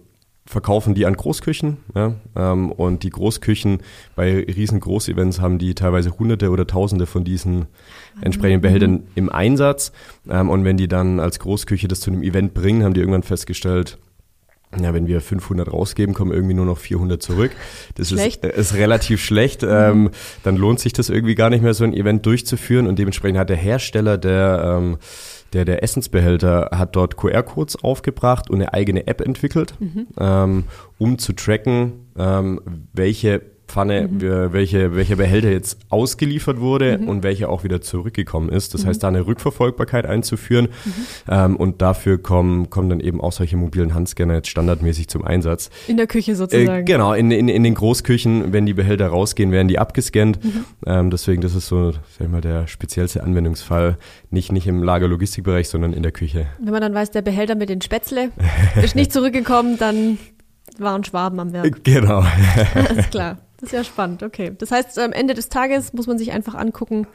verkaufen 0.50 0.96
die 0.96 1.06
an 1.06 1.16
Großküchen. 1.16 1.78
Ja, 1.94 2.16
ähm, 2.36 2.72
und 2.72 3.04
die 3.04 3.12
Großküchen 3.12 3.80
bei 4.16 4.44
riesen 4.46 4.80
Großevents 4.80 5.40
haben 5.40 5.60
die 5.60 5.76
teilweise 5.76 6.18
hunderte 6.18 6.50
oder 6.50 6.66
tausende 6.66 7.06
von 7.06 7.24
diesen 7.24 7.68
entsprechenden 8.22 8.62
Behältern 8.62 8.92
mhm. 8.92 9.04
im 9.14 9.30
Einsatz. 9.32 9.92
Ähm, 10.28 10.50
und 10.50 10.66
wenn 10.66 10.78
die 10.78 10.88
dann 10.88 11.20
als 11.20 11.40
Großküche 11.40 11.88
das 11.88 12.00
zu 12.00 12.10
einem 12.10 12.24
Event 12.24 12.56
bringen, 12.56 12.84
haben 12.84 12.96
die 12.96 13.00
irgendwann 13.00 13.24
festgestellt, 13.24 14.00
ja, 14.78 14.94
wenn 14.94 15.08
wir 15.08 15.20
500 15.20 15.72
rausgeben, 15.72 16.14
kommen 16.14 16.32
irgendwie 16.32 16.54
nur 16.54 16.66
noch 16.66 16.78
400 16.78 17.22
zurück. 17.22 17.52
Das 17.96 18.12
ist, 18.12 18.44
äh, 18.44 18.56
ist 18.56 18.76
relativ 18.76 19.24
schlecht. 19.24 19.64
Mhm. 19.64 19.70
Ähm, 19.70 20.10
dann 20.44 20.58
lohnt 20.58 20.80
sich 20.80 20.94
das 20.94 21.10
irgendwie 21.10 21.36
gar 21.36 21.50
nicht 21.50 21.64
mehr, 21.64 21.74
so 21.74 21.84
ein 21.84 21.94
Event 21.94 22.26
durchzuführen. 22.26 22.86
Und 22.86 23.00
dementsprechend 23.00 23.40
hat 23.40 23.50
der 23.50 23.58
Hersteller 23.58 24.20
der, 24.20 24.78
ähm, 24.78 24.98
der, 25.54 25.66
der 25.66 25.82
Essensbehälter 25.82 26.70
hat 26.72 26.96
dort 26.96 27.18
QR-Codes 27.18 27.84
aufgebracht 27.84 28.50
und 28.50 28.58
eine 28.58 28.74
eigene 28.74 29.08
App 29.08 29.22
entwickelt, 29.22 29.74
mhm. 29.80 30.08
ähm, 30.20 30.64
um 31.00 31.18
zu 31.18 31.34
tracken, 31.34 32.08
ähm, 32.16 32.62
welche 32.94 33.42
Pfanne, 33.70 34.08
mhm. 34.08 34.52
welche, 34.52 34.96
welcher 34.96 35.16
Behälter 35.16 35.50
jetzt 35.50 35.78
ausgeliefert 35.90 36.60
wurde 36.60 36.98
mhm. 36.98 37.08
und 37.08 37.24
welcher 37.24 37.50
auch 37.50 37.64
wieder 37.64 37.82
zurückgekommen 37.82 38.50
ist. 38.50 38.74
Das 38.74 38.84
mhm. 38.84 38.88
heißt, 38.88 39.04
da 39.04 39.08
eine 39.08 39.26
Rückverfolgbarkeit 39.26 40.06
einzuführen. 40.06 40.70
Mhm. 40.86 40.92
Ähm, 41.30 41.56
und 41.56 41.82
dafür 41.82 42.18
kommen, 42.18 42.70
kommen 42.70 42.90
dann 42.90 43.00
eben 43.00 43.22
auch 43.22 43.32
solche 43.32 43.56
mobilen 43.56 43.94
Handscanner 43.94 44.36
jetzt 44.36 44.50
standardmäßig 44.50 45.08
zum 45.08 45.24
Einsatz. 45.24 45.70
In 45.88 45.98
der 45.98 46.08
Küche 46.08 46.36
sozusagen. 46.36 46.82
Äh, 46.82 46.84
genau, 46.84 47.14
in, 47.14 47.32
in, 47.32 47.48
in 47.48 47.64
den 47.64 47.76
Großküchen, 47.76 48.52
wenn 48.52 48.66
die 48.66 48.74
Behälter 48.74 49.08
rausgehen, 49.08 49.52
werden 49.52 49.68
die 49.68 49.80
abgescannt. 49.80 50.44
Mhm. 50.44 50.66
Ähm, 50.86 51.12
deswegen, 51.12 51.42
das 51.42 51.56
ist 51.56 51.68
so, 51.68 51.92
sag 51.92 52.02
ich 52.20 52.28
mal, 52.28 52.42
der 52.42 52.68
speziellste 52.68 53.24
Anwendungsfall. 53.24 53.98
Nicht, 54.32 54.52
nicht 54.52 54.68
im 54.68 54.84
Lagerlogistikbereich, 54.84 55.70
sondern 55.70 55.94
in 55.94 56.04
der 56.04 56.12
Küche. 56.12 56.48
Wenn 56.60 56.72
man 56.72 56.82
dann 56.82 56.94
weiß, 56.94 57.12
der 57.12 57.22
Behälter 57.22 57.56
mit 57.56 57.70
den 57.70 57.82
Spätzle 57.82 58.32
ist 58.82 58.96
nicht 58.96 59.14
zurückgekommen, 59.14 59.78
dann 59.78 60.18
waren 60.78 61.04
Schwaben 61.04 61.40
am 61.40 61.54
Werk. 61.54 61.84
Genau. 61.84 62.24
Alles 62.74 63.10
klar. 63.10 63.38
Das 63.60 63.70
ist 63.70 63.74
ja 63.74 63.84
spannend, 63.84 64.24
okay. 64.24 64.52
Das 64.58 64.72
heißt, 64.72 64.98
am 65.00 65.12
Ende 65.12 65.34
des 65.34 65.50
Tages 65.50 65.94
muss 65.94 66.08
man 66.08 66.18
sich 66.18 66.32
einfach 66.32 66.56
angucken, 66.56 67.08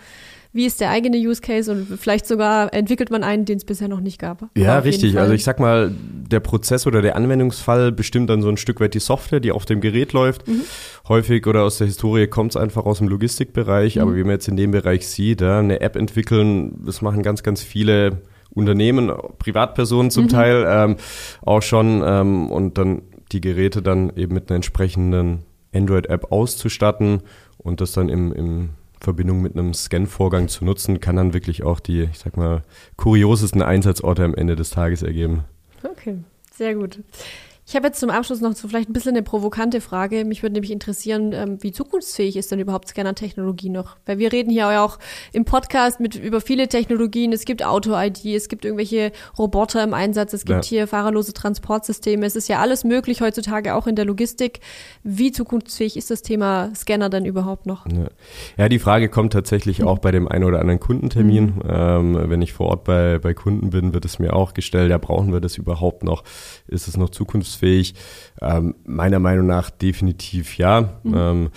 wie 0.55 0.67
ist 0.67 0.81
der 0.81 0.91
eigene 0.91 1.17
Use 1.17 1.41
Case 1.41 1.71
und 1.71 1.99
vielleicht 1.99 2.27
sogar 2.27 2.73
entwickelt 2.73 3.11
man 3.11 3.25
einen, 3.25 3.45
den 3.45 3.57
es 3.57 3.65
bisher 3.65 3.89
noch 3.89 3.99
nicht 3.99 4.21
gab. 4.21 4.49
Ja, 4.57 4.79
richtig. 4.79 5.19
Also 5.19 5.33
ich 5.33 5.43
sag 5.43 5.59
mal, 5.59 5.93
der 5.93 6.39
Prozess 6.39 6.87
oder 6.87 7.03
der 7.03 7.17
Anwendungsfall 7.17 7.91
bestimmt 7.91 8.31
dann 8.31 8.41
so 8.41 8.49
ein 8.49 8.57
Stück 8.57 8.79
weit 8.79 8.95
die 8.95 9.01
Software, 9.01 9.41
die 9.41 9.51
auf 9.51 9.65
dem 9.65 9.81
Gerät 9.81 10.13
läuft. 10.13 10.47
Mhm. 10.47 10.61
Häufig 11.09 11.49
oder 11.49 11.65
aus 11.65 11.79
der 11.79 11.89
Historie 11.89 12.29
kommt 12.29 12.53
es 12.53 12.57
einfach 12.57 12.85
aus 12.85 12.99
dem 12.99 13.09
Logistikbereich, 13.09 13.97
mhm. 13.97 14.03
aber 14.03 14.15
wie 14.15 14.23
man 14.23 14.31
jetzt 14.31 14.47
in 14.47 14.57
dem 14.57 14.71
Bereich 14.71 15.09
sieht, 15.09 15.41
ja, 15.41 15.59
eine 15.59 15.81
App 15.81 15.97
entwickeln, 15.97 16.85
das 16.87 17.03
machen 17.03 17.25
ganz, 17.25 17.43
ganz 17.43 17.61
viele 17.61 18.23
Unternehmen, 18.51 19.11
Privatpersonen 19.41 20.13
zum 20.13 20.25
mhm. 20.25 20.29
Teil 20.29 20.65
ähm, 20.69 20.97
auch 21.43 21.63
schon 21.63 22.01
ähm, 22.07 22.49
und 22.53 22.79
dann 22.79 23.03
die 23.33 23.41
Geräte 23.41 23.83
dann 23.83 24.13
eben 24.17 24.35
mit 24.35 24.49
einer 24.49 24.57
entsprechenden 24.57 25.43
Android-App 25.75 26.31
auszustatten 26.33 27.23
und 27.59 27.81
das 27.81 27.93
dann 27.93 28.09
im, 28.09 28.33
im 28.33 28.71
Verbindung 29.01 29.43
mit 29.43 29.57
einem 29.57 29.75
Scan-Vorgang 29.75 30.49
zu 30.49 30.65
nutzen, 30.65 31.01
kann 31.01 31.17
dann 31.17 31.35
wirklich 31.35 31.63
auch 31.63 31.81
die, 31.81 32.05
ich 32.05 32.19
sag 32.19 32.37
mal, 32.37 32.63
kuriosesten 32.97 33.63
Einsatzorte 33.63 34.25
am 34.25 34.35
Ende 34.35 34.57
des 34.57 34.71
Tages 34.71 35.03
ergeben. 35.03 35.45
Okay, 35.83 36.19
sehr 36.53 36.75
gut. 36.75 37.01
Ich 37.67 37.75
habe 37.75 37.87
jetzt 37.87 37.99
zum 37.99 38.11
Abschluss 38.11 38.43
noch 38.43 38.55
so 38.55 38.69
vielleicht 38.69 38.91
ein 38.91 38.93
bisschen 38.93 39.13
eine 39.13 39.23
provokante 39.23 39.81
Frage. 39.81 40.27
Mich 40.27 40.43
würde 40.43 40.53
nämlich 40.53 40.71
interessieren, 40.71 41.33
ähm, 41.33 41.63
wie 41.63 41.73
zukunftsfähig 41.73 42.37
ist 42.37 42.53
denn 42.53 42.59
überhaupt 42.59 42.89
Scanner-Technologie 42.89 43.71
noch? 43.71 43.97
Weil 44.05 44.19
wir 44.19 44.33
reden 44.33 44.51
hier 44.51 44.83
auch 44.83 44.99
im 45.33 45.47
Podcast 45.47 45.99
mit 45.99 46.15
über 46.15 46.43
viele 46.43 46.69
Technologien. 46.69 47.33
Es 47.33 47.47
gibt 47.47 47.65
Auto-ID, 47.65 48.27
es 48.27 48.49
gibt 48.49 48.67
irgendwelche 48.67 49.13
Roboter 49.39 49.83
im 49.83 49.95
Einsatz, 49.95 50.35
es 50.35 50.45
gibt 50.45 50.67
ja. 50.67 50.69
hier 50.69 50.87
fahrerlose 50.87 51.33
Transportsysteme. 51.33 52.27
Es 52.27 52.37
ist 52.37 52.49
ja 52.49 52.61
alles 52.61 52.85
möglich 52.85 53.23
heutzutage 53.23 53.75
auch 53.75 53.87
in 53.87 53.97
der 53.97 54.05
Logistik. 54.05 54.61
Wie 55.03 55.33
zukunftsfähig 55.33 55.97
ist 55.97 56.11
das 56.11 56.21
Thema 56.21 56.71
Scanner 56.75 57.09
denn 57.09 57.25
überhaupt 57.25 57.65
noch? 57.65 57.87
Ja, 57.87 58.09
ja 58.59 58.69
die 58.69 58.79
Frage 58.79 59.09
kommt 59.09 59.33
tatsächlich 59.33 59.83
auch 59.85 60.01
bei 60.01 60.11
dem 60.11 60.29
einen 60.29 60.45
oder 60.45 60.61
anderen 60.61 60.81
Kundentermin. 60.81 61.45
Mhm. 61.45 61.63
Ähm, 61.67 62.31
wenn 62.31 62.43
ich 62.43 62.53
vor 62.53 62.67
Ort 62.67 62.85
bei, 62.85 63.19
bei 63.19 63.33
Kunden 63.33 63.71
bin, 63.71 63.95
wird 63.95 64.05
es 64.05 64.19
mir 64.19 64.35
auch 64.35 64.53
gestellt, 64.53 64.91
ja, 64.91 64.99
brauchen 64.99 65.33
wir 65.33 65.41
das 65.41 65.57
überhaupt 65.57 66.05
noch? 66.05 66.25
Ist 66.69 66.89
es 66.89 66.99
noch 66.99 67.09
zukunftsfähig? 67.09 67.54
Zukunftsfähig? 67.55 67.95
Ähm, 68.41 68.75
meiner 68.85 69.19
Meinung 69.19 69.47
nach 69.47 69.71
definitiv 69.71 70.59
ja. 70.59 71.01
Mhm. 71.03 71.15
Ähm, 71.17 71.51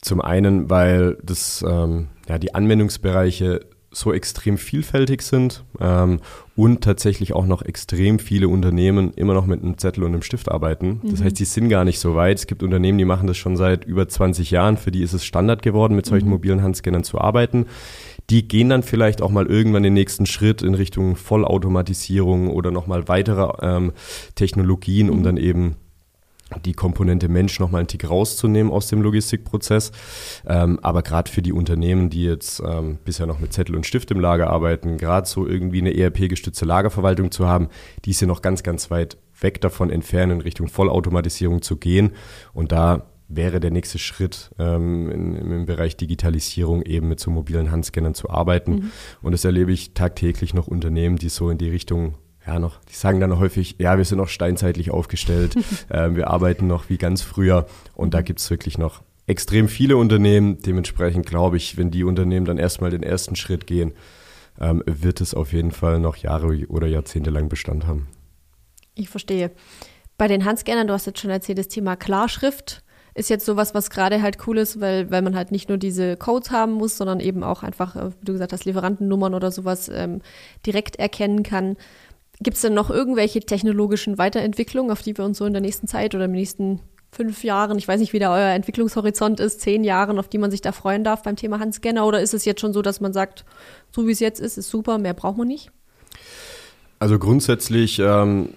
zum 0.00 0.20
einen, 0.20 0.70
weil 0.70 1.16
das, 1.22 1.64
ähm, 1.66 2.08
ja, 2.28 2.38
die 2.38 2.54
Anwendungsbereiche 2.54 3.60
so 3.90 4.12
extrem 4.12 4.58
vielfältig 4.58 5.22
sind 5.22 5.64
ähm, 5.80 6.18
und 6.56 6.82
tatsächlich 6.82 7.32
auch 7.32 7.46
noch 7.46 7.62
extrem 7.62 8.18
viele 8.18 8.48
Unternehmen 8.48 9.12
immer 9.14 9.34
noch 9.34 9.46
mit 9.46 9.62
einem 9.62 9.78
Zettel 9.78 10.02
und 10.02 10.12
einem 10.12 10.22
Stift 10.22 10.50
arbeiten. 10.50 11.00
Das 11.04 11.20
mhm. 11.20 11.24
heißt, 11.24 11.38
die 11.38 11.44
sind 11.44 11.68
gar 11.68 11.84
nicht 11.84 12.00
so 12.00 12.16
weit. 12.16 12.38
Es 12.38 12.48
gibt 12.48 12.64
Unternehmen, 12.64 12.98
die 12.98 13.04
machen 13.04 13.28
das 13.28 13.36
schon 13.36 13.56
seit 13.56 13.84
über 13.84 14.08
20 14.08 14.50
Jahren. 14.50 14.78
Für 14.78 14.90
die 14.90 15.02
ist 15.02 15.12
es 15.12 15.24
Standard 15.24 15.62
geworden, 15.62 15.94
mit 15.94 16.06
solchen 16.06 16.26
mhm. 16.26 16.32
mobilen 16.32 16.62
Handscannern 16.62 17.04
zu 17.04 17.20
arbeiten 17.20 17.66
die 18.30 18.48
gehen 18.48 18.68
dann 18.68 18.82
vielleicht 18.82 19.22
auch 19.22 19.30
mal 19.30 19.46
irgendwann 19.46 19.82
den 19.82 19.94
nächsten 19.94 20.26
Schritt 20.26 20.62
in 20.62 20.74
Richtung 20.74 21.16
Vollautomatisierung 21.16 22.50
oder 22.50 22.70
nochmal 22.70 23.08
weitere 23.08 23.52
ähm, 23.60 23.92
Technologien, 24.34 25.10
um 25.10 25.18
mhm. 25.18 25.22
dann 25.24 25.36
eben 25.36 25.76
die 26.64 26.74
Komponente 26.74 27.28
Mensch 27.28 27.58
nochmal 27.58 27.80
einen 27.80 27.88
Tick 27.88 28.08
rauszunehmen 28.08 28.72
aus 28.72 28.86
dem 28.86 29.02
Logistikprozess. 29.02 29.92
Ähm, 30.46 30.78
aber 30.82 31.02
gerade 31.02 31.30
für 31.30 31.42
die 31.42 31.52
Unternehmen, 31.52 32.10
die 32.10 32.24
jetzt 32.24 32.62
ähm, 32.64 32.98
bisher 33.04 33.26
noch 33.26 33.40
mit 33.40 33.52
Zettel 33.52 33.74
und 33.74 33.86
Stift 33.86 34.10
im 34.10 34.20
Lager 34.20 34.50
arbeiten, 34.50 34.98
gerade 34.98 35.26
so 35.26 35.46
irgendwie 35.46 35.80
eine 35.80 35.96
ERP-gestützte 35.96 36.64
Lagerverwaltung 36.64 37.30
zu 37.30 37.46
haben, 37.46 37.68
die 38.04 38.10
ist 38.10 38.20
ja 38.20 38.26
noch 38.26 38.42
ganz, 38.42 38.62
ganz 38.62 38.90
weit 38.90 39.16
weg 39.40 39.60
davon 39.60 39.90
entfernt, 39.90 40.32
in 40.32 40.40
Richtung 40.40 40.68
Vollautomatisierung 40.68 41.62
zu 41.62 41.76
gehen. 41.76 42.12
Und 42.52 42.72
da 42.72 43.06
wäre 43.28 43.60
der 43.60 43.70
nächste 43.70 43.98
Schritt 43.98 44.50
ähm, 44.58 45.10
in, 45.10 45.34
im 45.36 45.66
Bereich 45.66 45.96
Digitalisierung 45.96 46.82
eben 46.82 47.08
mit 47.08 47.20
so 47.20 47.30
mobilen 47.30 47.70
Handscannern 47.70 48.14
zu 48.14 48.30
arbeiten. 48.30 48.72
Mhm. 48.72 48.90
Und 49.22 49.32
das 49.32 49.44
erlebe 49.44 49.72
ich 49.72 49.94
tagtäglich 49.94 50.54
noch 50.54 50.66
Unternehmen, 50.66 51.16
die 51.16 51.28
so 51.28 51.50
in 51.50 51.58
die 51.58 51.70
Richtung 51.70 52.14
ja 52.46 52.58
noch, 52.58 52.80
die 52.84 52.94
sagen 52.94 53.20
dann 53.20 53.38
häufig, 53.38 53.76
ja, 53.78 53.96
wir 53.96 54.04
sind 54.04 54.18
noch 54.18 54.28
steinzeitlich 54.28 54.90
aufgestellt, 54.90 55.54
ähm, 55.90 56.16
wir 56.16 56.28
arbeiten 56.28 56.66
noch 56.66 56.90
wie 56.90 56.98
ganz 56.98 57.22
früher 57.22 57.66
und 57.94 58.14
da 58.14 58.20
gibt 58.20 58.40
es 58.40 58.50
wirklich 58.50 58.76
noch 58.76 59.02
extrem 59.26 59.68
viele 59.68 59.96
Unternehmen. 59.96 60.60
Dementsprechend 60.60 61.26
glaube 61.26 61.56
ich, 61.56 61.78
wenn 61.78 61.90
die 61.90 62.04
Unternehmen 62.04 62.44
dann 62.44 62.58
erstmal 62.58 62.90
den 62.90 63.02
ersten 63.02 63.36
Schritt 63.36 63.66
gehen, 63.66 63.92
ähm, 64.60 64.82
wird 64.86 65.20
es 65.20 65.34
auf 65.34 65.52
jeden 65.52 65.72
Fall 65.72 65.98
noch 65.98 66.16
Jahre 66.16 66.66
oder 66.68 66.86
Jahrzehnte 66.86 67.30
lang 67.30 67.48
Bestand 67.48 67.86
haben. 67.86 68.08
Ich 68.94 69.08
verstehe. 69.08 69.50
Bei 70.16 70.28
den 70.28 70.44
Handscannern, 70.44 70.86
du 70.86 70.92
hast 70.92 71.06
jetzt 71.06 71.18
schon 71.18 71.30
erzählt, 71.30 71.58
das 71.58 71.68
Thema 71.68 71.96
Klarschrift 71.96 72.83
ist 73.14 73.30
jetzt 73.30 73.46
sowas, 73.46 73.74
was 73.74 73.90
gerade 73.90 74.22
halt 74.22 74.38
cool 74.46 74.58
ist, 74.58 74.80
weil, 74.80 75.10
weil 75.10 75.22
man 75.22 75.36
halt 75.36 75.52
nicht 75.52 75.68
nur 75.68 75.78
diese 75.78 76.16
Codes 76.16 76.50
haben 76.50 76.72
muss, 76.72 76.96
sondern 76.96 77.20
eben 77.20 77.44
auch 77.44 77.62
einfach, 77.62 77.94
äh, 77.96 78.10
wie 78.10 78.24
du 78.24 78.32
gesagt 78.32 78.52
hast, 78.52 78.64
Lieferantennummern 78.64 79.34
oder 79.34 79.50
sowas 79.50 79.88
ähm, 79.88 80.20
direkt 80.66 80.96
erkennen 80.96 81.42
kann. 81.42 81.76
Gibt 82.40 82.56
es 82.56 82.62
denn 82.62 82.74
noch 82.74 82.90
irgendwelche 82.90 83.40
technologischen 83.40 84.18
Weiterentwicklungen, 84.18 84.90
auf 84.90 85.02
die 85.02 85.16
wir 85.16 85.24
uns 85.24 85.38
so 85.38 85.46
in 85.46 85.52
der 85.52 85.62
nächsten 85.62 85.86
Zeit 85.86 86.14
oder 86.14 86.24
im 86.24 86.32
nächsten 86.32 86.80
fünf 87.12 87.44
Jahren, 87.44 87.78
ich 87.78 87.86
weiß 87.86 88.00
nicht, 88.00 88.12
wie 88.12 88.18
da 88.18 88.34
euer 88.34 88.54
Entwicklungshorizont 88.54 89.38
ist, 89.38 89.60
zehn 89.60 89.84
Jahren, 89.84 90.18
auf 90.18 90.26
die 90.26 90.38
man 90.38 90.50
sich 90.50 90.60
da 90.60 90.72
freuen 90.72 91.04
darf 91.04 91.22
beim 91.22 91.36
Thema 91.36 91.60
Handscanner? 91.60 92.04
Oder 92.06 92.20
ist 92.20 92.34
es 92.34 92.44
jetzt 92.44 92.60
schon 92.60 92.72
so, 92.72 92.82
dass 92.82 93.00
man 93.00 93.12
sagt, 93.12 93.44
so 93.92 94.08
wie 94.08 94.12
es 94.12 94.18
jetzt 94.18 94.40
ist, 94.40 94.58
ist 94.58 94.68
super, 94.68 94.98
mehr 94.98 95.14
braucht 95.14 95.38
man 95.38 95.46
nicht? 95.46 95.70
Also 96.98 97.20
grundsätzlich 97.20 98.00
ähm, 98.00 98.48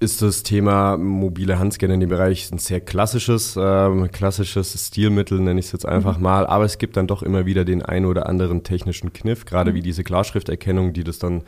ist 0.00 0.22
das 0.22 0.42
Thema 0.42 0.96
mobile 0.96 1.58
Handscanner 1.58 1.94
in 1.94 2.00
dem 2.00 2.08
Bereich 2.08 2.50
ein 2.50 2.58
sehr 2.58 2.80
klassisches, 2.80 3.56
ähm, 3.60 4.10
klassisches 4.10 4.86
Stilmittel, 4.86 5.38
nenne 5.38 5.60
ich 5.60 5.66
es 5.66 5.72
jetzt 5.72 5.86
einfach 5.86 6.16
mhm. 6.16 6.24
mal. 6.24 6.46
Aber 6.46 6.64
es 6.64 6.78
gibt 6.78 6.96
dann 6.96 7.06
doch 7.06 7.22
immer 7.22 7.44
wieder 7.44 7.66
den 7.66 7.82
einen 7.82 8.06
oder 8.06 8.26
anderen 8.26 8.64
technischen 8.64 9.12
Kniff, 9.12 9.44
gerade 9.44 9.72
mhm. 9.72 9.74
wie 9.76 9.82
diese 9.82 10.02
Klarschrifterkennung, 10.02 10.94
die 10.94 11.04
das 11.04 11.18
dann 11.18 11.42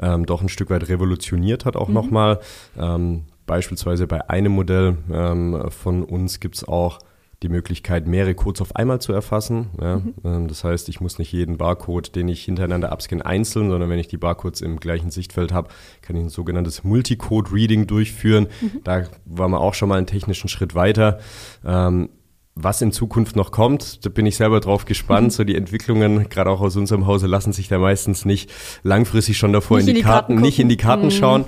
ähm, 0.00 0.24
doch 0.24 0.40
ein 0.40 0.48
Stück 0.48 0.70
weit 0.70 0.88
revolutioniert 0.88 1.64
hat 1.64 1.76
auch 1.76 1.88
mhm. 1.88 1.94
nochmal. 1.94 2.40
Ähm, 2.78 3.24
beispielsweise 3.46 4.06
bei 4.06 4.30
einem 4.30 4.52
Modell 4.52 4.96
ähm, 5.12 5.70
von 5.70 6.04
uns 6.04 6.38
gibt 6.38 6.56
es 6.56 6.64
auch 6.66 7.00
die 7.42 7.48
Möglichkeit, 7.48 8.06
mehrere 8.06 8.34
Codes 8.34 8.60
auf 8.60 8.76
einmal 8.76 9.00
zu 9.00 9.12
erfassen. 9.12 9.70
Ja? 9.80 9.96
Mhm. 9.96 10.14
Ähm, 10.24 10.48
das 10.48 10.62
heißt, 10.62 10.88
ich 10.88 11.00
muss 11.00 11.18
nicht 11.18 11.32
jeden 11.32 11.56
Barcode, 11.56 12.14
den 12.14 12.28
ich 12.28 12.44
hintereinander 12.44 12.92
abscanne, 12.92 13.24
einzeln, 13.24 13.70
sondern 13.70 13.88
wenn 13.88 13.98
ich 13.98 14.08
die 14.08 14.18
Barcodes 14.18 14.60
im 14.60 14.78
gleichen 14.78 15.10
Sichtfeld 15.10 15.52
habe, 15.52 15.68
kann 16.02 16.16
ich 16.16 16.22
ein 16.22 16.28
sogenanntes 16.28 16.84
Multicode-Reading 16.84 17.86
durchführen. 17.86 18.48
Mhm. 18.60 18.80
Da 18.84 19.04
waren 19.24 19.50
wir 19.52 19.60
auch 19.60 19.74
schon 19.74 19.88
mal 19.88 19.96
einen 19.96 20.06
technischen 20.06 20.48
Schritt 20.48 20.74
weiter. 20.74 21.18
Ähm, 21.64 22.10
was 22.56 22.82
in 22.82 22.92
Zukunft 22.92 23.36
noch 23.36 23.52
kommt, 23.52 24.04
da 24.04 24.10
bin 24.10 24.26
ich 24.26 24.36
selber 24.36 24.60
drauf 24.60 24.84
gespannt. 24.84 25.28
Mhm. 25.28 25.30
So 25.30 25.44
die 25.44 25.56
Entwicklungen, 25.56 26.28
gerade 26.28 26.50
auch 26.50 26.60
aus 26.60 26.76
unserem 26.76 27.06
Hause, 27.06 27.26
lassen 27.26 27.54
sich 27.54 27.68
da 27.68 27.78
meistens 27.78 28.26
nicht 28.26 28.50
langfristig 28.82 29.38
schon 29.38 29.54
davor 29.54 29.78
nicht 29.78 29.88
in 29.88 29.94
die, 29.94 30.00
in 30.00 30.04
die 30.04 30.10
Karten, 30.10 30.34
Karten 30.34 30.42
nicht 30.42 30.58
in 30.58 30.68
die 30.68 30.76
Karten 30.76 31.06
mhm. 31.06 31.10
schauen 31.10 31.44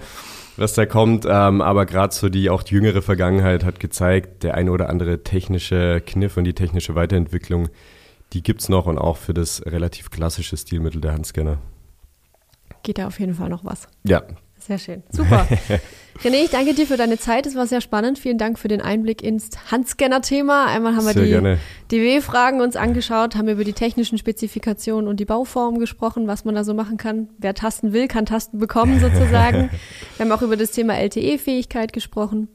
was 0.57 0.75
da 0.75 0.87
kommt. 0.87 1.25
Ähm, 1.29 1.61
aber 1.61 1.87
gerade 1.87 2.15
so 2.15 2.29
die 2.29 2.51
auch 2.51 2.63
die 2.63 2.75
jüngere 2.75 3.03
Vergangenheit 3.03 3.65
hat 3.65 3.81
gezeigt, 3.81 4.43
der 4.43 4.55
eine 4.55 4.71
oder 4.71 4.89
andere 4.89 5.23
technische 5.23 6.03
Kniff 6.05 6.37
und 6.37 6.45
die 6.45 6.55
technische 6.55 6.95
Weiterentwicklung, 6.95 7.69
die 8.33 8.43
gibt 8.43 8.63
es 8.63 8.69
noch 8.69 8.87
und 8.87 8.99
auch 8.99 9.17
für 9.17 9.35
das 9.35 9.65
relativ 9.67 10.11
klassische 10.11 10.57
Stilmittel 10.57 11.01
der 11.01 11.13
Handscanner. 11.13 11.59
Geht 12.83 12.99
da 12.99 13.07
auf 13.07 13.21
jeden 13.21 13.35
Fall 13.35 13.49
noch 13.49 13.65
was. 13.65 13.89
Ja, 14.05 14.23
sehr 14.67 14.79
schön. 14.79 15.03
Super. 15.11 15.47
René, 16.23 16.45
ich 16.45 16.51
danke 16.51 16.75
dir 16.75 16.87
für 16.87 16.97
deine 16.97 17.19
Zeit. 17.19 17.47
Es 17.47 17.57
war 17.57 17.67
sehr 17.67 17.81
spannend. 17.81 18.19
Vielen 18.19 18.39
Dank 18.39 18.59
für 18.59 18.69
den 18.69 18.81
Einblick 18.81 19.23
ins 19.23 19.51
Handscanner-Thema. 19.71 20.67
Einmal 20.67 20.95
haben 20.95 21.07
wir 21.07 21.15
sehr 21.15 21.59
die 21.89 21.97
DW-Fragen 21.97 22.61
uns 22.61 22.77
angeschaut, 22.77 23.35
haben 23.35 23.49
über 23.49 23.65
die 23.65 23.73
technischen 23.73 24.19
Spezifikationen 24.19 25.09
und 25.09 25.19
die 25.19 25.25
Bauform 25.25 25.79
gesprochen, 25.79 26.29
was 26.29 26.45
man 26.45 26.55
da 26.55 26.65
so 26.65 26.75
machen 26.75 26.97
kann. 26.97 27.29
Wer 27.39 27.55
Tasten 27.55 27.93
will, 27.93 28.09
kann 28.09 28.27
Tasten 28.27 28.59
bekommen 28.59 29.01
sozusagen. 29.01 29.71
wir 30.17 30.25
haben 30.25 30.33
auch 30.33 30.43
über 30.43 30.57
das 30.57 30.71
Thema 30.71 30.95
LTE-Fähigkeit 30.97 31.93
gesprochen. 31.93 32.49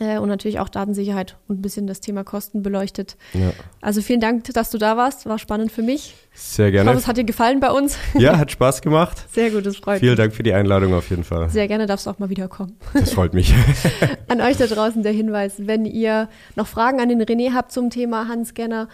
Äh, 0.00 0.18
und 0.18 0.28
natürlich 0.28 0.60
auch 0.60 0.68
Datensicherheit 0.68 1.36
und 1.48 1.58
ein 1.58 1.62
bisschen 1.62 1.86
das 1.86 2.00
Thema 2.00 2.22
Kosten 2.22 2.62
beleuchtet. 2.62 3.16
Ja. 3.32 3.52
Also 3.80 4.00
vielen 4.00 4.20
Dank, 4.20 4.44
dass 4.44 4.70
du 4.70 4.78
da 4.78 4.96
warst. 4.96 5.26
War 5.26 5.38
spannend 5.38 5.72
für 5.72 5.82
mich. 5.82 6.14
Sehr 6.34 6.70
gerne. 6.70 6.88
Ich 6.90 6.94
hoffe, 6.94 7.02
es 7.02 7.08
hat 7.08 7.16
dir 7.16 7.24
gefallen 7.24 7.58
bei 7.58 7.70
uns. 7.70 7.96
Ja, 8.18 8.36
hat 8.38 8.50
Spaß 8.50 8.82
gemacht. 8.82 9.24
Sehr 9.32 9.50
gut, 9.50 9.64
das 9.64 9.76
freut 9.76 10.00
Vielen 10.00 10.10
mich. 10.12 10.16
Vielen 10.16 10.16
Dank 10.16 10.34
für 10.34 10.42
die 10.42 10.52
Einladung 10.52 10.94
auf 10.94 11.08
jeden 11.10 11.24
Fall. 11.24 11.48
Sehr 11.50 11.68
gerne 11.68 11.86
darfst 11.86 12.06
du 12.06 12.10
auch 12.10 12.18
mal 12.18 12.30
wiederkommen. 12.30 12.76
Das 12.94 13.12
freut 13.12 13.32
mich. 13.32 13.54
An 14.28 14.40
euch 14.40 14.56
da 14.56 14.66
draußen 14.66 15.02
der 15.02 15.12
Hinweis, 15.12 15.54
wenn 15.58 15.84
ihr 15.84 16.28
noch 16.54 16.66
Fragen 16.66 17.00
an 17.00 17.08
den 17.08 17.22
René 17.22 17.54
habt 17.54 17.72
zum 17.72 17.90
Thema 17.90 18.28
Handscanner, 18.28 18.88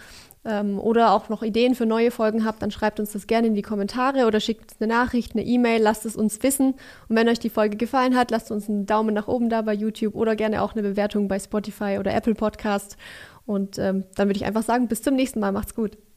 ähm, 0.45 0.79
oder 0.79 1.11
auch 1.11 1.29
noch 1.29 1.43
Ideen 1.43 1.75
für 1.75 1.85
neue 1.85 2.11
Folgen 2.11 2.45
habt, 2.45 2.61
dann 2.61 2.71
schreibt 2.71 2.99
uns 2.99 3.11
das 3.11 3.27
gerne 3.27 3.47
in 3.47 3.55
die 3.55 3.61
Kommentare 3.61 4.25
oder 4.27 4.39
schickt 4.39 4.71
uns 4.71 4.81
eine 4.81 4.93
Nachricht, 4.93 5.33
eine 5.33 5.43
E-Mail, 5.43 5.81
lasst 5.81 6.05
es 6.05 6.15
uns 6.15 6.41
wissen. 6.43 6.75
Und 7.09 7.15
wenn 7.15 7.27
euch 7.27 7.39
die 7.39 7.49
Folge 7.49 7.77
gefallen 7.77 8.15
hat, 8.15 8.31
lasst 8.31 8.51
uns 8.51 8.69
einen 8.69 8.85
Daumen 8.85 9.13
nach 9.13 9.27
oben 9.27 9.49
da 9.49 9.61
bei 9.61 9.73
YouTube 9.73 10.15
oder 10.15 10.35
gerne 10.35 10.61
auch 10.61 10.73
eine 10.73 10.83
Bewertung 10.83 11.27
bei 11.27 11.39
Spotify 11.39 11.97
oder 11.99 12.13
Apple 12.13 12.35
Podcast. 12.35 12.97
Und 13.45 13.77
ähm, 13.77 14.05
dann 14.15 14.27
würde 14.27 14.37
ich 14.37 14.45
einfach 14.45 14.63
sagen, 14.63 14.87
bis 14.87 15.01
zum 15.01 15.15
nächsten 15.15 15.39
Mal. 15.39 15.51
Macht's 15.51 15.75
gut. 15.75 15.97